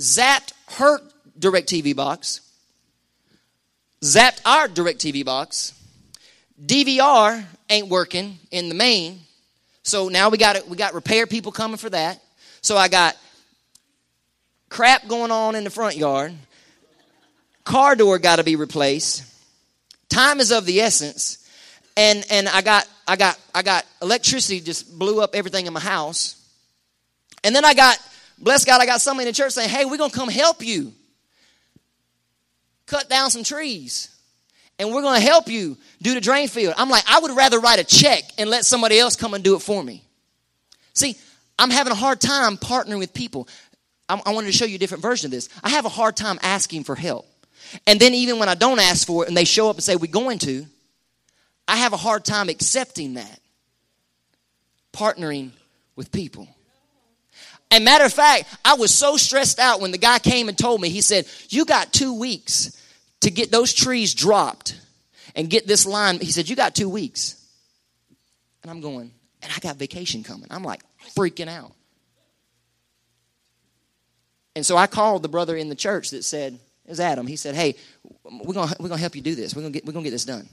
Zapped 0.00 0.52
her 0.72 0.98
DirecTV 1.38 1.94
box, 1.94 2.40
zapped 4.02 4.40
our 4.44 4.66
DirecTV 4.66 5.24
box. 5.24 5.80
DVR 6.60 7.44
ain't 7.70 7.86
working 7.86 8.36
in 8.50 8.68
the 8.68 8.74
main. 8.74 9.20
So 9.84 10.08
now 10.08 10.28
we 10.28 10.36
got 10.36 10.56
it. 10.56 10.66
we 10.66 10.76
got 10.76 10.92
repair 10.92 11.28
people 11.28 11.52
coming 11.52 11.76
for 11.76 11.90
that. 11.90 12.20
So 12.62 12.76
I 12.76 12.88
got 12.88 13.16
crap 14.70 15.06
going 15.06 15.30
on 15.30 15.54
in 15.54 15.62
the 15.62 15.70
front 15.70 15.96
yard. 15.96 16.34
Car 17.62 17.94
door 17.94 18.18
got 18.18 18.36
to 18.36 18.44
be 18.44 18.56
replaced. 18.56 19.22
Time 20.08 20.40
is 20.40 20.50
of 20.50 20.66
the 20.66 20.80
essence. 20.80 21.45
And 21.96 22.24
and 22.30 22.48
I 22.48 22.62
got 22.62 22.86
I 23.06 23.16
got 23.16 23.38
I 23.54 23.62
got 23.62 23.86
electricity 24.02 24.60
just 24.60 24.98
blew 24.98 25.20
up 25.20 25.34
everything 25.34 25.66
in 25.66 25.72
my 25.72 25.80
house. 25.80 26.36
And 27.42 27.54
then 27.54 27.64
I 27.64 27.74
got 27.74 27.98
bless 28.38 28.64
God 28.64 28.80
I 28.80 28.86
got 28.86 29.00
somebody 29.00 29.28
in 29.28 29.32
the 29.32 29.36
church 29.36 29.52
saying, 29.52 29.70
"Hey, 29.70 29.84
we're 29.84 29.96
to 29.96 30.10
come 30.10 30.28
help 30.28 30.64
you. 30.64 30.92
Cut 32.86 33.08
down 33.08 33.30
some 33.30 33.44
trees." 33.44 34.16
and 34.78 34.92
we're 34.92 35.02
going 35.02 35.18
to 35.18 35.26
help 35.26 35.48
you 35.48 35.76
do 36.02 36.14
the 36.14 36.20
drain 36.20 36.48
field. 36.48 36.74
I'm 36.76 36.90
like, 36.90 37.04
I 37.08 37.18
would 37.20 37.34
rather 37.34 37.58
write 37.60 37.78
a 37.78 37.84
check 37.84 38.24
and 38.38 38.50
let 38.50 38.64
somebody 38.64 38.98
else 38.98 39.16
come 39.16 39.34
and 39.34 39.42
do 39.42 39.56
it 39.56 39.60
for 39.60 39.82
me. 39.82 40.04
See, 40.92 41.16
I'm 41.58 41.70
having 41.70 41.92
a 41.92 41.96
hard 41.96 42.20
time 42.20 42.56
partnering 42.56 42.98
with 42.98 43.14
people. 43.14 43.48
I, 44.08 44.20
I 44.24 44.32
wanted 44.32 44.48
to 44.48 44.52
show 44.52 44.64
you 44.64 44.76
a 44.76 44.78
different 44.78 45.02
version 45.02 45.28
of 45.28 45.30
this. 45.30 45.48
I 45.62 45.70
have 45.70 45.84
a 45.84 45.90
hard 45.90 46.16
time 46.16 46.38
asking 46.42 46.84
for 46.84 46.94
help. 46.94 47.26
And 47.86 47.98
then 47.98 48.14
even 48.14 48.38
when 48.38 48.48
I 48.48 48.54
don't 48.54 48.78
ask 48.78 49.06
for 49.06 49.24
it 49.24 49.28
and 49.28 49.36
they 49.36 49.44
show 49.44 49.70
up 49.70 49.76
and 49.76 49.82
say, 49.82 49.96
we're 49.96 50.10
going 50.10 50.38
to, 50.40 50.66
I 51.68 51.76
have 51.76 51.92
a 51.92 51.96
hard 51.96 52.24
time 52.24 52.48
accepting 52.48 53.14
that. 53.14 53.40
Partnering 54.92 55.50
with 55.94 56.12
people. 56.12 56.48
And 57.70 57.84
matter 57.84 58.04
of 58.04 58.12
fact, 58.12 58.44
I 58.64 58.74
was 58.74 58.94
so 58.94 59.16
stressed 59.16 59.58
out 59.58 59.80
when 59.80 59.90
the 59.90 59.98
guy 59.98 60.18
came 60.18 60.48
and 60.48 60.56
told 60.56 60.80
me, 60.80 60.88
he 60.88 61.00
said, 61.00 61.26
You 61.48 61.64
got 61.64 61.92
two 61.92 62.18
weeks 62.18 62.80
to 63.20 63.30
get 63.30 63.50
those 63.50 63.74
trees 63.74 64.14
dropped 64.14 64.80
and 65.34 65.50
get 65.50 65.66
this 65.66 65.84
line. 65.84 66.20
He 66.20 66.30
said, 66.30 66.48
You 66.48 66.56
got 66.56 66.74
two 66.74 66.88
weeks. 66.88 67.42
And 68.62 68.70
I'm 68.70 68.80
going, 68.80 69.10
and 69.42 69.52
I 69.54 69.58
got 69.60 69.76
vacation 69.76 70.22
coming. 70.22 70.46
I'm 70.50 70.62
like 70.62 70.82
freaking 71.16 71.48
out. 71.48 71.72
And 74.54 74.64
so 74.64 74.76
I 74.76 74.86
called 74.86 75.22
the 75.22 75.28
brother 75.28 75.56
in 75.56 75.68
the 75.68 75.74
church 75.74 76.10
that 76.10 76.24
said, 76.24 76.54
it 76.54 76.90
was 76.90 77.00
Adam. 77.00 77.26
He 77.26 77.36
said, 77.36 77.54
Hey, 77.54 77.74
we're 78.24 78.54
going 78.54 78.68
to 78.68 78.76
we're 78.78 78.88
gonna 78.88 79.00
help 79.00 79.16
you 79.16 79.22
do 79.22 79.34
this. 79.34 79.54
We're 79.54 79.62
going 79.62 79.72
to 79.72 79.78
get 79.78 79.86
we're 79.86 79.92
gonna 79.92 80.04
get 80.04 80.12
this 80.12 80.24
done. 80.24 80.48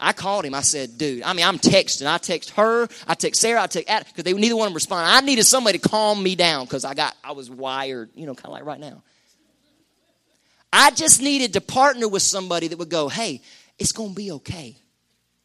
I 0.00 0.12
called 0.12 0.46
him. 0.46 0.54
I 0.54 0.62
said, 0.62 0.96
dude, 0.96 1.22
I 1.22 1.34
mean, 1.34 1.44
I'm 1.44 1.58
texting. 1.58 2.06
I 2.06 2.18
text 2.18 2.50
her. 2.50 2.88
I 3.06 3.14
text 3.14 3.40
Sarah. 3.40 3.62
I 3.62 3.66
text 3.66 3.88
Adam 3.88 4.06
because 4.08 4.24
they 4.24 4.32
neither 4.32 4.56
one 4.56 4.66
of 4.66 4.70
them 4.70 4.74
respond. 4.74 5.06
I 5.06 5.20
needed 5.20 5.44
somebody 5.44 5.78
to 5.78 5.88
calm 5.88 6.22
me 6.22 6.34
down 6.34 6.64
because 6.64 6.84
I 6.84 6.94
got, 6.94 7.14
I 7.22 7.32
was 7.32 7.50
wired, 7.50 8.10
you 8.14 8.26
know, 8.26 8.34
kind 8.34 8.46
of 8.46 8.52
like 8.52 8.64
right 8.64 8.80
now. 8.80 9.02
I 10.72 10.90
just 10.92 11.20
needed 11.20 11.52
to 11.54 11.60
partner 11.60 12.08
with 12.08 12.22
somebody 12.22 12.68
that 12.68 12.78
would 12.78 12.88
go, 12.88 13.08
hey, 13.08 13.42
it's 13.78 13.92
going 13.92 14.10
to 14.10 14.14
be 14.14 14.32
okay. 14.32 14.76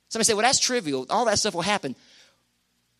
Somebody 0.10 0.26
say, 0.26 0.34
well, 0.34 0.44
that's 0.44 0.60
trivial. 0.60 1.06
All 1.10 1.26
that 1.26 1.40
stuff 1.40 1.56
will 1.56 1.62
happen. 1.62 1.96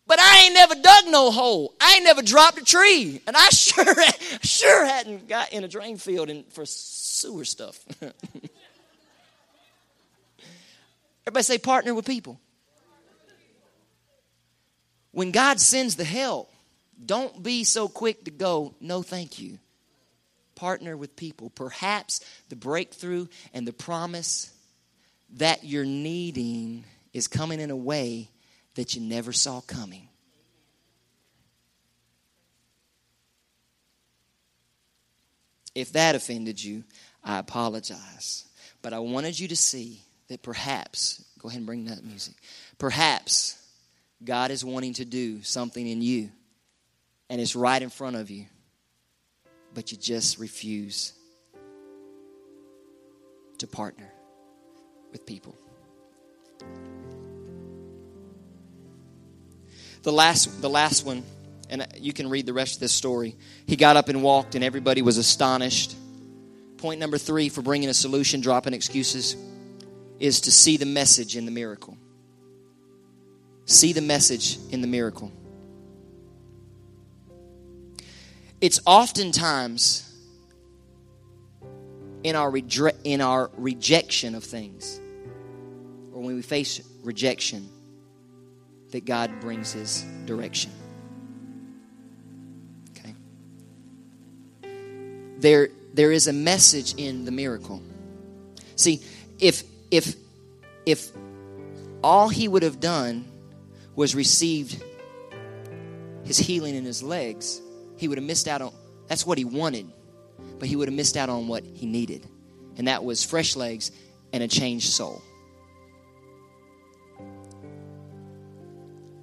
But 0.06 0.20
I 0.20 0.44
ain't 0.44 0.54
never 0.54 0.74
dug 0.74 1.04
no 1.08 1.30
hole. 1.30 1.74
I 1.80 1.94
ain't 1.94 2.04
never 2.04 2.22
dropped 2.22 2.58
a 2.58 2.64
tree. 2.64 3.20
And 3.26 3.36
I 3.36 3.48
sure, 3.50 3.94
sure 4.42 4.84
hadn't 4.84 5.28
got 5.28 5.52
in 5.52 5.64
a 5.64 5.68
drain 5.68 5.96
field 5.96 6.30
and 6.30 6.44
for 6.52 6.66
sewer 6.66 7.44
stuff. 7.44 7.78
Everybody 11.26 11.42
say, 11.42 11.58
partner 11.58 11.94
with 11.94 12.06
people. 12.06 12.40
When 15.12 15.30
God 15.30 15.60
sends 15.60 15.96
the 15.96 16.04
help, 16.04 16.52
don't 17.04 17.42
be 17.42 17.64
so 17.64 17.88
quick 17.88 18.24
to 18.24 18.30
go, 18.30 18.74
no, 18.80 19.02
thank 19.02 19.38
you 19.38 19.58
partner 20.56 20.96
with 20.96 21.14
people. 21.14 21.50
Perhaps 21.50 22.20
the 22.48 22.56
breakthrough 22.56 23.28
and 23.54 23.68
the 23.68 23.72
promise 23.72 24.50
that 25.34 25.62
you're 25.62 25.84
needing 25.84 26.84
is 27.12 27.28
coming 27.28 27.60
in 27.60 27.70
a 27.70 27.76
way 27.76 28.28
that 28.74 28.96
you 28.96 29.00
never 29.00 29.32
saw 29.32 29.60
coming. 29.60 30.08
If 35.74 35.92
that 35.92 36.14
offended 36.14 36.62
you, 36.62 36.82
I 37.22 37.38
apologize. 37.38 38.46
But 38.80 38.94
I 38.94 38.98
wanted 38.98 39.38
you 39.38 39.48
to 39.48 39.56
see 39.56 40.00
that 40.28 40.42
perhaps, 40.42 41.24
go 41.38 41.48
ahead 41.48 41.58
and 41.58 41.66
bring 41.66 41.86
that 41.86 42.04
music. 42.04 42.34
Perhaps 42.78 43.62
God 44.24 44.50
is 44.50 44.64
wanting 44.64 44.94
to 44.94 45.04
do 45.04 45.42
something 45.42 45.86
in 45.86 46.02
you, 46.02 46.30
and 47.30 47.40
it's 47.40 47.56
right 47.56 47.80
in 47.80 47.90
front 47.90 48.16
of 48.16 48.30
you 48.30 48.46
but 49.76 49.92
you 49.92 49.98
just 49.98 50.38
refuse 50.38 51.12
to 53.58 53.66
partner 53.66 54.10
with 55.12 55.26
people. 55.26 55.54
The 60.02 60.12
last, 60.12 60.62
the 60.62 60.70
last 60.70 61.04
one, 61.04 61.22
and 61.68 61.86
you 61.98 62.14
can 62.14 62.30
read 62.30 62.46
the 62.46 62.54
rest 62.54 62.76
of 62.76 62.80
this 62.80 62.92
story. 62.92 63.36
He 63.66 63.76
got 63.76 63.98
up 63.98 64.08
and 64.08 64.22
walked, 64.22 64.54
and 64.54 64.64
everybody 64.64 65.02
was 65.02 65.18
astonished. 65.18 65.94
Point 66.78 66.98
number 66.98 67.18
three 67.18 67.50
for 67.50 67.60
bringing 67.60 67.90
a 67.90 67.94
solution, 67.94 68.40
dropping 68.40 68.72
excuses, 68.72 69.36
is 70.18 70.42
to 70.42 70.52
see 70.52 70.76
the 70.76 70.86
message 70.86 71.36
in 71.36 71.44
the 71.44 71.50
miracle. 71.50 71.96
See 73.66 73.92
the 73.92 74.00
message 74.00 74.58
in 74.70 74.80
the 74.80 74.86
miracle. 74.86 75.32
It's 78.60 78.80
oftentimes 78.86 80.02
in 82.22 82.34
our, 82.34 82.50
redre- 82.50 82.96
in 83.04 83.20
our 83.20 83.50
rejection 83.56 84.34
of 84.34 84.42
things, 84.42 85.00
or 86.12 86.22
when 86.22 86.34
we 86.34 86.42
face 86.42 86.80
rejection, 87.02 87.68
that 88.90 89.04
God 89.04 89.40
brings 89.40 89.72
His 89.72 90.02
direction. 90.24 90.72
Okay? 92.98 93.14
There, 95.38 95.68
there 95.92 96.12
is 96.12 96.26
a 96.26 96.32
message 96.32 96.94
in 96.96 97.24
the 97.24 97.32
miracle. 97.32 97.82
See, 98.76 99.02
if, 99.38 99.62
if, 99.90 100.14
if 100.84 101.10
all 102.02 102.28
he 102.28 102.48
would 102.48 102.62
have 102.62 102.80
done 102.80 103.24
was 103.94 104.14
received 104.14 104.82
his 106.24 106.38
healing 106.38 106.74
in 106.74 106.84
his 106.84 107.02
legs, 107.02 107.60
he 107.96 108.08
would 108.08 108.18
have 108.18 108.26
missed 108.26 108.48
out 108.48 108.60
on 108.60 108.72
that's 109.08 109.24
what 109.24 109.38
he 109.38 109.44
wanted, 109.44 109.86
but 110.58 110.68
he 110.68 110.76
would 110.76 110.88
have 110.88 110.94
missed 110.94 111.16
out 111.16 111.28
on 111.28 111.48
what 111.48 111.64
he 111.64 111.86
needed. 111.86 112.26
And 112.76 112.88
that 112.88 113.04
was 113.04 113.24
fresh 113.24 113.56
legs 113.56 113.90
and 114.32 114.42
a 114.42 114.48
changed 114.48 114.88
soul. 114.88 115.22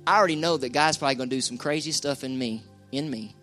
I 0.05 0.18
already 0.18 0.36
know 0.36 0.57
that 0.57 0.70
God's 0.70 0.97
probably 0.97 1.16
going 1.16 1.30
to 1.30 1.36
do 1.36 1.41
some 1.41 1.57
crazy 1.57 1.91
stuff 1.91 2.24
in 2.24 2.38
me, 2.38 2.64
in 2.91 3.09
me, 3.09 3.36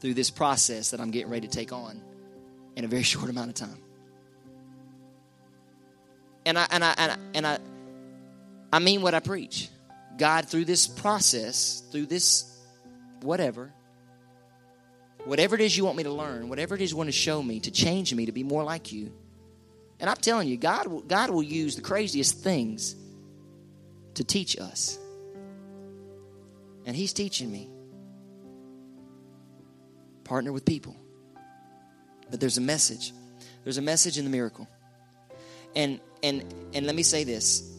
through 0.00 0.14
this 0.14 0.30
process 0.30 0.90
that 0.90 1.00
I'm 1.00 1.10
getting 1.10 1.30
ready 1.30 1.46
to 1.46 1.56
take 1.56 1.72
on 1.72 2.02
in 2.76 2.84
a 2.84 2.88
very 2.88 3.02
short 3.14 3.30
amount 3.30 3.48
of 3.48 3.54
time. 3.54 3.83
And 6.46 6.58
I 6.58 6.66
and 6.70 6.84
I 6.84 6.94
and 6.96 7.12
I, 7.12 7.16
and 7.34 7.46
I, 7.46 7.58
I 8.72 8.78
mean 8.78 9.02
what 9.02 9.14
I 9.14 9.20
preach. 9.20 9.70
God, 10.16 10.48
through 10.48 10.64
this 10.66 10.86
process, 10.86 11.82
through 11.90 12.06
this 12.06 12.58
whatever, 13.22 13.72
whatever 15.24 15.54
it 15.54 15.60
is 15.60 15.76
you 15.76 15.84
want 15.84 15.96
me 15.96 16.04
to 16.04 16.12
learn, 16.12 16.48
whatever 16.48 16.74
it 16.74 16.80
is 16.80 16.92
you 16.92 16.96
want 16.96 17.08
to 17.08 17.12
show 17.12 17.42
me 17.42 17.60
to 17.60 17.70
change 17.70 18.14
me 18.14 18.26
to 18.26 18.32
be 18.32 18.42
more 18.44 18.62
like 18.62 18.92
you. 18.92 19.12
And 19.98 20.10
I'm 20.10 20.16
telling 20.16 20.48
you, 20.48 20.56
God 20.56 21.08
God 21.08 21.30
will 21.30 21.42
use 21.42 21.76
the 21.76 21.82
craziest 21.82 22.38
things 22.38 22.94
to 24.14 24.24
teach 24.24 24.58
us. 24.58 24.98
And 26.86 26.94
He's 26.94 27.12
teaching 27.12 27.50
me. 27.50 27.70
Partner 30.24 30.52
with 30.52 30.64
people. 30.64 30.96
But 32.30 32.40
there's 32.40 32.58
a 32.58 32.62
message. 32.62 33.12
There's 33.62 33.78
a 33.78 33.82
message 33.82 34.18
in 34.18 34.24
the 34.24 34.30
miracle. 34.30 34.68
And 35.76 36.00
and 36.22 36.42
and 36.72 36.86
let 36.86 36.94
me 36.94 37.02
say 37.02 37.24
this. 37.24 37.70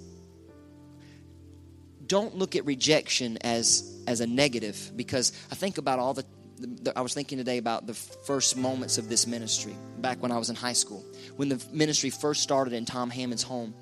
Don't 2.05 2.35
look 2.35 2.55
at 2.55 2.65
rejection 2.65 3.37
as 3.41 4.03
as 4.07 4.21
a 4.21 4.27
negative 4.27 4.91
because 4.95 5.31
I 5.51 5.55
think 5.55 5.77
about 5.77 5.97
all 5.97 6.13
the, 6.13 6.25
the, 6.59 6.93
I 6.95 7.01
was 7.01 7.13
thinking 7.13 7.39
today 7.39 7.57
about 7.57 7.87
the 7.87 7.95
first 7.95 8.55
moments 8.55 8.97
of 8.97 9.09
this 9.09 9.25
ministry 9.25 9.75
back 9.97 10.21
when 10.21 10.31
I 10.31 10.37
was 10.37 10.49
in 10.49 10.55
high 10.55 10.73
school 10.73 11.03
when 11.35 11.49
the 11.49 11.63
ministry 11.71 12.09
first 12.09 12.43
started 12.43 12.73
in 12.73 12.85
Tom 12.85 13.09
Hammond's 13.09 13.43
home 13.43 13.73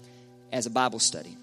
as 0.51 0.66
a 0.66 0.70
Bible 0.70 0.99
study. 0.99 1.38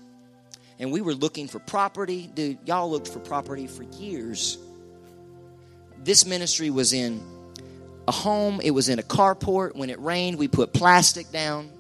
And 0.78 0.90
we 0.90 1.02
were 1.02 1.14
looking 1.14 1.46
for 1.46 1.58
property. 1.58 2.30
Dude, 2.32 2.58
y'all 2.64 2.90
looked 2.90 3.08
for 3.08 3.18
property 3.18 3.66
for 3.66 3.82
years. 3.82 4.56
This 6.02 6.24
ministry 6.24 6.70
was 6.70 6.94
in 6.94 7.20
a 8.08 8.12
home, 8.12 8.60
it 8.62 8.70
was 8.70 8.88
in 8.88 8.98
a 8.98 9.02
carport. 9.02 9.76
When 9.76 9.90
it 9.90 10.00
rained, 10.00 10.38
we 10.38 10.48
put 10.48 10.72
plastic 10.72 11.30
down. 11.30 11.70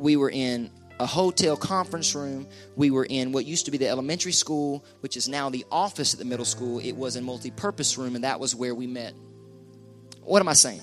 We 0.00 0.16
were 0.16 0.30
in 0.30 0.70
a 0.98 1.06
hotel 1.06 1.56
conference 1.56 2.14
room. 2.14 2.46
We 2.76 2.90
were 2.90 3.06
in 3.06 3.32
what 3.32 3.46
used 3.46 3.64
to 3.64 3.70
be 3.70 3.78
the 3.78 3.88
elementary 3.88 4.32
school, 4.32 4.84
which 5.00 5.16
is 5.16 5.28
now 5.28 5.48
the 5.48 5.64
office 5.70 6.12
at 6.12 6.18
the 6.18 6.26
middle 6.26 6.44
school. 6.44 6.78
It 6.78 6.92
was 6.92 7.16
a 7.16 7.22
multi 7.22 7.50
purpose 7.50 7.96
room, 7.96 8.14
and 8.14 8.24
that 8.24 8.38
was 8.38 8.54
where 8.54 8.74
we 8.74 8.86
met. 8.86 9.14
What 10.22 10.40
am 10.40 10.48
I 10.48 10.52
saying? 10.52 10.82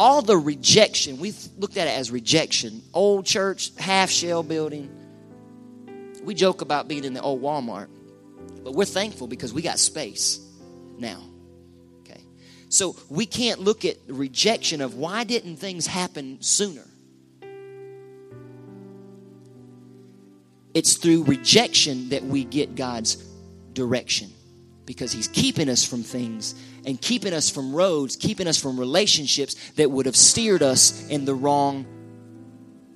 All 0.00 0.22
the 0.22 0.36
rejection, 0.36 1.18
we 1.18 1.32
looked 1.58 1.76
at 1.76 1.86
it 1.88 1.98
as 1.98 2.10
rejection. 2.10 2.82
Old 2.92 3.26
church, 3.26 3.72
half 3.78 4.10
shell 4.10 4.42
building. 4.42 4.90
We 6.22 6.34
joke 6.34 6.60
about 6.60 6.88
being 6.88 7.04
in 7.04 7.14
the 7.14 7.22
old 7.22 7.40
Walmart, 7.40 7.88
but 8.62 8.74
we're 8.74 8.84
thankful 8.84 9.26
because 9.26 9.52
we 9.52 9.62
got 9.62 9.78
space 9.78 10.40
now. 10.98 11.22
Okay. 12.00 12.20
So 12.68 12.96
we 13.08 13.26
can't 13.26 13.60
look 13.60 13.84
at 13.84 13.96
rejection 14.08 14.80
of 14.80 14.94
why 14.94 15.24
didn't 15.24 15.56
things 15.56 15.86
happen 15.86 16.38
sooner? 16.42 16.84
It's 20.78 20.94
through 20.94 21.24
rejection 21.24 22.10
that 22.10 22.22
we 22.22 22.44
get 22.44 22.76
God's 22.76 23.16
direction 23.72 24.30
because 24.86 25.10
He's 25.10 25.26
keeping 25.26 25.68
us 25.68 25.84
from 25.84 26.04
things 26.04 26.54
and 26.86 27.02
keeping 27.02 27.32
us 27.32 27.50
from 27.50 27.74
roads, 27.74 28.14
keeping 28.14 28.46
us 28.46 28.56
from 28.62 28.78
relationships 28.78 29.56
that 29.72 29.90
would 29.90 30.06
have 30.06 30.14
steered 30.14 30.62
us 30.62 31.08
in 31.08 31.24
the 31.24 31.34
wrong 31.34 31.84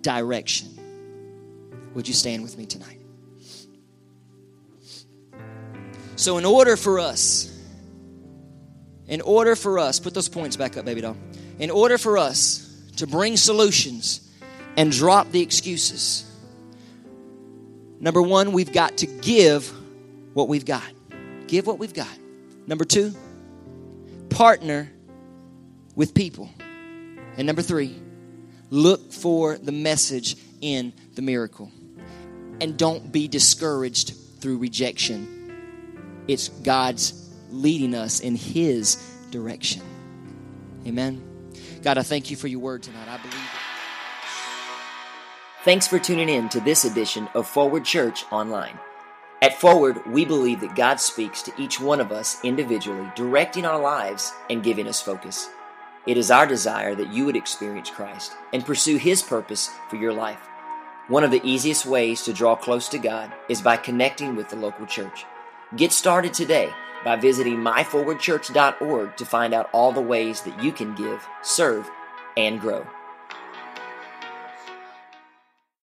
direction. 0.00 0.68
Would 1.94 2.06
you 2.06 2.14
stand 2.14 2.44
with 2.44 2.56
me 2.56 2.66
tonight? 2.66 3.00
So, 6.14 6.38
in 6.38 6.44
order 6.44 6.76
for 6.76 7.00
us, 7.00 7.52
in 9.08 9.22
order 9.22 9.56
for 9.56 9.80
us, 9.80 9.98
put 9.98 10.14
those 10.14 10.28
points 10.28 10.54
back 10.54 10.76
up, 10.76 10.84
baby 10.84 11.00
doll. 11.00 11.16
In 11.58 11.72
order 11.72 11.98
for 11.98 12.16
us 12.16 12.80
to 12.98 13.08
bring 13.08 13.36
solutions 13.36 14.20
and 14.76 14.92
drop 14.92 15.32
the 15.32 15.40
excuses, 15.40 16.31
Number 18.02 18.20
one, 18.20 18.50
we've 18.50 18.72
got 18.72 18.98
to 18.98 19.06
give 19.06 19.72
what 20.34 20.48
we've 20.48 20.64
got. 20.64 20.82
Give 21.46 21.68
what 21.68 21.78
we've 21.78 21.94
got. 21.94 22.18
Number 22.66 22.84
two, 22.84 23.14
partner 24.28 24.90
with 25.94 26.12
people. 26.12 26.50
And 27.36 27.46
number 27.46 27.62
three, 27.62 27.96
look 28.70 29.12
for 29.12 29.56
the 29.56 29.70
message 29.70 30.36
in 30.60 30.92
the 31.14 31.22
miracle. 31.22 31.70
And 32.60 32.76
don't 32.76 33.12
be 33.12 33.28
discouraged 33.28 34.14
through 34.40 34.58
rejection. 34.58 36.24
It's 36.26 36.48
God's 36.48 37.30
leading 37.50 37.94
us 37.94 38.18
in 38.18 38.34
His 38.34 38.96
direction. 39.30 39.82
Amen. 40.84 41.22
God, 41.82 41.98
I 41.98 42.02
thank 42.02 42.32
you 42.32 42.36
for 42.36 42.48
your 42.48 42.60
word 42.60 42.82
tonight. 42.82 43.06
I 43.08 43.18
believe. 43.18 43.41
Thanks 45.64 45.86
for 45.86 46.00
tuning 46.00 46.28
in 46.28 46.48
to 46.48 46.58
this 46.58 46.84
edition 46.84 47.28
of 47.34 47.46
Forward 47.46 47.84
Church 47.84 48.24
Online. 48.32 48.76
At 49.42 49.60
Forward, 49.60 50.04
we 50.08 50.24
believe 50.24 50.58
that 50.58 50.74
God 50.74 50.98
speaks 50.98 51.40
to 51.42 51.52
each 51.56 51.78
one 51.78 52.00
of 52.00 52.10
us 52.10 52.44
individually, 52.44 53.08
directing 53.14 53.64
our 53.64 53.78
lives 53.78 54.32
and 54.50 54.64
giving 54.64 54.88
us 54.88 55.00
focus. 55.00 55.50
It 56.04 56.16
is 56.16 56.32
our 56.32 56.48
desire 56.48 56.96
that 56.96 57.12
you 57.12 57.26
would 57.26 57.36
experience 57.36 57.90
Christ 57.90 58.32
and 58.52 58.66
pursue 58.66 58.96
His 58.96 59.22
purpose 59.22 59.70
for 59.88 59.94
your 59.94 60.12
life. 60.12 60.40
One 61.06 61.22
of 61.22 61.30
the 61.30 61.40
easiest 61.44 61.86
ways 61.86 62.22
to 62.22 62.32
draw 62.32 62.56
close 62.56 62.88
to 62.88 62.98
God 62.98 63.32
is 63.48 63.62
by 63.62 63.76
connecting 63.76 64.34
with 64.34 64.48
the 64.48 64.56
local 64.56 64.86
church. 64.86 65.26
Get 65.76 65.92
started 65.92 66.34
today 66.34 66.70
by 67.04 67.14
visiting 67.14 67.58
myforwardchurch.org 67.58 69.16
to 69.16 69.24
find 69.24 69.54
out 69.54 69.70
all 69.72 69.92
the 69.92 70.00
ways 70.00 70.40
that 70.40 70.60
you 70.60 70.72
can 70.72 70.96
give, 70.96 71.24
serve, 71.40 71.88
and 72.36 72.60
grow. 72.60 72.84